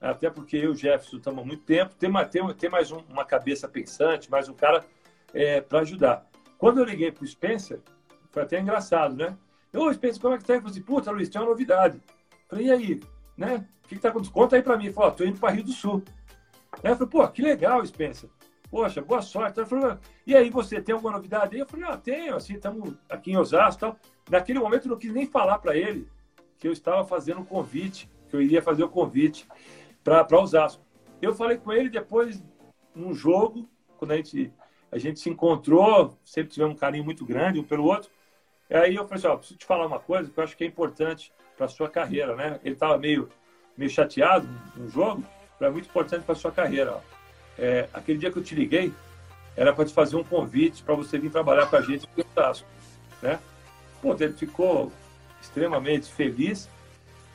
Até 0.00 0.28
porque 0.30 0.56
eu 0.56 0.64
e 0.64 0.68
o 0.68 0.74
Jefferson 0.74 1.18
estamos 1.18 1.42
há 1.42 1.46
muito 1.46 1.62
tempo. 1.62 1.94
Tem, 1.94 2.10
tem, 2.30 2.54
tem 2.54 2.70
mais 2.70 2.90
um, 2.90 2.98
uma 3.08 3.24
cabeça 3.24 3.68
pensante, 3.68 4.30
mais 4.30 4.48
um 4.48 4.54
cara 4.54 4.84
é, 5.32 5.60
para 5.60 5.80
ajudar. 5.80 6.26
Quando 6.58 6.78
eu 6.78 6.84
liguei 6.84 7.12
para 7.12 7.24
o 7.24 7.26
Spencer, 7.26 7.80
foi 8.30 8.42
até 8.42 8.60
engraçado, 8.60 9.14
né? 9.14 9.36
Ô, 9.72 9.92
Spencer, 9.92 10.20
como 10.20 10.34
é 10.34 10.38
que 10.38 10.44
tá? 10.44 10.54
Eu 10.54 10.60
falei 10.60 10.72
assim, 10.72 10.82
puta, 10.82 11.10
Luiz, 11.10 11.28
tem 11.28 11.40
uma 11.40 11.48
novidade. 11.48 12.00
Eu 12.06 12.48
falei, 12.48 12.66
e 12.66 12.70
aí? 12.70 13.00
Né? 13.36 13.66
O 13.84 13.88
que, 13.88 13.94
que 13.94 14.00
tá 14.00 14.08
acontecendo? 14.08 14.34
Conta 14.34 14.56
aí 14.56 14.62
para 14.62 14.76
mim. 14.76 14.84
Ele 14.84 14.92
falou, 14.92 15.12
tô 15.12 15.24
indo 15.24 15.38
para 15.38 15.52
Rio 15.52 15.64
do 15.64 15.72
Sul. 15.72 16.02
Aí 16.82 16.90
eu 16.90 16.96
falei, 16.96 17.10
pô, 17.10 17.28
que 17.28 17.42
legal, 17.42 17.84
Spencer. 17.86 18.28
Poxa, 18.72 19.02
boa 19.02 19.20
sorte. 19.20 19.62
Falou, 19.66 19.98
e 20.26 20.34
aí, 20.34 20.48
você 20.48 20.80
tem 20.80 20.94
alguma 20.94 21.12
novidade? 21.12 21.58
Eu 21.58 21.66
falei, 21.66 21.84
ah, 21.86 21.96
tenho, 21.98 22.34
assim, 22.34 22.54
estamos 22.54 22.94
aqui 23.06 23.30
em 23.30 23.36
Osasco 23.36 23.80
tal. 23.80 23.96
Naquele 24.30 24.58
momento 24.58 24.86
eu 24.86 24.92
não 24.92 24.96
quis 24.96 25.12
nem 25.12 25.26
falar 25.26 25.58
para 25.58 25.76
ele 25.76 26.08
que 26.58 26.66
eu 26.66 26.72
estava 26.72 27.04
fazendo 27.04 27.40
um 27.40 27.44
convite, 27.44 28.10
que 28.30 28.34
eu 28.34 28.40
iria 28.40 28.62
fazer 28.62 28.82
o 28.82 28.86
um 28.86 28.88
convite 28.88 29.46
para 30.02 30.26
Osasco. 30.40 30.82
Eu 31.20 31.34
falei 31.34 31.58
com 31.58 31.70
ele 31.70 31.90
depois, 31.90 32.42
num 32.94 33.12
jogo, 33.12 33.68
quando 33.98 34.12
a 34.12 34.16
gente 34.16 34.50
a 34.90 34.96
gente 34.96 35.20
se 35.20 35.28
encontrou, 35.28 36.16
sempre 36.24 36.52
tivemos 36.52 36.74
um 36.74 36.78
carinho 36.78 37.04
muito 37.04 37.26
grande 37.26 37.60
um 37.60 37.64
pelo 37.64 37.84
outro. 37.84 38.10
E 38.70 38.74
aí 38.74 38.94
eu 38.94 39.06
falei 39.06 39.18
assim, 39.18 39.26
ó, 39.26 39.36
preciso 39.36 39.58
te 39.58 39.66
falar 39.66 39.86
uma 39.86 40.00
coisa 40.00 40.30
que 40.30 40.38
eu 40.38 40.44
acho 40.44 40.56
que 40.56 40.64
é 40.64 40.66
importante 40.66 41.30
para 41.58 41.68
sua 41.68 41.90
carreira, 41.90 42.34
né? 42.34 42.58
Ele 42.64 42.74
estava 42.74 42.96
meio, 42.96 43.28
meio 43.76 43.90
chateado 43.90 44.48
no 44.74 44.88
jogo, 44.88 45.22
é 45.60 45.68
muito 45.68 45.90
importante 45.90 46.24
para 46.24 46.34
sua 46.34 46.50
carreira. 46.50 46.94
Ó. 46.94 47.21
É, 47.58 47.88
aquele 47.92 48.18
dia 48.18 48.30
que 48.30 48.38
eu 48.38 48.42
te 48.42 48.54
liguei, 48.54 48.92
era 49.56 49.72
para 49.72 49.84
te 49.84 49.92
fazer 49.92 50.16
um 50.16 50.24
convite 50.24 50.82
para 50.82 50.94
você 50.94 51.18
vir 51.18 51.30
trabalhar 51.30 51.66
com 51.66 51.76
a 51.76 51.80
gente 51.80 52.08
no 52.16 52.24
Tasco, 52.24 52.66
né? 53.20 53.38
Pô, 54.00 54.16
ele 54.18 54.32
ficou 54.32 54.90
extremamente 55.40 56.10
feliz. 56.10 56.68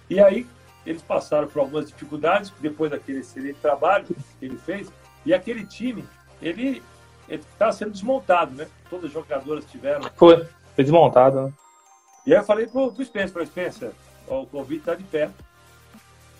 E 0.09 0.19
aí 0.19 0.47
eles 0.85 1.01
passaram 1.01 1.47
por 1.47 1.59
algumas 1.59 1.87
dificuldades 1.87 2.51
depois 2.59 2.91
daquele 2.91 3.19
excelente 3.19 3.59
trabalho 3.59 4.05
que 4.05 4.15
ele 4.41 4.57
fez. 4.57 4.91
E 5.25 5.33
aquele 5.33 5.65
time, 5.65 6.03
ele 6.41 6.81
estava 7.29 7.71
sendo 7.73 7.91
desmontado, 7.91 8.55
né? 8.55 8.67
Todas 8.89 9.05
as 9.05 9.11
jogadoras 9.11 9.65
tiveram. 9.65 10.09
Foi, 10.15 10.45
foi 10.75 10.83
desmontado, 10.83 11.43
né? 11.43 11.53
E 12.25 12.33
aí 12.33 12.39
eu 12.39 12.43
falei 12.43 12.67
pro, 12.67 12.91
pro 12.91 13.05
Spencer, 13.05 13.31
falei, 13.31 13.47
Spencer, 13.47 13.91
ó, 14.27 14.41
o 14.41 14.47
convite 14.47 14.79
está 14.79 14.95
de 14.95 15.03
pé. 15.03 15.29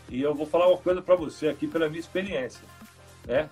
E 0.10 0.22
eu 0.22 0.34
vou 0.34 0.46
falar 0.46 0.68
uma 0.68 0.78
coisa 0.78 1.02
para 1.02 1.16
você 1.16 1.50
aqui 1.50 1.68
pela 1.68 1.88
minha 1.88 2.00
experiência, 2.00 2.64
né? 3.26 3.50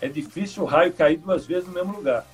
É 0.00 0.08
difícil 0.08 0.62
o 0.62 0.66
raio 0.66 0.92
cair 0.92 1.16
duas 1.18 1.46
vezes 1.46 1.66
no 1.66 1.74
mesmo 1.74 1.96
lugar. 1.96 2.24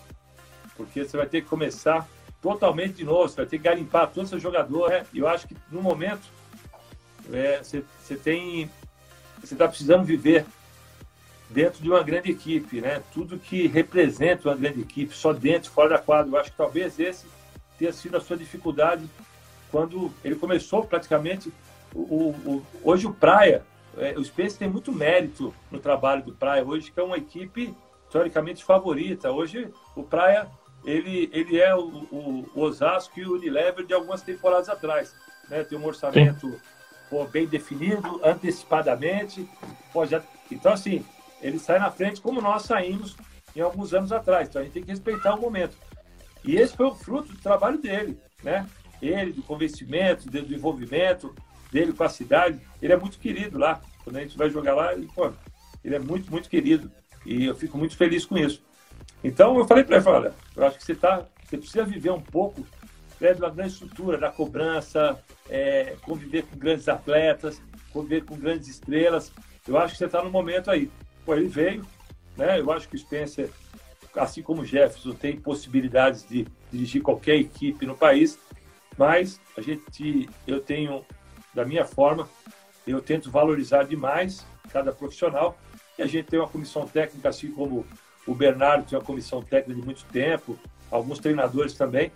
Porque 0.77 1.05
você 1.05 1.17
vai 1.17 1.27
ter 1.27 1.43
que 1.43 1.49
começar 1.49 2.07
totalmente 2.43 2.95
de 2.95 3.05
novo, 3.05 3.29
você 3.29 3.37
vai 3.37 3.47
ter 3.47 3.59
que 3.59 3.65
garimpar 3.65 4.11
todos 4.11 4.33
os 4.33 4.43
jogadores. 4.43 4.91
Né? 4.91 5.07
Eu 5.15 5.27
acho 5.27 5.49
que 5.49 5.57
no 5.71 5.81
momento 5.81 6.29
é, 7.33 7.62
você, 7.62 8.17
tem. 8.17 8.71
Você 9.41 9.55
está 9.55 9.67
precisando 9.67 10.05
viver 10.05 10.45
dentro 11.49 11.83
de 11.83 11.89
uma 11.89 12.03
grande 12.03 12.31
equipe, 12.31 12.81
né? 12.81 13.03
Tudo 13.12 13.39
que 13.39 13.67
representa 13.67 14.49
uma 14.49 14.57
grande 14.57 14.81
equipe, 14.81 15.15
só 15.15 15.33
dentro, 15.33 15.71
fora 15.71 15.91
da 15.91 15.99
quadra. 15.99 16.31
Eu 16.31 16.39
acho 16.39 16.51
que 16.51 16.57
talvez 16.57 16.99
esse 16.99 17.27
tenha 17.79 17.93
sido 17.93 18.17
a 18.17 18.21
sua 18.21 18.37
dificuldade 18.37 19.09
quando 19.71 20.12
ele 20.23 20.37
começou 20.37 20.85
praticamente. 20.85 21.53
O, 21.95 22.31
o 22.45 22.67
hoje 22.83 23.07
o 23.07 23.15
Praia, 23.15 23.62
é, 23.99 24.18
o 24.18 24.24
Space 24.24 24.59
tem 24.59 24.68
muito 24.68 24.92
mérito 24.92 25.55
no 25.70 25.78
trabalho 25.78 26.22
do 26.22 26.34
Praia 26.34 26.64
hoje, 26.64 26.90
que 26.90 27.01
é 27.01 27.03
uma 27.03 27.16
equipe 27.16 27.74
teoricamente 28.11 28.64
favorita. 28.64 29.30
Hoje 29.30 29.68
o 29.97 30.03
Praia 30.03 30.49
ele, 30.84 31.30
ele 31.32 31.61
é 31.61 31.74
o, 31.74 31.80
o, 31.80 32.51
o 32.55 32.61
Osasco 32.61 33.18
e 33.18 33.24
o 33.24 33.34
Unilever 33.34 33.86
de 33.86 33.95
algumas 33.95 34.22
temporadas 34.22 34.68
atrás. 34.68 35.14
Né? 35.49 35.64
Tem 35.64 35.78
um 35.78 35.86
orçamento 35.86 36.61
pô, 37.09 37.24
bem 37.24 37.47
definido, 37.47 38.20
antecipadamente. 38.22 39.49
Pô, 39.92 40.05
já... 40.05 40.22
Então, 40.51 40.72
assim, 40.72 41.05
ele 41.40 41.59
sai 41.59 41.78
na 41.78 41.90
frente 41.90 42.20
como 42.20 42.40
nós 42.40 42.62
saímos 42.62 43.16
em 43.57 43.61
alguns 43.61 43.95
anos 43.95 44.12
atrás. 44.12 44.49
Então 44.49 44.61
a 44.61 44.64
gente 44.64 44.74
tem 44.74 44.82
que 44.82 44.90
respeitar 44.90 45.34
o 45.34 45.40
momento. 45.40 45.76
E 46.45 46.57
esse 46.57 46.76
foi 46.76 46.86
o 46.86 46.95
fruto 46.95 47.32
do 47.32 47.38
trabalho 47.38 47.78
dele, 47.78 48.18
né? 48.42 48.66
Ele, 49.01 49.32
do 49.32 49.42
convencimento, 49.42 50.30
do 50.30 50.55
envolvimento 50.55 51.34
dele 51.75 51.93
com 51.93 52.05
a 52.05 52.09
cidade. 52.09 52.61
Ele 52.81 52.93
é 52.93 52.97
muito 52.97 53.18
querido 53.18 53.59
lá. 53.59 53.83
Quando 54.05 54.16
a 54.16 54.20
gente 54.20 54.39
vai 54.39 54.49
jogar 54.49 54.75
lá, 54.75 54.93
ele, 54.93 55.09
pô, 55.12 55.33
ele 55.85 55.97
é 55.97 55.99
muito, 55.99 56.31
muito 56.31 56.49
querido. 56.49 56.91
E 57.27 57.47
eu 57.47 57.55
fico 57.57 57.77
muito 57.77 57.97
feliz 57.97 58.25
com 58.25 58.39
isso. 58.39 58.62
Então 59.25 59.59
eu 59.59 59.66
falei 59.66 59.83
para 59.83 59.97
ele, 59.97 60.09
olha, 60.09 60.35
eu 60.55 60.64
acho 60.64 60.79
que 60.79 60.85
você 60.85 60.95
tá, 60.95 61.27
você 61.43 61.59
precisa 61.59 61.85
viver 61.85 62.11
um 62.11 62.20
pouco 62.20 62.64
né, 63.20 63.33
uma 63.33 63.51
grande 63.51 63.72
estrutura, 63.72 64.16
da 64.18 64.31
cobrança, 64.31 65.20
é, 65.51 65.97
conviver 66.03 66.43
com 66.43 66.57
grandes 66.57 66.89
atletas, 66.89 67.61
conviver 67.93 68.25
com 68.25 68.37
grandes 68.37 68.68
estrelas. 68.68 69.33
Eu 69.66 69.77
acho 69.77 69.95
que 69.95 69.99
você 69.99 70.05
está 70.05 70.22
no 70.22 70.31
momento 70.31 70.70
aí. 70.70 70.91
Pô, 71.25 71.35
ele 71.35 71.49
veio, 71.49 71.85
né? 72.37 72.61
Eu 72.61 72.70
acho 72.70 72.89
que 72.89 72.95
o 72.95 72.99
Spencer, 72.99 73.51
assim 74.14 74.43
como 74.43 74.62
o 74.62 74.64
Jefferson, 74.64 75.12
tem 75.12 75.41
possibilidades 75.41 76.29
de 76.29 76.47
dirigir 76.70 77.03
qualquer 77.03 77.37
equipe 77.37 77.87
no 77.87 77.97
país, 77.97 78.39
mas 78.97 79.41
a 79.57 79.61
gente, 79.61 80.29
eu 80.47 80.61
tenho, 80.61 81.05
da 81.55 81.64
minha 81.64 81.84
forma, 81.84 82.28
eu 82.86 83.00
tento 83.00 83.30
valorizar 83.30 83.84
demais 83.84 84.44
cada 84.70 84.92
profissional 84.92 85.57
e 85.98 86.02
a 86.02 86.07
gente 86.07 86.26
tem 86.26 86.38
uma 86.38 86.48
comissão 86.48 86.86
técnica, 86.86 87.28
assim 87.28 87.50
como 87.50 87.86
o 88.26 88.34
Bernardo 88.34 88.88
tem 88.88 88.98
uma 88.98 89.05
comissão 89.05 89.42
técnica 89.42 89.80
de 89.80 89.86
muito 89.86 90.05
tempo, 90.07 90.59
alguns 90.90 91.18
treinadores 91.18 91.74
também. 91.74 92.11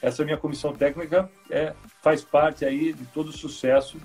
Essa 0.00 0.24
minha 0.24 0.36
comissão 0.36 0.72
técnica 0.72 1.30
é, 1.48 1.72
faz 2.02 2.22
parte 2.22 2.64
aí 2.64 2.92
de 2.92 3.04
todo 3.06 3.28
o 3.28 3.32
sucesso 3.32 3.98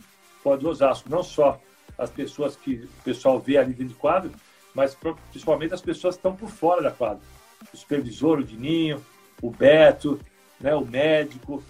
do 0.55 0.69
Osasco. 0.69 1.09
Não 1.09 1.23
só 1.23 1.59
as 1.97 2.09
pessoas 2.09 2.55
que 2.55 2.75
o 2.75 3.03
pessoal 3.03 3.39
vê 3.39 3.57
ali 3.57 3.73
dentro 3.73 3.93
de 3.93 3.99
quadro, 3.99 4.31
mas 4.73 4.95
principalmente 5.31 5.73
as 5.73 5.81
pessoas 5.81 6.15
que 6.15 6.19
estão 6.19 6.35
por 6.35 6.49
fora 6.49 6.81
da 6.81 6.91
quadra. 6.91 7.21
O 7.73 7.75
supervisor, 7.75 8.39
o 8.39 8.43
Dininho, 8.43 9.03
o 9.41 9.49
Beto, 9.49 10.19
né, 10.59 10.73
o 10.75 10.85
médico, 10.85 11.63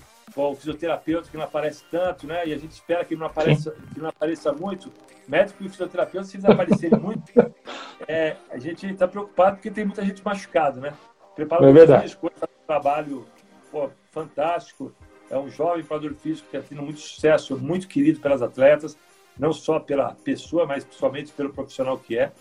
o 0.44 0.56
fisioterapeuta 0.56 1.30
que 1.30 1.38
não 1.38 1.44
aparece 1.44 1.84
tanto, 1.90 2.28
né? 2.28 2.48
E 2.48 2.54
a 2.54 2.58
gente 2.58 2.72
espera 2.72 3.04
que 3.04 3.16
não 3.16 3.26
apareça, 3.26 3.76
que 3.94 4.00
não 4.00 4.10
apareça 4.10 4.52
muito. 4.54 4.92
Médico 5.28 5.64
e 5.64 5.70
fisioterapeuta, 5.70 6.28
se 6.28 6.38
eles 6.38 6.46
aparecerem 6.46 7.00
muito, 7.00 7.32
é, 8.08 8.36
a 8.50 8.58
gente 8.58 8.86
está 8.86 9.08
preocupado 9.08 9.58
porque 9.58 9.72
tem 9.72 9.86
muita 9.86 10.06
gente 10.06 10.24
machucada, 10.24 10.80
né? 10.80 10.94
Preparador 11.36 11.78
é 11.78 12.02
físico, 12.02 12.28
um 12.28 12.66
trabalho 12.66 13.26
pô, 13.72 13.90
fantástico. 14.12 14.94
É 15.30 15.38
um 15.38 15.50
jovem 15.50 15.84
preparador 15.84 16.14
físico 16.16 16.50
que 16.50 16.58
está 16.58 16.70
tendo 16.70 16.82
muito 16.82 17.00
sucesso, 17.00 17.58
muito 17.58 17.88
querido 17.88 18.20
pelas 18.20 18.42
atletas, 18.42 18.98
não 19.38 19.52
só 19.52 19.80
pela 19.80 20.16
pessoa, 20.24 20.66
mas 20.66 20.84
principalmente 20.84 21.32
pelo 21.34 21.54
profissional 21.54 21.98
que 21.98 22.18
é. 22.18 22.32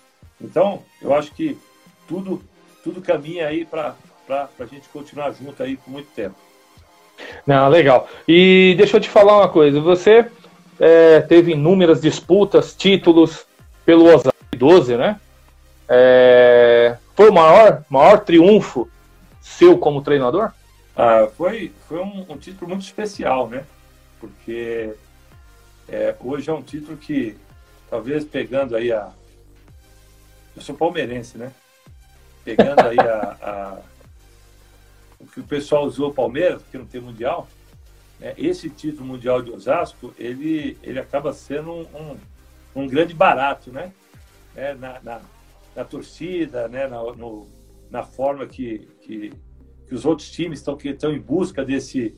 Então, 0.41 0.83
eu 1.03 1.15
acho 1.15 1.33
que 1.35 1.59
tudo, 2.07 2.43
tudo 2.85 3.01
caminha 3.01 3.49
aí 3.49 3.65
para 3.65 3.97
a 4.29 4.67
gente 4.67 4.89
continuar 4.89 5.33
junto 5.33 5.63
aí 5.63 5.77
por 5.77 5.91
muito 5.91 6.11
tempo. 6.13 6.37
Não, 7.47 7.69
legal. 7.69 8.09
E 8.27 8.75
deixa 8.77 8.97
eu 8.97 9.01
te 9.01 9.09
falar 9.09 9.37
uma 9.37 9.49
coisa. 9.49 9.81
Você 9.81 10.27
é, 10.81 11.21
teve 11.21 11.53
inúmeras 11.53 12.01
disputas, 12.01 12.75
títulos 12.75 13.47
pelo 13.85 14.07
Osasco 14.07 14.35
12, 14.57 14.97
né? 14.97 15.21
É, 15.89 16.97
foi 17.15 17.31
o 17.31 17.33
maior, 17.33 17.85
maior 17.89 18.21
triunfo 18.21 18.89
seu 19.41 19.79
como 19.79 20.03
treinador? 20.03 20.51
Ah, 20.97 21.29
foi 21.37 21.73
foi 21.89 22.01
um, 22.01 22.27
um, 22.29 22.37
título 22.37 22.71
muito 22.71 22.83
especial, 22.83 23.49
né? 23.49 23.65
Porque 24.19 24.95
é, 25.89 26.15
hoje 26.21 26.51
é 26.51 26.53
um 26.53 26.63
título 26.63 26.97
que, 26.97 27.37
talvez 27.89 28.25
pegando 28.25 28.75
aí 28.75 28.91
a. 28.91 29.11
Eu 30.57 30.63
sou 30.63 30.75
palmeirense, 30.75 31.39
né? 31.39 31.53
Pegando 32.45 32.81
aí 32.81 32.99
a, 32.99 33.37
a 33.43 33.79
o 35.19 35.27
que 35.27 35.41
o 35.41 35.45
pessoal 35.45 35.85
usou 35.85 36.11
o 36.11 36.15
Palmeiras, 36.15 36.63
porque 36.63 36.79
não 36.79 36.87
tem 36.87 37.01
mundial, 37.01 37.49
né, 38.19 38.35
esse 38.37 38.69
título 38.71 39.07
mundial 39.07 39.43
de 39.43 39.51
Osasco, 39.51 40.15
ele, 40.19 40.77
ele 40.83 40.99
acaba 40.99 41.33
sendo 41.33 41.71
um, 41.71 41.83
um, 41.95 42.17
um 42.83 42.87
grande 42.87 43.15
barato, 43.15 43.71
né? 43.71 43.93
É, 44.55 44.75
na, 44.75 45.01
na, 45.03 45.21
na, 45.75 45.85
torcida, 45.85 46.67
né? 46.67 46.87
na, 46.87 47.03
no, 47.13 47.47
na 47.91 48.03
forma 48.03 48.47
que, 48.47 48.89
que, 49.03 49.31
que, 49.87 49.95
os 49.95 50.07
outros 50.07 50.31
times 50.31 50.61
estão, 50.61 50.75
que 50.77 50.89
estão 50.89 51.13
em 51.13 51.21
busca 51.21 51.63
desse, 51.63 52.15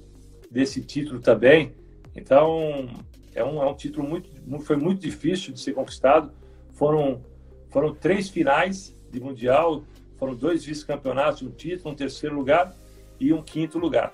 desse 0.48 0.80
título 0.82 1.20
também. 1.20 1.74
Então, 2.14 2.88
é 3.34 3.42
um, 3.42 3.60
é 3.60 3.66
um 3.66 3.74
título 3.74 4.08
muito, 4.08 4.30
foi 4.60 4.76
muito 4.76 5.00
difícil 5.00 5.52
de 5.52 5.60
ser 5.60 5.72
conquistado. 5.72 6.32
Foram, 6.74 7.22
foram 7.70 7.92
três 7.92 8.28
finais 8.28 8.94
de 9.10 9.18
Mundial, 9.18 9.82
foram 10.16 10.36
dois 10.36 10.64
vice-campeonatos, 10.64 11.42
um 11.42 11.50
título, 11.50 11.90
um 11.90 11.96
terceiro 11.96 12.36
lugar 12.36 12.72
e 13.20 13.32
um 13.32 13.42
quinto 13.42 13.78
lugar. 13.78 14.12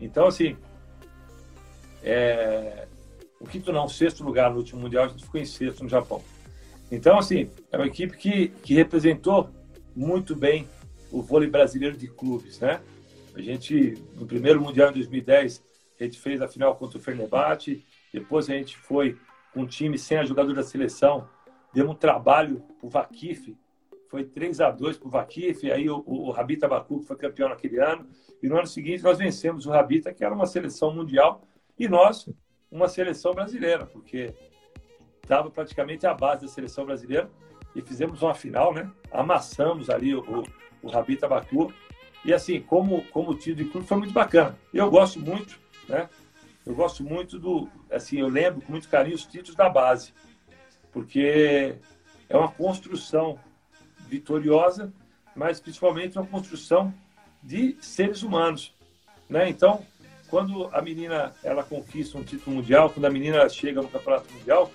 Então, 0.00 0.26
assim, 0.26 0.56
é... 2.02 2.86
o 3.40 3.46
quinto 3.46 3.72
não, 3.72 3.86
o 3.86 3.90
sexto 3.90 4.24
lugar 4.24 4.50
no 4.50 4.58
último 4.58 4.80
Mundial, 4.80 5.04
a 5.04 5.08
gente 5.08 5.24
ficou 5.24 5.40
em 5.40 5.44
sexto 5.44 5.82
no 5.82 5.88
Japão. 5.88 6.22
Então, 6.90 7.18
assim, 7.18 7.50
é 7.70 7.76
uma 7.76 7.86
equipe 7.86 8.16
que, 8.16 8.48
que 8.48 8.74
representou 8.74 9.50
muito 9.94 10.34
bem 10.34 10.68
o 11.10 11.22
vôlei 11.22 11.48
brasileiro 11.48 11.96
de 11.96 12.08
clubes, 12.08 12.58
né? 12.60 12.80
A 13.34 13.40
gente, 13.40 14.02
no 14.14 14.26
primeiro 14.26 14.60
Mundial 14.60 14.90
em 14.90 14.94
2010, 14.94 15.62
a 16.00 16.04
gente 16.04 16.18
fez 16.18 16.40
a 16.40 16.48
final 16.48 16.74
contra 16.76 16.98
o 16.98 17.00
Fenerbahçe, 17.00 17.84
depois 18.12 18.48
a 18.48 18.54
gente 18.54 18.76
foi 18.76 19.16
com 19.52 19.62
um 19.62 19.66
time 19.66 19.98
sem 19.98 20.18
a 20.18 20.24
jogadora 20.24 20.56
da 20.56 20.62
seleção, 20.62 21.28
deu 21.72 21.88
um 21.88 21.94
trabalho 21.94 22.62
o 22.82 22.88
Vakif, 22.88 23.56
foi 24.10 24.24
3 24.24 24.60
a 24.60 24.70
2 24.72 24.98
para 24.98 25.06
o 25.06 25.10
Vakif, 25.10 25.70
aí 25.70 25.88
o, 25.88 26.02
o, 26.04 26.32
Rabita 26.32 26.66
Baku 26.66 27.00
foi 27.00 27.16
campeão 27.16 27.48
naquele 27.48 27.80
ano, 27.80 28.08
e 28.42 28.48
no 28.48 28.56
ano 28.58 28.66
seguinte 28.66 29.04
nós 29.04 29.18
vencemos 29.18 29.66
o 29.66 29.70
Rabita, 29.70 30.12
que 30.12 30.24
era 30.24 30.34
uma 30.34 30.46
seleção 30.46 30.92
mundial, 30.92 31.46
e 31.78 31.88
nós, 31.88 32.28
uma 32.68 32.88
seleção 32.88 33.32
brasileira, 33.32 33.86
porque 33.86 34.34
estava 35.22 35.48
praticamente 35.48 36.08
a 36.08 36.12
base 36.12 36.42
da 36.42 36.48
seleção 36.48 36.84
brasileira, 36.84 37.30
e 37.74 37.80
fizemos 37.80 38.20
uma 38.20 38.34
final, 38.34 38.74
né? 38.74 38.90
Amassamos 39.12 39.88
ali 39.88 40.12
o, 40.12 40.22
o, 40.22 40.42
o 40.82 40.90
Rabita 40.90 41.28
Baku, 41.28 41.72
e 42.24 42.34
assim, 42.34 42.60
como, 42.60 43.04
como 43.12 43.32
título 43.36 43.64
de 43.64 43.70
clube, 43.70 43.86
foi 43.86 43.96
muito 43.96 44.12
bacana. 44.12 44.58
Eu 44.74 44.90
gosto 44.90 45.20
muito, 45.20 45.60
né? 45.88 46.10
Eu 46.66 46.74
gosto 46.74 47.04
muito 47.04 47.38
do, 47.38 47.68
assim, 47.88 48.18
eu 48.18 48.28
lembro 48.28 48.60
com 48.60 48.72
muito 48.72 48.88
carinho 48.88 49.14
os 49.14 49.24
títulos 49.24 49.54
da 49.54 49.68
base, 49.68 50.12
porque 50.90 51.76
é 52.28 52.36
uma 52.36 52.50
construção 52.50 53.38
vitoriosa, 54.10 54.92
mas 55.34 55.60
principalmente 55.60 56.18
uma 56.18 56.26
construção 56.26 56.92
de 57.42 57.76
seres 57.80 58.22
humanos, 58.22 58.74
né? 59.28 59.48
Então, 59.48 59.84
quando 60.28 60.68
a 60.72 60.82
menina 60.82 61.32
ela 61.42 61.62
conquista 61.62 62.18
um 62.18 62.24
título 62.24 62.56
mundial, 62.56 62.90
quando 62.90 63.06
a 63.06 63.10
menina 63.10 63.48
chega 63.48 63.80
no 63.80 63.88
campeonato 63.88 64.32
mundial, 64.34 64.70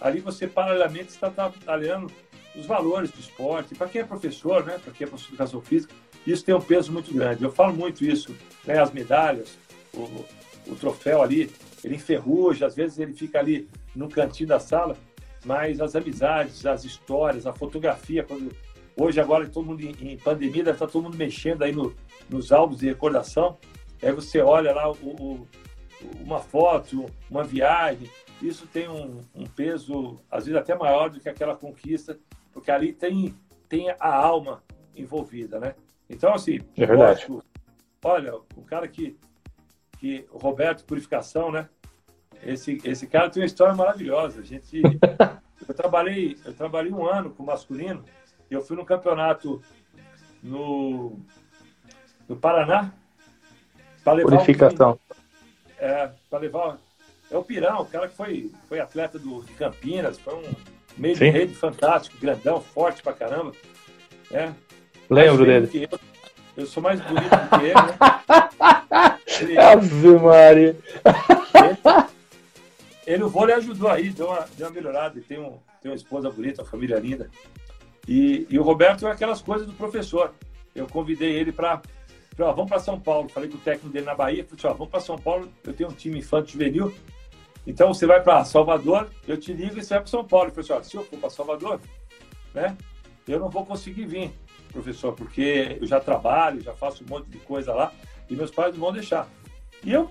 ali 0.00 0.20
você 0.20 0.46
paralelamente 0.46 1.10
está 1.10 1.30
trabalhando 1.30 2.10
os 2.56 2.66
valores 2.66 3.10
do 3.10 3.20
esporte. 3.20 3.74
Para 3.74 3.88
quem 3.88 4.00
é 4.00 4.04
professor, 4.04 4.64
né? 4.64 4.78
Para 4.78 4.92
quem 4.92 5.04
é 5.04 5.08
professor 5.08 5.28
de 5.28 5.34
educação 5.34 5.60
física, 5.60 5.94
isso 6.26 6.44
tem 6.44 6.54
um 6.54 6.60
peso 6.60 6.92
muito 6.92 7.12
grande. 7.14 7.44
Eu 7.44 7.52
falo 7.52 7.74
muito 7.74 8.04
isso, 8.04 8.34
né? 8.64 8.78
As 8.78 8.92
medalhas, 8.92 9.56
o, 9.94 10.24
o 10.66 10.74
troféu 10.74 11.22
ali, 11.22 11.50
ele 11.84 11.96
enferruja, 11.96 12.66
às 12.66 12.74
vezes 12.74 12.98
ele 12.98 13.14
fica 13.14 13.38
ali 13.38 13.68
no 13.94 14.08
cantinho 14.08 14.48
da 14.48 14.58
sala, 14.58 14.96
mas 15.44 15.80
as 15.80 15.96
amizades, 15.96 16.66
as 16.66 16.84
histórias, 16.84 17.46
a 17.46 17.52
fotografia, 17.52 18.22
quando 18.22 18.54
Hoje, 18.96 19.20
agora, 19.20 19.48
todo 19.48 19.66
mundo 19.66 19.82
em, 19.82 19.94
em 20.00 20.16
pandemia, 20.18 20.64
deve 20.64 20.76
estar 20.76 20.86
todo 20.86 21.04
mundo 21.04 21.16
mexendo 21.16 21.62
aí 21.62 21.72
no, 21.72 21.94
nos 22.28 22.52
álbuns 22.52 22.80
de 22.80 22.86
recordação. 22.86 23.58
Aí 24.02 24.12
você 24.12 24.40
olha 24.40 24.72
lá 24.72 24.90
o, 24.90 24.94
o, 24.94 25.48
uma 26.20 26.40
foto, 26.40 27.06
uma 27.30 27.44
viagem. 27.44 28.10
Isso 28.42 28.66
tem 28.66 28.88
um, 28.88 29.20
um, 29.34 29.46
peso, 29.46 30.18
às 30.30 30.46
vezes, 30.46 30.60
até 30.60 30.74
maior 30.74 31.10
do 31.10 31.20
que 31.20 31.28
aquela 31.28 31.54
conquista, 31.54 32.18
porque 32.52 32.70
ali 32.70 32.92
tem, 32.92 33.34
tem 33.68 33.90
a 33.90 34.14
alma 34.14 34.62
envolvida, 34.96 35.60
né? 35.60 35.74
Então, 36.08 36.34
assim, 36.34 36.58
é 36.76 36.86
verdade. 36.86 37.26
Lógico, 37.28 37.44
olha, 38.02 38.34
o 38.34 38.62
cara 38.64 38.88
que, 38.88 39.16
que. 39.98 40.26
O 40.32 40.38
Roberto 40.38 40.84
Purificação, 40.84 41.52
né? 41.52 41.68
Esse, 42.42 42.78
esse 42.84 43.06
cara 43.06 43.28
tem 43.28 43.42
uma 43.42 43.46
história 43.46 43.74
maravilhosa. 43.74 44.40
A 44.40 44.44
gente. 44.44 44.80
eu 45.68 45.74
trabalhei, 45.74 46.36
eu 46.44 46.54
trabalhei 46.54 46.90
um 46.90 47.06
ano 47.06 47.30
com 47.30 47.44
masculino 47.44 48.02
eu 48.54 48.62
fui 48.62 48.76
no 48.76 48.84
campeonato 48.84 49.62
no, 50.42 51.18
no 52.28 52.36
Paraná. 52.36 52.92
Purificação. 54.04 54.98
Um, 55.10 55.14
é, 55.78 56.10
para 56.28 56.38
levar. 56.38 56.78
É 57.30 57.36
o 57.36 57.44
Pirão, 57.44 57.82
o 57.82 57.86
cara 57.86 58.08
que 58.08 58.16
foi, 58.16 58.50
foi 58.68 58.80
atleta 58.80 59.18
do, 59.18 59.44
de 59.44 59.52
Campinas, 59.52 60.18
foi 60.18 60.34
um 60.34 60.52
meio 60.96 61.14
Sim. 61.14 61.26
de 61.26 61.30
rede 61.30 61.54
fantástico, 61.54 62.18
grandão, 62.18 62.60
forte 62.60 63.02
pra 63.02 63.12
caramba. 63.12 63.52
É, 64.32 64.52
Lembro 65.08 65.44
dele. 65.44 65.88
Eu. 65.90 65.98
eu. 66.56 66.66
sou 66.66 66.82
mais 66.82 67.00
bonito 67.00 67.30
do 67.30 67.58
que 67.58 67.64
ele, 67.64 67.74
né? 67.74 69.18
Ele, 69.40 69.58
Ave 69.58 70.08
Maria. 70.18 70.76
Ele, 71.54 71.78
ele, 73.06 73.22
o 73.24 73.28
vôlei 73.28 73.54
ajudou 73.54 73.88
aí, 73.88 74.10
deu 74.10 74.26
uma, 74.26 74.46
deu 74.56 74.66
uma 74.66 74.74
melhorada. 74.74 75.16
Ele 75.16 75.24
tem, 75.24 75.38
um, 75.38 75.58
tem 75.80 75.90
uma 75.90 75.96
esposa 75.96 76.30
bonita, 76.30 76.62
uma 76.62 76.68
família 76.68 76.98
linda. 76.98 77.30
E, 78.08 78.46
e 78.50 78.58
o 78.58 78.62
Roberto 78.62 79.06
é 79.06 79.10
aquelas 79.10 79.40
coisas 79.40 79.66
do 79.66 79.72
professor. 79.72 80.32
Eu 80.74 80.86
convidei 80.86 81.32
ele 81.32 81.52
para 81.52 81.82
vamos 82.36 82.68
para 82.68 82.78
São 82.78 82.98
Paulo. 82.98 83.28
Falei 83.28 83.48
com 83.50 83.56
o 83.56 83.60
técnico 83.60 83.90
dele 83.90 84.06
na 84.06 84.14
Bahia, 84.14 84.44
falei, 84.44 84.64
ó, 84.64 84.72
vamos 84.72 84.90
para 84.90 85.00
São 85.00 85.18
Paulo, 85.18 85.50
eu 85.64 85.72
tenho 85.72 85.90
um 85.90 85.94
time 85.94 86.18
infantil 86.18 86.52
juvenil. 86.52 86.94
Então 87.66 87.92
você 87.92 88.06
vai 88.06 88.22
para 88.22 88.44
Salvador, 88.44 89.10
eu 89.28 89.36
te 89.36 89.52
ligo 89.52 89.78
e 89.78 89.84
você 89.84 89.94
vai 89.94 90.00
para 90.00 90.10
São 90.10 90.24
Paulo. 90.24 90.48
Eu 90.48 90.64
falei, 90.64 90.80
ó, 90.80 90.82
se 90.82 90.96
eu 90.96 91.04
for 91.04 91.18
para 91.18 91.30
Salvador, 91.30 91.80
né, 92.54 92.76
eu 93.28 93.38
não 93.38 93.50
vou 93.50 93.66
conseguir 93.66 94.06
vir, 94.06 94.32
professor, 94.72 95.12
porque 95.12 95.76
eu 95.80 95.86
já 95.86 96.00
trabalho, 96.00 96.62
já 96.62 96.72
faço 96.72 97.04
um 97.04 97.06
monte 97.06 97.26
de 97.26 97.38
coisa 97.38 97.74
lá 97.74 97.92
e 98.28 98.34
meus 98.34 98.50
pais 98.50 98.72
não 98.72 98.80
vão 98.80 98.92
deixar. 98.92 99.28
E 99.84 99.92
eu, 99.92 100.10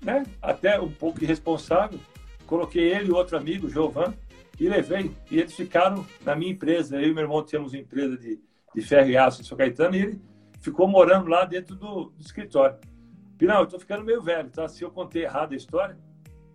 né, 0.00 0.24
até 0.40 0.80
um 0.80 0.90
pouco 0.90 1.22
irresponsável, 1.22 1.98
coloquei 2.46 2.90
ele 2.90 3.08
e 3.08 3.12
outro 3.12 3.36
amigo, 3.36 3.68
Jovan, 3.68 4.14
e 4.58 4.68
levei. 4.68 5.12
E 5.30 5.38
eles 5.38 5.54
ficaram 5.54 6.06
na 6.24 6.34
minha 6.34 6.52
empresa. 6.52 7.00
Eu 7.00 7.10
e 7.10 7.14
meu 7.14 7.24
irmão 7.24 7.44
tínhamos 7.44 7.72
uma 7.72 7.80
empresa 7.80 8.16
de, 8.16 8.40
de 8.74 8.82
ferro 8.82 9.10
e 9.10 9.16
aço 9.16 9.40
em 9.40 9.44
São 9.44 9.56
Caetano 9.56 9.94
e 9.94 10.00
ele 10.00 10.22
ficou 10.60 10.88
morando 10.88 11.28
lá 11.28 11.44
dentro 11.44 11.76
do, 11.76 12.06
do 12.06 12.20
escritório. 12.20 12.76
Pinal, 13.38 13.58
eu 13.58 13.64
estou 13.64 13.78
ficando 13.78 14.04
meio 14.04 14.22
velho, 14.22 14.50
tá? 14.50 14.66
Se 14.68 14.82
eu 14.82 14.90
contei 14.90 15.24
errado 15.24 15.52
a 15.52 15.56
história, 15.56 15.96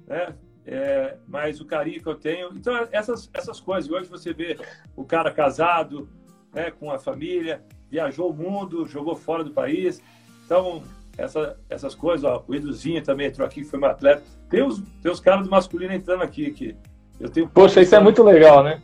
né? 0.07 0.35
É, 0.65 1.17
mas 1.27 1.59
o 1.59 1.65
carinho 1.65 2.01
que 2.01 2.07
eu 2.07 2.15
tenho. 2.15 2.49
Então, 2.55 2.87
essas, 2.91 3.29
essas 3.33 3.59
coisas. 3.59 3.89
Hoje 3.89 4.09
você 4.09 4.33
vê 4.33 4.57
o 4.95 5.03
cara 5.03 5.31
casado, 5.31 6.09
né, 6.53 6.71
com 6.71 6.91
a 6.91 6.99
família, 6.99 7.63
viajou 7.89 8.29
o 8.29 8.33
mundo, 8.33 8.85
jogou 8.85 9.15
fora 9.15 9.43
do 9.43 9.51
país. 9.51 10.01
Então, 10.45 10.83
essa, 11.17 11.59
essas 11.69 11.95
coisas, 11.95 12.23
ó, 12.23 12.43
o 12.47 12.55
Eduzinho 12.55 13.03
também 13.03 13.27
entrou 13.27 13.45
aqui, 13.45 13.63
foi 13.63 13.79
um 13.79 13.85
atleta. 13.85 14.23
Tem 14.49 14.63
os, 14.63 14.81
tem 15.01 15.11
os 15.11 15.19
caras 15.19 15.45
do 15.45 15.49
masculino 15.49 15.93
entrando 15.93 16.23
aqui, 16.23 16.51
que 16.51 16.75
eu 17.21 17.29
tenho. 17.29 17.47
Poxa, 17.47 17.81
isso 17.81 17.95
é 17.95 17.99
muito 17.99 18.23
legal, 18.23 18.63
né? 18.63 18.81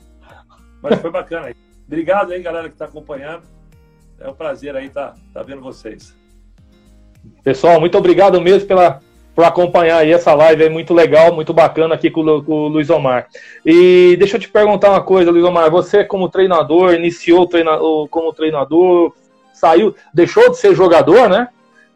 Mas 0.81 0.99
foi 0.99 1.11
bacana 1.11 1.47
aí. 1.47 1.55
Obrigado 1.85 2.31
aí, 2.31 2.41
galera, 2.41 2.67
que 2.67 2.75
está 2.75 2.85
acompanhando. 2.85 3.43
É 4.19 4.29
um 4.29 4.33
prazer 4.33 4.75
aí 4.75 4.87
estar 4.87 5.09
tá, 5.09 5.15
tá 5.33 5.43
vendo 5.43 5.61
vocês. 5.61 6.15
Pessoal, 7.43 7.79
muito 7.79 7.97
obrigado 7.97 8.39
mesmo 8.41 8.67
pela, 8.67 8.99
por 9.37 9.43
acompanhar 9.43 9.99
aí 9.99 10.11
essa 10.11 10.33
live, 10.33 10.63
é 10.63 10.69
muito 10.69 10.93
legal, 10.93 11.31
muito 11.31 11.53
bacana 11.53 11.93
aqui 11.93 12.09
com, 12.09 12.41
com, 12.41 12.53
o 12.53 12.67
Luiz 12.67 12.89
Omar. 12.89 13.27
E 13.65 14.15
deixa 14.17 14.37
eu 14.37 14.41
te 14.41 14.49
perguntar 14.49 14.89
uma 14.89 15.01
coisa, 15.01 15.29
Luiz 15.29 15.45
Omar, 15.45 15.69
você 15.69 16.03
como 16.03 16.27
treinador, 16.27 16.93
iniciou 16.93 17.45
treina, 17.45 17.77
como 18.09 18.33
treinador, 18.33 19.13
saiu, 19.53 19.95
deixou 20.13 20.49
de 20.49 20.57
ser 20.57 20.73
jogador, 20.73 21.29
né? 21.29 21.49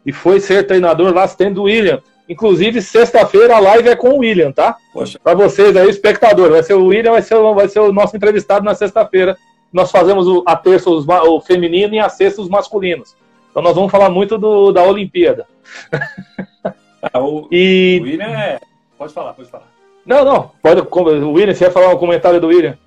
E 0.06 0.12
foi 0.12 0.38
ser 0.38 0.66
treinador 0.66 1.12
lá 1.12 1.24
assistente 1.24 1.54
do 1.54 1.64
William. 1.64 2.00
Inclusive, 2.32 2.80
sexta-feira 2.80 3.56
a 3.56 3.60
live 3.60 3.90
é 3.90 3.94
com 3.94 4.08
o 4.08 4.18
William, 4.20 4.50
tá? 4.50 4.78
Para 5.22 5.34
vocês 5.34 5.76
aí, 5.76 5.86
espectador, 5.90 6.50
vai 6.50 6.62
ser 6.62 6.72
o 6.72 6.86
William, 6.86 7.12
vai 7.12 7.20
ser, 7.20 7.38
vai 7.54 7.68
ser 7.68 7.80
o 7.80 7.92
nosso 7.92 8.16
entrevistado 8.16 8.64
na 8.64 8.74
sexta-feira. 8.74 9.36
Nós 9.70 9.90
fazemos 9.90 10.26
o, 10.26 10.42
a 10.46 10.56
terça 10.56 10.88
os, 10.88 11.06
o 11.06 11.40
feminino 11.42 11.94
e 11.94 11.98
a 11.98 12.08
sexta 12.08 12.40
os 12.40 12.48
masculinos. 12.48 13.14
Então 13.50 13.62
nós 13.62 13.74
vamos 13.74 13.90
falar 13.90 14.08
muito 14.08 14.38
do, 14.38 14.72
da 14.72 14.82
Olimpíada. 14.82 15.46
Ah, 17.12 17.18
o, 17.18 17.48
e... 17.50 17.98
o 18.00 18.04
William 18.04 18.28
é. 18.28 18.60
Pode 18.96 19.12
falar, 19.12 19.32
pode 19.32 19.50
falar. 19.50 19.66
Não, 20.06 20.24
não. 20.24 20.52
Pode, 20.62 20.82
o 20.82 21.32
William, 21.32 21.52
você 21.52 21.64
ia 21.64 21.70
falar 21.72 21.92
um 21.92 21.98
comentário 21.98 22.40
do 22.40 22.46
William? 22.46 22.78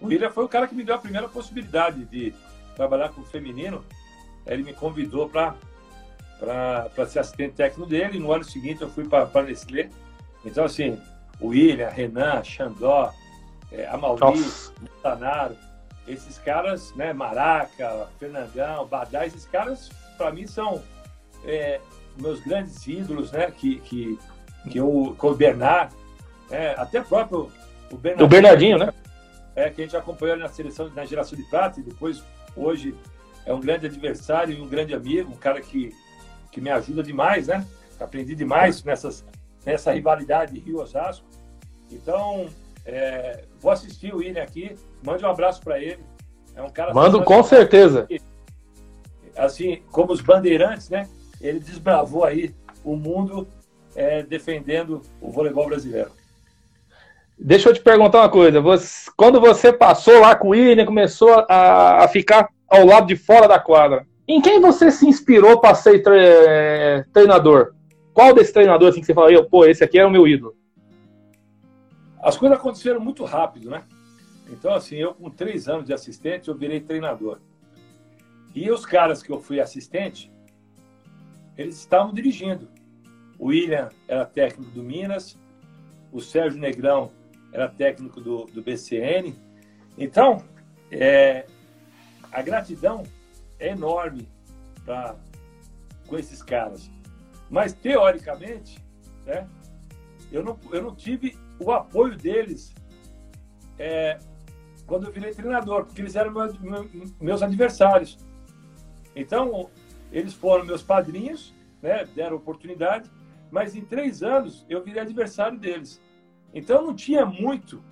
O 0.00 0.06
William 0.06 0.30
foi 0.30 0.44
o 0.44 0.48
cara 0.48 0.66
que 0.66 0.74
me 0.74 0.82
deu 0.82 0.94
a 0.94 0.98
primeira 0.98 1.28
possibilidade 1.28 2.06
de 2.06 2.32
trabalhar 2.74 3.10
com 3.10 3.20
o 3.20 3.26
feminino. 3.26 3.84
Ele 4.46 4.62
me 4.62 4.72
convidou 4.72 5.28
para 5.28 5.54
ser 7.06 7.18
assistente 7.20 7.54
técnico 7.54 7.88
dele. 7.88 8.16
E 8.16 8.20
no 8.20 8.32
ano 8.32 8.44
seguinte 8.44 8.82
eu 8.82 8.88
fui 8.88 9.06
para 9.08 9.28
a 9.32 9.42
Nestlé. 9.42 9.88
Então, 10.44 10.64
assim, 10.64 11.00
o 11.40 11.48
William, 11.48 11.88
Renan, 11.88 12.42
Xandó, 12.44 13.12
é, 13.72 13.86
Amauri, 13.86 14.44
Montanaro, 14.80 15.56
esses 16.06 16.38
caras, 16.38 16.94
né, 16.94 17.12
Maraca, 17.12 18.08
Fernandão, 18.18 18.86
Badá, 18.86 19.26
esses 19.26 19.46
caras, 19.46 19.90
para 20.18 20.30
mim, 20.30 20.46
são 20.46 20.82
é, 21.44 21.80
meus 22.18 22.40
grandes 22.40 22.86
ídolos, 22.86 23.32
né? 23.32 23.50
Que, 23.50 23.80
que, 23.80 24.18
que 24.70 24.78
eu, 24.78 25.14
com 25.18 25.28
o 25.28 25.34
Bernard, 25.34 25.94
é, 26.50 26.74
até 26.78 27.00
próprio 27.00 27.50
o 27.90 27.96
Bernardinho, 27.96 28.26
o 28.26 28.28
Bernardinho, 28.28 28.78
né? 28.78 28.92
É, 29.56 29.70
que 29.70 29.80
a 29.80 29.84
gente 29.84 29.96
acompanhou 29.96 30.36
na 30.36 30.48
seleção, 30.48 30.90
na 30.94 31.04
geração 31.04 31.38
de 31.38 31.44
prata, 31.44 31.80
e 31.80 31.82
depois, 31.82 32.22
hoje, 32.56 32.94
é 33.46 33.52
um 33.52 33.60
grande 33.60 33.86
adversário 33.86 34.54
e 34.54 34.60
um 34.60 34.68
grande 34.68 34.94
amigo, 34.94 35.32
um 35.32 35.36
cara 35.36 35.60
que, 35.60 35.92
que 36.54 36.60
me 36.60 36.70
ajuda 36.70 37.02
demais, 37.02 37.48
né? 37.48 37.66
Aprendi 37.98 38.34
demais 38.36 38.84
nessas, 38.84 39.24
nessa 39.66 39.92
rivalidade 39.92 40.58
Rio-Osasco. 40.60 41.26
Então, 41.90 42.46
é, 42.86 43.42
vou 43.60 43.72
assistir 43.72 44.14
o 44.14 44.18
William 44.18 44.42
aqui, 44.42 44.76
mande 45.04 45.24
um 45.24 45.28
abraço 45.28 45.60
para 45.60 45.80
ele. 45.80 45.98
É 46.54 46.62
um 46.62 46.70
cara. 46.70 46.94
Mando 46.94 47.24
com 47.24 47.42
certeza. 47.42 48.06
Assim, 49.36 49.82
como 49.90 50.12
os 50.12 50.20
bandeirantes, 50.20 50.88
né? 50.88 51.08
ele 51.40 51.58
desbravou 51.58 52.24
aí 52.24 52.54
o 52.84 52.94
mundo 52.94 53.48
é, 53.96 54.22
defendendo 54.22 55.02
o 55.20 55.32
voleibol 55.32 55.66
brasileiro. 55.66 56.12
Deixa 57.36 57.68
eu 57.68 57.74
te 57.74 57.80
perguntar 57.80 58.20
uma 58.20 58.28
coisa. 58.28 58.60
Você, 58.60 59.10
quando 59.16 59.40
você 59.40 59.72
passou 59.72 60.20
lá 60.20 60.36
com 60.36 60.48
o 60.48 60.50
William, 60.50 60.86
começou 60.86 61.44
a, 61.48 62.04
a, 62.04 62.08
ficar 62.08 62.48
ao 62.68 62.86
lado 62.86 63.08
de 63.08 63.16
fora 63.16 63.48
da 63.48 63.58
quadra, 63.58 64.06
em 64.26 64.40
quem 64.40 64.60
você 64.60 64.90
se 64.90 65.06
inspirou 65.06 65.60
para 65.60 65.74
ser 65.74 66.02
tre 66.02 67.04
treinador? 67.12 67.74
Qual 68.12 68.34
desse 68.34 68.52
treinador 68.52 68.88
assim, 68.88 69.00
que 69.00 69.06
você 69.06 69.14
falou, 69.14 69.44
pô, 69.46 69.66
esse 69.66 69.82
aqui 69.82 69.98
é 69.98 70.06
o 70.06 70.10
meu 70.10 70.26
ídolo? 70.26 70.56
As 72.22 72.36
coisas 72.36 72.58
aconteceram 72.58 73.00
muito 73.00 73.24
rápido, 73.24 73.68
né? 73.68 73.82
Então, 74.50 74.72
assim, 74.72 74.96
eu 74.96 75.14
com 75.14 75.28
três 75.28 75.68
anos 75.68 75.86
de 75.86 75.92
assistente, 75.92 76.48
eu 76.48 76.54
virei 76.54 76.80
treinador. 76.80 77.38
E 78.54 78.70
os 78.70 78.86
caras 78.86 79.22
que 79.22 79.30
eu 79.30 79.40
fui 79.40 79.60
assistente, 79.60 80.32
eles 81.58 81.76
estavam 81.78 82.12
dirigindo. 82.12 82.68
O 83.38 83.48
William 83.48 83.90
era 84.06 84.24
técnico 84.24 84.70
do 84.70 84.82
Minas, 84.82 85.36
o 86.12 86.20
Sérgio 86.20 86.60
Negrão 86.60 87.10
era 87.52 87.68
técnico 87.68 88.20
do, 88.20 88.44
do 88.44 88.62
BCN. 88.62 89.34
Então, 89.98 90.42
é, 90.90 91.46
a 92.30 92.42
gratidão 92.42 93.02
é 93.58 93.68
enorme 93.68 94.28
pra, 94.84 95.16
com 96.06 96.18
esses 96.18 96.42
caras. 96.42 96.90
Mas, 97.50 97.72
teoricamente, 97.72 98.78
né, 99.24 99.48
eu, 100.32 100.42
não, 100.42 100.58
eu 100.70 100.82
não 100.82 100.94
tive 100.94 101.38
o 101.60 101.70
apoio 101.70 102.16
deles 102.16 102.74
é, 103.78 104.18
quando 104.86 105.06
eu 105.06 105.12
virei 105.12 105.32
treinador, 105.32 105.84
porque 105.84 106.02
eles 106.02 106.16
eram 106.16 106.32
meus, 106.32 106.58
meus 107.20 107.42
adversários. 107.42 108.18
Então, 109.14 109.70
eles 110.10 110.32
foram 110.34 110.64
meus 110.64 110.82
padrinhos, 110.82 111.54
né, 111.82 112.04
deram 112.04 112.36
oportunidade, 112.36 113.10
mas 113.50 113.76
em 113.76 113.84
três 113.84 114.22
anos 114.22 114.64
eu 114.68 114.82
virei 114.82 115.02
adversário 115.02 115.58
deles. 115.58 116.00
Então 116.52 116.86
não 116.86 116.94
tinha 116.94 117.26
muito 117.26 117.82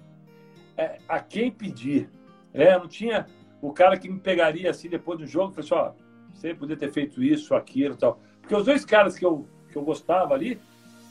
é, 0.77 0.99
a 1.09 1.21
quem 1.21 1.51
pedir. 1.51 2.09
Né? 2.55 2.79
Não 2.79 2.89
tinha 2.89 3.27
o 3.63 3.73
cara 3.73 3.97
que 3.97 4.09
me 4.09 4.19
pegaria 4.19 4.69
assim 4.69 4.89
depois 4.89 5.19
do 5.19 5.27
jogo 5.27 5.53
e 5.53 5.55
falasse, 5.55 5.73
ó, 5.73 5.93
você 6.35 6.53
podia 6.53 6.77
ter 6.77 6.91
feito 6.91 7.23
isso, 7.23 7.55
aquilo 7.55 7.97
tal. 7.97 8.21
Porque 8.41 8.55
os 8.57 8.65
dois 8.65 8.85
caras 8.85 9.17
que 9.17 9.25
eu, 9.25 9.47
que 9.71 9.77
eu 9.77 9.83
gostava 9.83 10.35
ali 10.35 10.61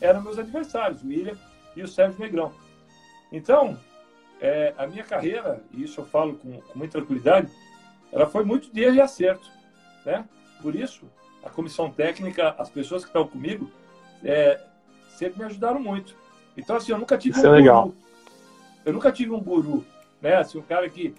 eram 0.02 0.22
meus 0.22 0.38
adversários, 0.38 1.02
o 1.02 1.08
William 1.08 1.38
e 1.76 1.82
o 1.82 1.88
Sérgio 1.88 2.20
Negrão. 2.20 2.52
Então, 3.32 3.80
é, 4.42 4.74
a 4.78 4.86
minha 4.86 5.04
carreira, 5.04 5.64
e 5.72 5.84
isso 5.84 6.02
eu 6.02 6.06
falo 6.06 6.36
com, 6.36 6.60
com 6.60 6.78
muita 6.78 6.98
tranquilidade, 6.98 7.50
ela 8.12 8.28
foi 8.28 8.44
muito 8.44 8.74
de 8.74 8.82
erro 8.82 8.96
e 8.96 9.02
acerto. 9.02 9.50
Né? 10.06 10.28
Por 10.62 10.76
isso, 10.76 11.06
a 11.44 11.50
comissão 11.50 11.90
técnica, 11.90 12.54
as 12.58 12.70
pessoas 12.70 13.04
que 13.04 13.10
estão 13.10 13.26
comigo, 13.26 13.72
é, 14.24 14.60
sempre 15.16 15.40
me 15.40 15.46
ajudaram 15.46 15.80
muito. 15.80 16.18
Então, 16.58 16.76
assim, 16.76 16.92
eu 16.92 16.98
nunca 16.98 17.18
tive 17.18 17.38
Isso 17.38 17.48
um 17.48 17.54
é 17.56 17.58
legal. 17.58 17.84
guru. 17.84 17.98
Eu 18.84 18.94
nunca 18.94 19.12
tive 19.12 19.32
um 19.32 19.40
guru, 19.40 19.86
né? 20.22 20.36
Assim, 20.36 20.58
um 20.58 20.64
cara 20.64 20.90
que, 20.90 21.16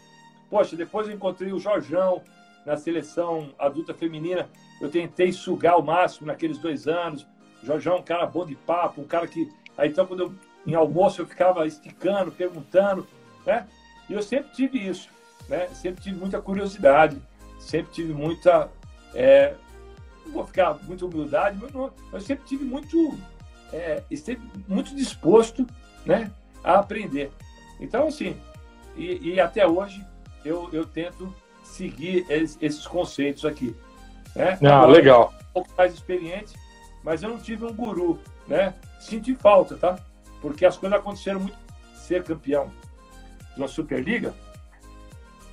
poxa, 0.53 0.76
depois 0.76 1.09
eu 1.09 1.14
encontrei 1.14 1.50
o 1.50 1.59
Jorjão 1.59 2.20
na 2.66 2.76
seleção 2.76 3.55
adulta 3.59 3.94
feminina, 3.94 4.50
eu 4.82 4.90
tentei 4.90 5.32
sugar 5.32 5.78
o 5.78 5.82
máximo 5.82 6.26
naqueles 6.26 6.59
dois 6.59 6.86
anos. 6.86 7.26
O 7.62 7.66
Jorjão 7.66 7.96
é 7.96 8.00
um 8.00 8.03
cara 8.03 8.26
bom 8.26 8.44
de 8.44 8.55
papo, 8.55 9.00
um 9.00 9.07
cara 9.07 9.26
que. 9.26 9.50
Aí 9.78 9.88
então, 9.88 10.07
quando 10.07 10.20
eu, 10.20 10.34
em 10.66 10.74
almoço, 10.74 11.22
eu 11.22 11.26
ficava 11.26 11.66
esticando, 11.66 12.30
perguntando, 12.30 13.09
né? 13.46 13.66
E 14.11 14.12
eu 14.12 14.22
sempre 14.22 14.53
tive 14.53 14.78
isso, 14.78 15.09
né? 15.48 15.68
Sempre 15.68 16.03
tive 16.03 16.18
muita 16.18 16.38
curiosidade, 16.38 17.16
sempre 17.59 17.90
tive 17.90 18.12
muita 18.12 18.70
é, 19.14 19.55
não 20.26 20.32
vou 20.32 20.46
ficar 20.46 20.74
muito 20.82 21.07
humildade, 21.07 21.59
mas 21.61 21.72
não, 21.72 21.90
sempre 22.20 22.44
tive 22.44 22.64
muito, 22.64 23.18
é, 23.72 24.03
muito 24.68 24.94
disposto 24.94 25.66
né, 26.05 26.30
a 26.62 26.78
aprender. 26.78 27.32
Então, 27.80 28.09
assim, 28.09 28.36
e, 28.96 29.30
e 29.30 29.40
até 29.40 29.66
hoje 29.66 30.05
eu, 30.45 30.68
eu 30.72 30.84
tento 30.84 31.34
seguir 31.62 32.26
esses, 32.28 32.59
esses 32.61 32.86
conceitos 32.86 33.45
aqui. 33.45 33.74
Né? 34.34 34.59
Ah, 34.62 34.86
legal. 34.86 35.32
Um 35.51 35.53
pouco 35.55 35.70
mais 35.76 35.93
experiente, 35.93 36.55
mas 37.03 37.22
eu 37.22 37.28
não 37.28 37.38
tive 37.38 37.64
um 37.64 37.72
guru, 37.72 38.18
né? 38.47 38.74
Senti 39.01 39.34
falta, 39.34 39.76
tá? 39.76 39.99
Porque 40.40 40.64
as 40.64 40.76
coisas 40.76 40.99
aconteceram 40.99 41.40
muito. 41.40 41.61
Ser 41.95 42.24
campeão 42.24 42.70
de 43.55 43.61
uma 43.61 43.68
Superliga 43.68 44.34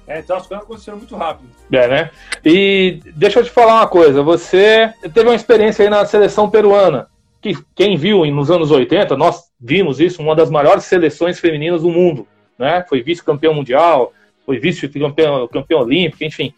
é, 0.10 0.20
então 0.20 0.36
as 0.36 0.48
coisas 0.48 0.66
aconteceram 0.66 0.98
muito 0.98 1.16
rápido. 1.16 1.48
É, 1.72 1.88
né? 1.88 2.10
E 2.44 3.00
deixa 3.16 3.40
eu 3.40 3.44
te 3.44 3.52
falar 3.52 3.76
uma 3.76 3.88
coisa, 3.88 4.24
você 4.24 4.92
teve 5.14 5.30
uma 5.30 5.36
experiência 5.36 5.84
aí 5.84 5.90
na 5.90 6.04
seleção 6.04 6.50
peruana, 6.50 7.08
que 7.40 7.56
quem 7.76 7.96
viu 7.96 8.26
nos 8.26 8.50
anos 8.50 8.72
80, 8.72 9.16
nós 9.16 9.44
vimos 9.62 10.00
isso, 10.00 10.20
uma 10.20 10.36
das 10.36 10.50
maiores 10.50 10.86
seleções 10.86 11.40
femininas 11.40 11.84
do 11.84 11.92
mundo, 11.92 12.28
né? 12.58 12.84
Foi 12.90 13.04
vice-campeão 13.04 13.54
mundial, 13.54 14.12
foi 14.50 14.58
vice-campeão 14.58 15.48
campeão 15.48 15.82
olímpico, 15.82 16.24
enfim, 16.24 16.52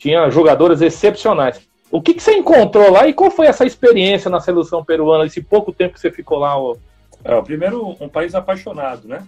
tinha 0.00 0.28
jogadoras 0.30 0.82
excepcionais. 0.82 1.60
O 1.92 2.02
que, 2.02 2.12
que 2.12 2.20
você 2.20 2.32
encontrou 2.32 2.90
lá 2.90 3.06
e 3.06 3.14
qual 3.14 3.30
foi 3.30 3.46
essa 3.46 3.64
experiência 3.64 4.28
na 4.28 4.40
seleção 4.40 4.84
peruana, 4.84 5.26
esse 5.26 5.40
pouco 5.40 5.72
tempo 5.72 5.94
que 5.94 6.00
você 6.00 6.10
ficou 6.10 6.38
lá? 6.38 6.58
Ó? 6.58 6.74
É, 7.22 7.36
o 7.36 7.44
primeiro, 7.44 7.96
um 8.00 8.08
país 8.08 8.34
apaixonado, 8.34 9.06
né? 9.06 9.24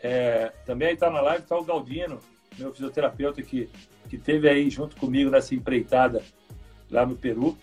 É, 0.00 0.52
também 0.64 0.86
aí 0.86 0.96
tá 0.96 1.10
na 1.10 1.20
live, 1.20 1.44
tá 1.44 1.58
o 1.58 1.64
Galdino, 1.64 2.20
meu 2.56 2.72
fisioterapeuta 2.72 3.42
que, 3.42 3.68
que 4.08 4.16
teve 4.16 4.48
aí 4.48 4.70
junto 4.70 4.94
comigo 4.94 5.28
nessa 5.28 5.52
empreitada 5.52 6.22
lá 6.88 7.04
no 7.04 7.16
Peru. 7.16 7.58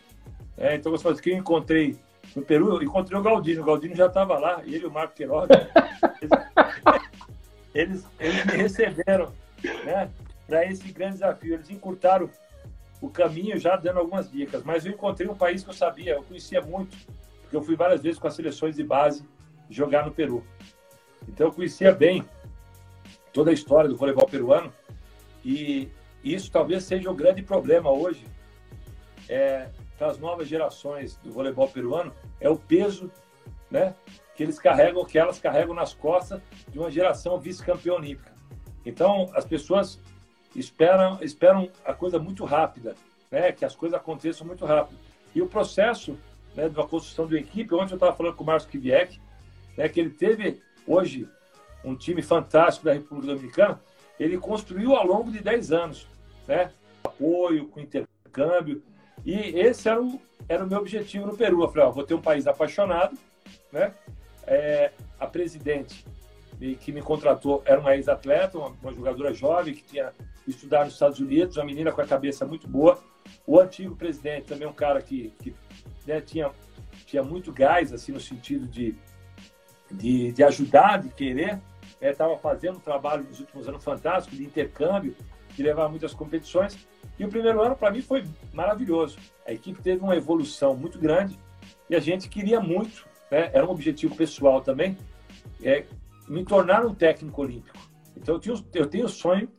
É, 0.58 0.76
então, 0.76 0.92
você 0.92 1.04
fala 1.04 1.16
que 1.16 1.30
eu 1.30 1.38
encontrei 1.38 1.96
no 2.36 2.42
Peru, 2.42 2.76
eu 2.76 2.84
encontrei 2.84 3.18
o 3.18 3.24
Galdino. 3.24 3.62
O 3.62 3.66
Galdino 3.66 3.96
já 3.96 4.08
estava 4.08 4.38
lá, 4.38 4.62
ele 4.66 4.84
e 4.84 4.86
o 4.86 4.92
Marco 4.92 5.16
Queiroga. 5.16 5.70
Eles, 7.72 8.04
eles, 8.04 8.06
eles 8.20 8.46
me 8.46 8.58
receberam 8.58 9.32
né, 9.86 10.10
para 10.48 10.66
esse 10.66 10.92
grande 10.92 11.14
desafio. 11.14 11.54
Eles 11.54 11.70
encurtaram 11.70 12.30
o 13.02 13.10
caminho 13.10 13.58
já 13.58 13.76
dando 13.76 14.00
algumas 14.00 14.30
dicas. 14.30 14.64
Mas 14.64 14.86
eu 14.86 14.92
encontrei 14.92 15.28
um 15.28 15.36
país 15.36 15.64
que 15.64 15.70
eu 15.70 15.74
sabia, 15.74 16.16
eu 16.16 16.24
conhecia 16.24 16.62
muito, 16.62 16.98
porque 17.42 17.56
eu 17.56 17.62
fui 17.62 17.76
várias 17.76 18.02
vezes 18.02 18.20
com 18.20 18.28
as 18.28 18.34
seleções 18.34 18.76
de 18.76 18.84
base 18.84 19.24
jogar 19.70 20.06
no 20.06 20.12
Peru. 20.12 20.44
Então 21.28 21.48
eu 21.48 21.54
conhecia 21.54 21.92
bem 21.92 22.26
toda 23.32 23.52
a 23.52 23.54
história 23.54 23.90
do 23.90 23.96
voleibol 23.96 24.28
peruano 24.28 24.74
e 25.46 25.90
isso 26.24 26.52
talvez 26.52 26.84
seja 26.84 27.10
o 27.10 27.14
grande 27.14 27.42
problema 27.42 27.92
hoje 27.92 28.26
é, 29.30 29.70
para 29.98 30.08
as 30.08 30.18
novas 30.18 30.48
gerações 30.48 31.16
do 31.18 31.32
voleibol 31.32 31.68
peruano 31.68 32.12
é 32.40 32.50
o 32.50 32.58
peso, 32.58 33.12
né, 33.70 33.94
que 34.36 34.42
eles 34.44 34.58
carregam, 34.58 35.06
que 35.06 35.20
elas 35.20 35.40
carregam 35.40 35.76
nas 35.76 35.94
costas 35.94 36.42
de 36.68 36.80
uma 36.80 36.90
geração 36.90 37.40
vice-campeã 37.40 37.94
olímpica. 37.94 38.34
Então 38.86 39.30
as 39.34 39.46
pessoas 39.46 40.00
esperam 40.56 41.20
esperam 41.22 41.70
a 41.86 41.94
coisa 41.94 42.18
muito 42.20 42.44
rápida, 42.46 42.96
né, 43.30 43.52
que 43.52 43.64
as 43.64 43.76
coisas 43.76 43.98
aconteçam 43.98 44.46
muito 44.46 44.66
rápido. 44.66 44.98
E 45.34 45.42
o 45.42 45.48
processo 45.48 46.18
né, 46.56 46.68
da 46.70 46.84
construção 46.84 47.28
de 47.28 47.36
uma 47.36 47.42
equipe, 47.42 47.74
ontem 47.76 47.92
eu 47.92 47.98
estava 47.98 48.16
falando 48.16 48.36
com 48.36 48.44
o 48.44 48.48
Márcio 48.48 48.70
Kiviek, 48.70 49.20
né, 49.78 49.88
que 49.88 50.00
ele 50.00 50.10
teve 50.10 50.62
hoje 50.88 51.28
um 51.84 51.96
time 51.96 52.22
fantástico 52.22 52.86
da 52.86 52.94
República 52.94 53.34
Dominicana, 53.34 53.82
ele 54.20 54.38
construiu 54.38 54.96
ao 54.96 55.06
longo 55.06 55.32
de 55.32 55.40
10 55.40 55.72
anos, 55.72 56.08
né? 56.48 56.72
Apoio, 57.04 57.68
com 57.70 57.80
intercâmbio. 57.80 58.84
E 59.26 59.34
esse 59.34 59.88
era 59.88 60.02
o, 60.02 60.22
era 60.48 60.66
o 60.66 60.68
meu 60.68 60.80
objetivo 60.80 61.26
no 61.26 61.38
Peru. 61.38 61.64
Eu 61.64 61.70
falei, 61.70 61.88
ó, 61.88 61.92
vou 61.92 62.04
ter 62.04 62.16
um 62.16 62.22
país 62.22 62.46
apaixonado, 62.46 63.18
né? 63.72 63.94
É, 64.46 64.92
a 65.20 65.26
presidente 65.26 66.06
que 66.80 66.92
me 66.92 67.02
contratou 67.02 67.62
era 67.66 67.80
uma 67.80 67.96
ex-atleta, 67.96 68.58
uma, 68.58 68.70
uma, 68.82 68.94
jogadora 68.94 69.34
jovem 69.34 69.74
que 69.74 69.84
tinha 69.84 70.12
estudado 70.48 70.86
nos 70.86 70.94
Estados 70.94 71.20
Unidos, 71.20 71.58
uma 71.58 71.66
menina 71.66 71.92
com 71.92 72.02
a 72.02 72.08
cabeça 72.08 72.46
muito 72.46 72.68
boa. 72.68 73.00
O 73.46 73.60
antigo 73.60 73.96
presidente 73.96 74.48
também 74.48 74.68
um 74.68 74.74
cara 74.74 75.02
que, 75.02 75.34
que 75.42 75.56
né, 76.06 76.20
tinha, 76.20 76.52
tinha 77.06 77.24
muito 77.24 77.52
gás, 77.54 77.94
assim, 77.94 78.12
no 78.12 78.20
sentido 78.20 78.68
de, 78.68 78.96
de, 79.92 80.32
de 80.32 80.44
ajudar, 80.44 81.02
de 81.02 81.10
querer 81.10 81.60
estava 82.02 82.34
é, 82.34 82.38
fazendo 82.38 82.78
um 82.78 82.82
trabalho 82.82 83.24
nos 83.24 83.40
últimos 83.40 83.68
anos 83.68 83.84
fantástico 83.84 84.36
de 84.36 84.44
intercâmbio, 84.44 85.16
de 85.56 85.64
levar 85.64 85.90
muitas 85.90 86.14
competições. 86.14 86.78
E 87.18 87.26
o 87.26 87.30
primeiro 87.30 87.62
ano, 87.62 87.76
para 87.76 87.92
mim, 87.92 88.02
foi 88.02 88.24
maravilhoso. 88.54 89.18
A 89.46 89.52
equipe 89.52 89.82
teve 89.82 90.02
uma 90.02 90.16
evolução 90.16 90.76
muito 90.76 90.98
grande 90.98 91.38
e 91.90 91.96
a 91.96 92.00
gente 92.00 92.30
queria 92.30 92.62
muito, 92.62 93.06
né? 93.30 93.50
era 93.54 93.66
um 93.66 93.70
objetivo 93.70 94.16
pessoal 94.16 94.62
também, 94.62 94.98
é, 95.62 95.86
me 96.30 96.46
tornar 96.46 96.86
um 96.86 96.94
técnico 96.94 97.42
olímpico. 97.42 97.78
Então, 98.16 98.36
eu, 98.36 98.40
tinha, 98.40 98.56
eu 98.76 98.86
tenho 98.86 99.06
o 99.06 99.10
sonho 99.10 99.50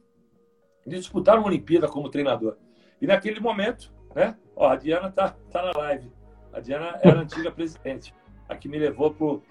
de 0.87 0.97
disputar 0.97 1.37
uma 1.37 1.49
Olimpíada 1.49 1.89
como 1.89 2.09
treinador. 2.09 2.57
E 3.01 3.07
naquele 3.07 3.41
momento, 3.41 3.93
né? 4.15 4.37
Ó, 4.55 4.69
a 4.69 4.77
Diana 4.77 5.11
tá, 5.11 5.35
tá 5.51 5.63
na 5.63 5.73
live. 5.79 6.11
A 6.53 6.61
Diana 6.61 6.99
era 7.03 7.19
a 7.19 7.23
antiga 7.23 7.51
presidente, 7.51 8.15
a 8.49 8.57
que 8.57 8.69
me 8.69 8.79
levou 8.79 9.13
pro, 9.13 9.43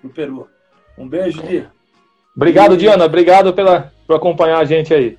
pro 0.00 0.10
Peru. 0.10 0.48
Um 0.96 1.08
beijo, 1.08 1.42
Di. 1.42 1.66
Obrigado, 2.36 2.76
Diana. 2.76 3.04
Obrigado 3.04 3.52
pela, 3.52 3.92
por 4.06 4.16
acompanhar 4.16 4.58
a 4.58 4.64
gente 4.64 4.92
aí. 4.94 5.18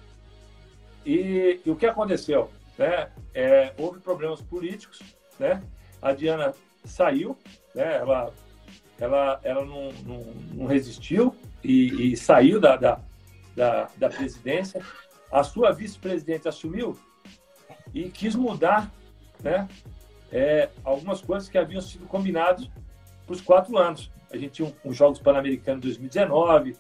E, 1.06 1.60
e 1.66 1.72
o 1.72 1.76
que 1.76 1.86
aconteceu? 1.86 2.49
Né? 2.78 3.10
É, 3.34 3.74
houve 3.78 3.99
problemas 3.99 4.41
políticos, 4.41 4.99
né? 5.39 5.62
A 6.02 6.14
Diana 6.14 6.54
saiu, 6.84 7.38
né? 7.74 7.97
Ela, 7.97 8.34
ela, 8.99 9.39
ela 9.43 9.66
não, 9.66 9.91
não, 10.06 10.26
não 10.54 10.66
resistiu 10.66 11.36
e, 11.64 12.14
e 12.14 12.18
saiu 12.18 12.59
da, 12.59 12.76
da, 12.76 12.99
da, 13.55 13.89
da 13.97 14.09
presidência. 14.09 14.82
A 15.32 15.43
sua 15.43 15.72
vice-presidente 15.72 16.47
assumiu 16.47 16.97
e 17.93 18.09
quis 18.09 18.36
mudar, 18.36 18.91
né? 19.41 19.68
É, 20.32 20.70
algumas 20.84 21.20
coisas 21.22 21.49
que 21.49 21.57
haviam 21.57 21.82
sido 21.82 22.05
combinadas 22.05 22.70
para 23.26 23.34
os 23.34 23.41
quatro 23.41 23.78
anos. 23.78 24.09
A 24.32 24.38
gente 24.38 24.51
tinha 24.51 24.68
um, 24.68 24.89
um 24.89 24.93
Jogos 24.93 25.20
Pan-Americanos 25.20 25.82
2019, 25.82 26.78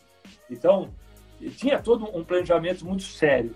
então, 0.49 0.89
tinha 1.57 1.79
todo 1.79 2.05
um 2.15 2.23
planejamento 2.23 2.85
muito 2.85 3.03
sério. 3.03 3.55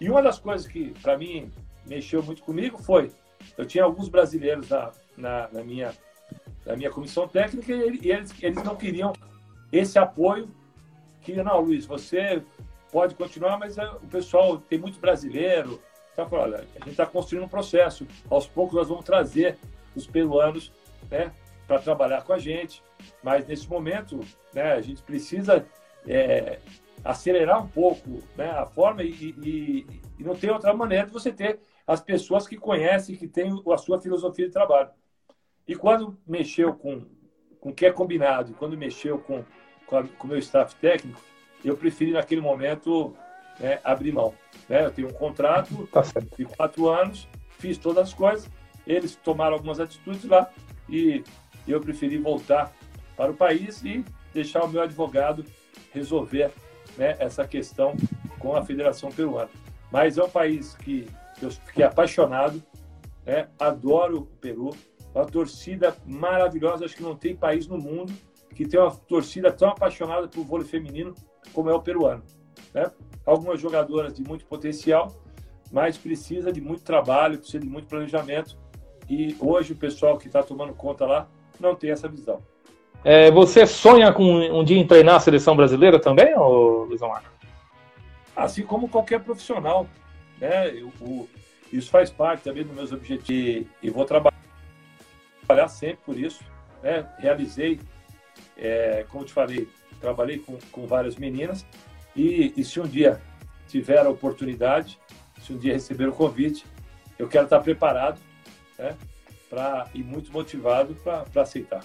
E 0.00 0.10
uma 0.10 0.22
das 0.22 0.38
coisas 0.38 0.66
que, 0.66 0.90
para 1.00 1.16
mim, 1.16 1.50
mexeu 1.86 2.22
muito 2.22 2.42
comigo 2.42 2.78
foi: 2.82 3.10
eu 3.56 3.64
tinha 3.64 3.84
alguns 3.84 4.08
brasileiros 4.08 4.68
na, 4.68 4.90
na, 5.16 5.48
na 5.52 5.62
minha, 5.62 5.94
na 6.66 6.76
minha 6.76 6.90
comissão 6.90 7.28
técnica 7.28 7.72
e 7.72 8.10
eles, 8.10 8.34
eles 8.42 8.62
não 8.62 8.76
queriam 8.76 9.12
esse 9.72 9.98
apoio. 9.98 10.48
Que, 11.20 11.34
não, 11.42 11.60
Luiz, 11.60 11.86
você 11.86 12.42
pode 12.90 13.14
continuar, 13.14 13.58
mas 13.58 13.78
é, 13.78 13.88
o 13.90 14.06
pessoal 14.08 14.58
tem 14.58 14.78
muito 14.78 15.00
brasileiro. 15.00 15.80
Então, 16.12 16.28
olha, 16.32 16.58
a 16.58 16.78
gente 16.80 16.90
está 16.90 17.06
construindo 17.06 17.44
um 17.44 17.48
processo. 17.48 18.06
Aos 18.28 18.46
poucos 18.46 18.74
nós 18.74 18.88
vamos 18.88 19.04
trazer 19.04 19.56
os 19.96 20.06
peruanos 20.06 20.70
né, 21.10 21.32
para 21.66 21.78
trabalhar 21.78 22.22
com 22.22 22.32
a 22.32 22.38
gente. 22.38 22.82
Mas 23.22 23.46
nesse 23.46 23.68
momento, 23.68 24.20
né, 24.52 24.72
a 24.72 24.80
gente 24.80 25.02
precisa 25.02 25.66
é, 26.06 26.58
acelerar 27.04 27.62
um 27.62 27.68
pouco 27.68 28.22
né, 28.36 28.50
a 28.50 28.66
forma 28.66 29.02
e, 29.02 29.34
e, 29.42 29.86
e, 30.18 30.24
não 30.24 30.36
tem 30.36 30.50
outra 30.50 30.72
maneira 30.74 31.06
de 31.06 31.12
você 31.12 31.32
ter 31.32 31.60
as 31.86 32.00
pessoas 32.00 32.46
que 32.46 32.56
conhecem, 32.56 33.16
que 33.16 33.26
têm 33.26 33.52
a 33.72 33.78
sua 33.78 34.00
filosofia 34.00 34.46
de 34.46 34.52
trabalho. 34.52 34.90
E 35.66 35.74
quando 35.74 36.16
mexeu 36.26 36.74
com, 36.74 37.04
com 37.60 37.70
o 37.70 37.74
que 37.74 37.86
é 37.86 37.92
combinado, 37.92 38.54
quando 38.54 38.76
mexeu 38.76 39.18
com, 39.18 39.44
com, 40.18 40.26
o 40.26 40.30
meu 40.30 40.38
staff 40.38 40.74
técnico, 40.76 41.20
eu 41.64 41.76
preferi 41.76 42.12
naquele 42.12 42.40
momento 42.40 43.14
né, 43.60 43.78
abrir 43.84 44.12
mão. 44.12 44.34
Né? 44.68 44.84
Eu 44.84 44.90
tenho 44.90 45.08
um 45.08 45.12
contrato 45.12 45.86
tá 45.92 46.02
de 46.36 46.44
quatro 46.44 46.88
anos, 46.88 47.28
fiz 47.58 47.76
todas 47.78 48.08
as 48.08 48.14
coisas, 48.14 48.50
eles 48.86 49.14
tomaram 49.14 49.54
algumas 49.54 49.78
atitudes 49.78 50.24
lá 50.24 50.50
e 50.88 51.22
eu 51.68 51.80
preferi 51.80 52.18
voltar 52.18 52.72
para 53.16 53.30
o 53.30 53.34
país 53.34 53.82
e 53.84 54.04
deixar 54.32 54.64
o 54.64 54.68
meu 54.68 54.82
advogado 54.82 55.44
resolver 55.92 56.50
né, 56.96 57.16
essa 57.18 57.46
questão 57.46 57.94
com 58.38 58.56
a 58.56 58.64
Federação 58.64 59.10
Peruana. 59.10 59.50
Mas 59.90 60.16
é 60.16 60.24
um 60.24 60.28
país 60.28 60.74
que, 60.74 61.06
eu 61.40 61.50
fiquei 61.50 61.84
apaixonado, 61.84 62.62
né, 63.26 63.48
adoro 63.58 64.18
o 64.18 64.26
Peru, 64.26 64.70
uma 65.14 65.26
torcida 65.26 65.94
maravilhosa, 66.06 66.84
acho 66.84 66.96
que 66.96 67.02
não 67.02 67.16
tem 67.16 67.36
país 67.36 67.66
no 67.66 67.76
mundo 67.76 68.12
que 68.52 68.66
tem 68.66 68.78
uma 68.78 68.90
torcida 68.90 69.50
tão 69.50 69.70
apaixonada 69.70 70.28
por 70.28 70.44
vôlei 70.44 70.66
feminino 70.66 71.14
como 71.52 71.70
é 71.70 71.74
o 71.74 71.82
peruano. 71.82 72.22
Né? 72.72 72.90
Algumas 73.24 73.60
jogadoras 73.60 74.14
de 74.14 74.22
muito 74.22 74.44
potencial, 74.46 75.12
mas 75.70 75.96
precisa 75.96 76.52
de 76.52 76.60
muito 76.60 76.82
trabalho, 76.82 77.38
precisa 77.38 77.60
de 77.60 77.68
muito 77.68 77.88
planejamento. 77.88 78.56
E 79.08 79.36
hoje 79.40 79.72
o 79.72 79.76
pessoal 79.76 80.18
que 80.18 80.26
está 80.26 80.42
tomando 80.42 80.72
conta 80.74 81.06
lá 81.06 81.28
não 81.58 81.74
tem 81.74 81.90
essa 81.90 82.08
visão. 82.08 82.40
É, 83.04 83.30
você 83.30 83.66
sonha 83.66 84.12
com 84.12 84.24
um 84.24 84.62
dia 84.62 84.78
em 84.78 84.86
treinar 84.86 85.16
a 85.16 85.20
seleção 85.20 85.56
brasileira 85.56 85.98
também, 85.98 86.36
ou 86.36 86.84
Luiz 86.84 87.02
Omar? 87.02 87.24
Assim 88.36 88.62
como 88.62 88.88
qualquer 88.88 89.20
profissional. 89.20 89.86
Né? 90.40 90.70
Eu, 90.78 91.28
isso 91.72 91.90
faz 91.90 92.10
parte 92.10 92.44
também 92.44 92.64
dos 92.64 92.74
meus 92.74 92.92
objetivos 92.92 93.66
e 93.82 93.90
vou 93.90 94.04
trabalhar 94.04 94.32
sempre 95.68 95.98
por 96.04 96.18
isso. 96.18 96.44
Né? 96.82 97.06
Realizei, 97.18 97.80
é, 98.56 99.04
como 99.08 99.24
te 99.24 99.32
falei, 99.32 99.68
trabalhei 100.00 100.38
com, 100.38 100.58
com 100.70 100.86
várias 100.86 101.16
meninas 101.16 101.64
e, 102.14 102.52
e 102.56 102.64
se 102.64 102.80
um 102.80 102.86
dia 102.86 103.20
tiver 103.68 103.98
a 103.98 104.08
oportunidade, 104.08 104.98
se 105.40 105.52
um 105.52 105.58
dia 105.58 105.72
receber 105.72 106.08
o 106.08 106.12
convite, 106.12 106.64
eu 107.18 107.28
quero 107.28 107.44
estar 107.44 107.60
preparado 107.60 108.18
né? 108.78 108.94
pra, 109.48 109.86
e 109.94 110.02
muito 110.02 110.32
motivado 110.32 110.94
para 111.02 111.42
aceitar. 111.42 111.82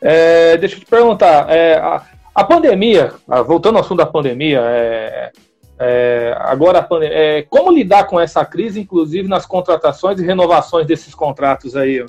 É, 0.00 0.56
deixa 0.56 0.76
eu 0.76 0.80
te 0.80 0.86
perguntar, 0.86 1.48
é, 1.48 1.76
a, 1.76 2.04
a, 2.34 2.44
pandemia, 2.44 3.14
voltando 3.46 3.76
ao 3.76 3.84
assunto 3.84 3.98
da 3.98 4.06
pandemia, 4.06 4.60
é, 4.60 5.32
é 5.78 6.36
agora 6.38 6.80
a 6.80 6.82
pandemia, 6.82 7.16
é, 7.16 7.42
como 7.42 7.70
lidar 7.70 8.04
com 8.04 8.18
essa 8.18 8.44
crise, 8.44 8.80
inclusive 8.80 9.28
nas 9.28 9.46
contratações 9.46 10.18
e 10.18 10.26
renovações 10.26 10.86
desses 10.86 11.14
contratos 11.14 11.76
aí? 11.76 12.04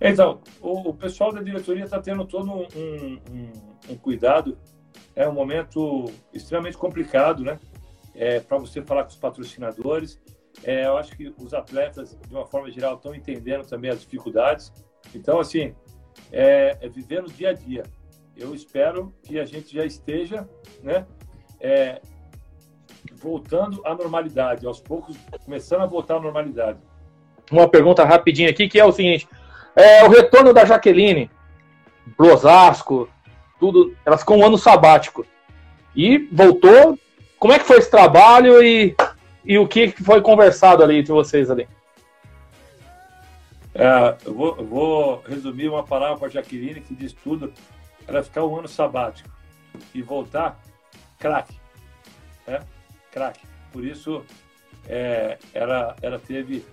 Então, 0.00 0.40
o, 0.60 0.90
o 0.90 0.94
pessoal 0.94 1.32
da 1.32 1.42
diretoria 1.42 1.84
está 1.84 2.00
tendo 2.00 2.24
todo 2.24 2.50
um, 2.50 2.66
um, 2.76 3.20
um, 3.90 3.96
cuidado. 3.96 4.56
É 5.14 5.28
um 5.28 5.32
momento 5.32 6.04
extremamente 6.32 6.76
complicado, 6.76 7.42
né? 7.42 7.58
É, 8.14 8.40
para 8.40 8.58
você 8.58 8.82
falar 8.82 9.02
com 9.04 9.10
os 9.10 9.16
patrocinadores. 9.16 10.20
É, 10.64 10.86
eu 10.86 10.96
acho 10.96 11.16
que 11.16 11.32
os 11.38 11.54
atletas, 11.54 12.18
de 12.26 12.34
uma 12.34 12.46
forma 12.46 12.70
geral, 12.70 12.94
estão 12.94 13.14
entendendo 13.14 13.66
também 13.66 13.90
as 13.90 14.00
dificuldades. 14.00 14.72
Então, 15.14 15.38
assim, 15.38 15.74
é, 16.32 16.76
é 16.80 16.88
viver 16.88 17.22
no 17.22 17.28
dia 17.28 17.50
a 17.50 17.52
dia. 17.52 17.82
Eu 18.36 18.54
espero 18.54 19.12
que 19.22 19.38
a 19.38 19.44
gente 19.44 19.74
já 19.74 19.84
esteja, 19.84 20.48
né, 20.82 21.06
é, 21.60 22.00
voltando 23.12 23.84
à 23.84 23.94
normalidade, 23.94 24.66
aos 24.66 24.80
poucos 24.80 25.16
começando 25.44 25.82
a 25.82 25.86
voltar 25.86 26.16
à 26.16 26.20
normalidade. 26.20 26.78
Uma 27.50 27.68
pergunta 27.68 28.04
rapidinha 28.04 28.50
aqui 28.50 28.68
que 28.68 28.78
é 28.78 28.84
o 28.84 28.92
seguinte: 28.92 29.26
é, 29.78 30.04
o 30.04 30.08
retorno 30.08 30.52
da 30.52 30.64
Jaqueline 30.64 31.30
pro 32.16 32.36
tudo, 33.60 33.96
ela 34.04 34.18
ficou 34.18 34.36
um 34.36 34.44
ano 34.44 34.58
sabático 34.58 35.24
e 35.94 36.28
voltou. 36.32 36.98
Como 37.38 37.52
é 37.52 37.58
que 37.60 37.64
foi 37.64 37.78
esse 37.78 37.90
trabalho 37.90 38.60
e, 38.60 38.96
e 39.44 39.56
o 39.56 39.68
que 39.68 39.92
foi 40.02 40.20
conversado 40.20 40.82
ali 40.82 40.98
entre 40.98 41.12
vocês 41.12 41.48
ali? 41.48 41.68
É, 43.72 44.16
eu, 44.26 44.34
vou, 44.34 44.54
vou, 44.56 45.22
resumir 45.28 45.68
uma 45.68 45.84
palavra 45.84 46.16
para 46.16 46.26
a 46.26 46.30
Jaqueline 46.30 46.80
que 46.80 46.94
diz 46.94 47.12
tudo. 47.12 47.52
Ela 48.06 48.24
ficar 48.24 48.44
um 48.44 48.58
ano 48.58 48.66
sabático 48.66 49.30
e 49.94 50.02
voltar 50.02 50.58
craque. 51.20 51.56
Né? 52.46 52.60
Craque. 53.12 53.46
Por 53.72 53.84
isso, 53.84 54.24
é, 54.88 55.38
ela, 55.54 55.94
ela 56.02 56.18
teve 56.18 56.64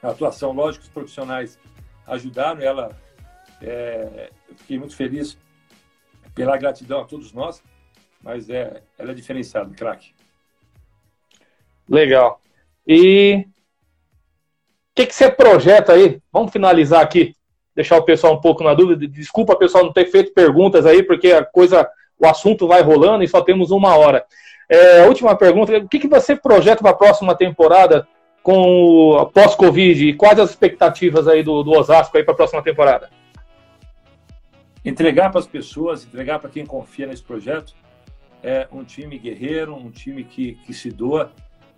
atuação. 0.00 0.52
Lógico, 0.52 0.84
os 0.84 0.90
profissionais 0.90 1.58
ajudaram. 2.06 2.60
Ela, 2.60 2.90
é, 3.60 4.30
fiquei 4.56 4.78
muito 4.78 4.96
feliz 4.96 5.38
pela 6.34 6.56
gratidão 6.56 7.00
a 7.00 7.04
todos 7.04 7.32
nós, 7.32 7.62
mas 8.22 8.48
é, 8.48 8.82
ela 8.98 9.12
é 9.12 9.14
diferenciada, 9.14 9.74
craque. 9.74 10.14
Legal. 11.88 12.40
E 12.86 13.46
o 13.46 14.94
que, 14.94 15.06
que 15.06 15.14
você 15.14 15.30
projeta 15.30 15.92
aí? 15.92 16.20
Vamos 16.32 16.52
finalizar 16.52 17.00
aqui, 17.00 17.34
deixar 17.74 17.96
o 17.96 18.04
pessoal 18.04 18.34
um 18.34 18.40
pouco 18.40 18.62
na 18.62 18.74
dúvida. 18.74 19.06
Desculpa, 19.06 19.56
pessoal, 19.56 19.84
não 19.84 19.92
ter 19.92 20.06
feito 20.06 20.32
perguntas 20.32 20.86
aí, 20.86 21.02
porque 21.02 21.32
a 21.32 21.44
coisa, 21.44 21.88
o 22.18 22.26
assunto 22.26 22.66
vai 22.66 22.82
rolando 22.82 23.24
e 23.24 23.28
só 23.28 23.42
temos 23.42 23.70
uma 23.70 23.96
hora. 23.96 24.24
É, 24.68 25.02
última 25.06 25.36
pergunta: 25.36 25.76
o 25.78 25.88
que, 25.88 25.98
que 25.98 26.08
você 26.08 26.36
projeta 26.36 26.82
para 26.82 26.90
a 26.90 26.96
próxima 26.96 27.34
temporada 27.34 28.06
com 28.42 29.12
o 29.12 29.26
pós-Covid 29.26 30.08
e 30.08 30.14
quais 30.14 30.38
as 30.38 30.50
expectativas 30.50 31.28
aí 31.28 31.42
do, 31.42 31.62
do 31.62 31.70
Osasco 31.70 32.16
aí 32.16 32.24
para 32.24 32.34
a 32.34 32.36
próxima 32.36 32.62
temporada? 32.62 33.08
Entregar 34.84 35.30
para 35.30 35.38
as 35.38 35.46
pessoas, 35.46 36.04
entregar 36.04 36.40
para 36.40 36.50
quem 36.50 36.66
confia 36.66 37.06
nesse 37.06 37.22
projeto, 37.22 37.74
é 38.42 38.66
um 38.72 38.82
time 38.82 39.16
guerreiro, 39.16 39.76
um 39.76 39.90
time 39.90 40.24
que, 40.24 40.54
que 40.66 40.74
se 40.74 40.90
doa. 40.90 41.32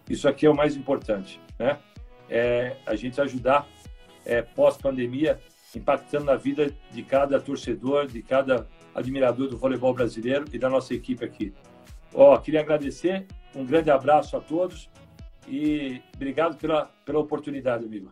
Isso 0.09 0.27
aqui 0.27 0.47
é 0.47 0.51
o 0.51 0.57
mais 0.57 0.75
importante, 0.75 1.39
né? 1.59 1.79
É 2.31 2.77
a 2.87 2.95
gente 2.95 3.21
ajudar 3.21 3.67
é, 4.25 4.41
pós-pandemia, 4.41 5.39
impactando 5.77 6.25
na 6.25 6.37
vida 6.37 6.75
de 6.91 7.03
cada 7.03 7.39
torcedor, 7.39 8.07
de 8.07 8.23
cada 8.23 8.67
admirador 8.95 9.49
do 9.49 9.59
voleibol 9.59 9.93
brasileiro 9.93 10.47
e 10.51 10.59
da 10.59 10.71
nossa 10.71 10.95
equipe 10.95 11.23
aqui. 11.23 11.53
Ó, 12.15 12.35
queria 12.39 12.61
agradecer, 12.61 13.27
um 13.55 13.67
grande 13.67 13.91
abraço 13.91 14.35
a 14.37 14.41
todos 14.41 14.89
e 15.49 16.01
obrigado 16.15 16.57
pela, 16.57 16.87
pela 17.05 17.19
oportunidade, 17.19 17.85
amigo. 17.85 18.11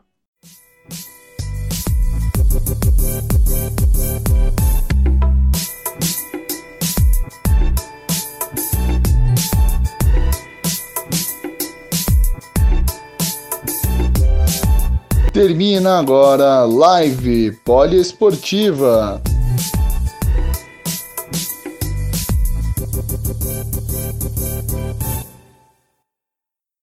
Termina 15.32 15.98
agora 15.98 16.64
live 16.66 17.52
poliesportiva. 17.64 19.20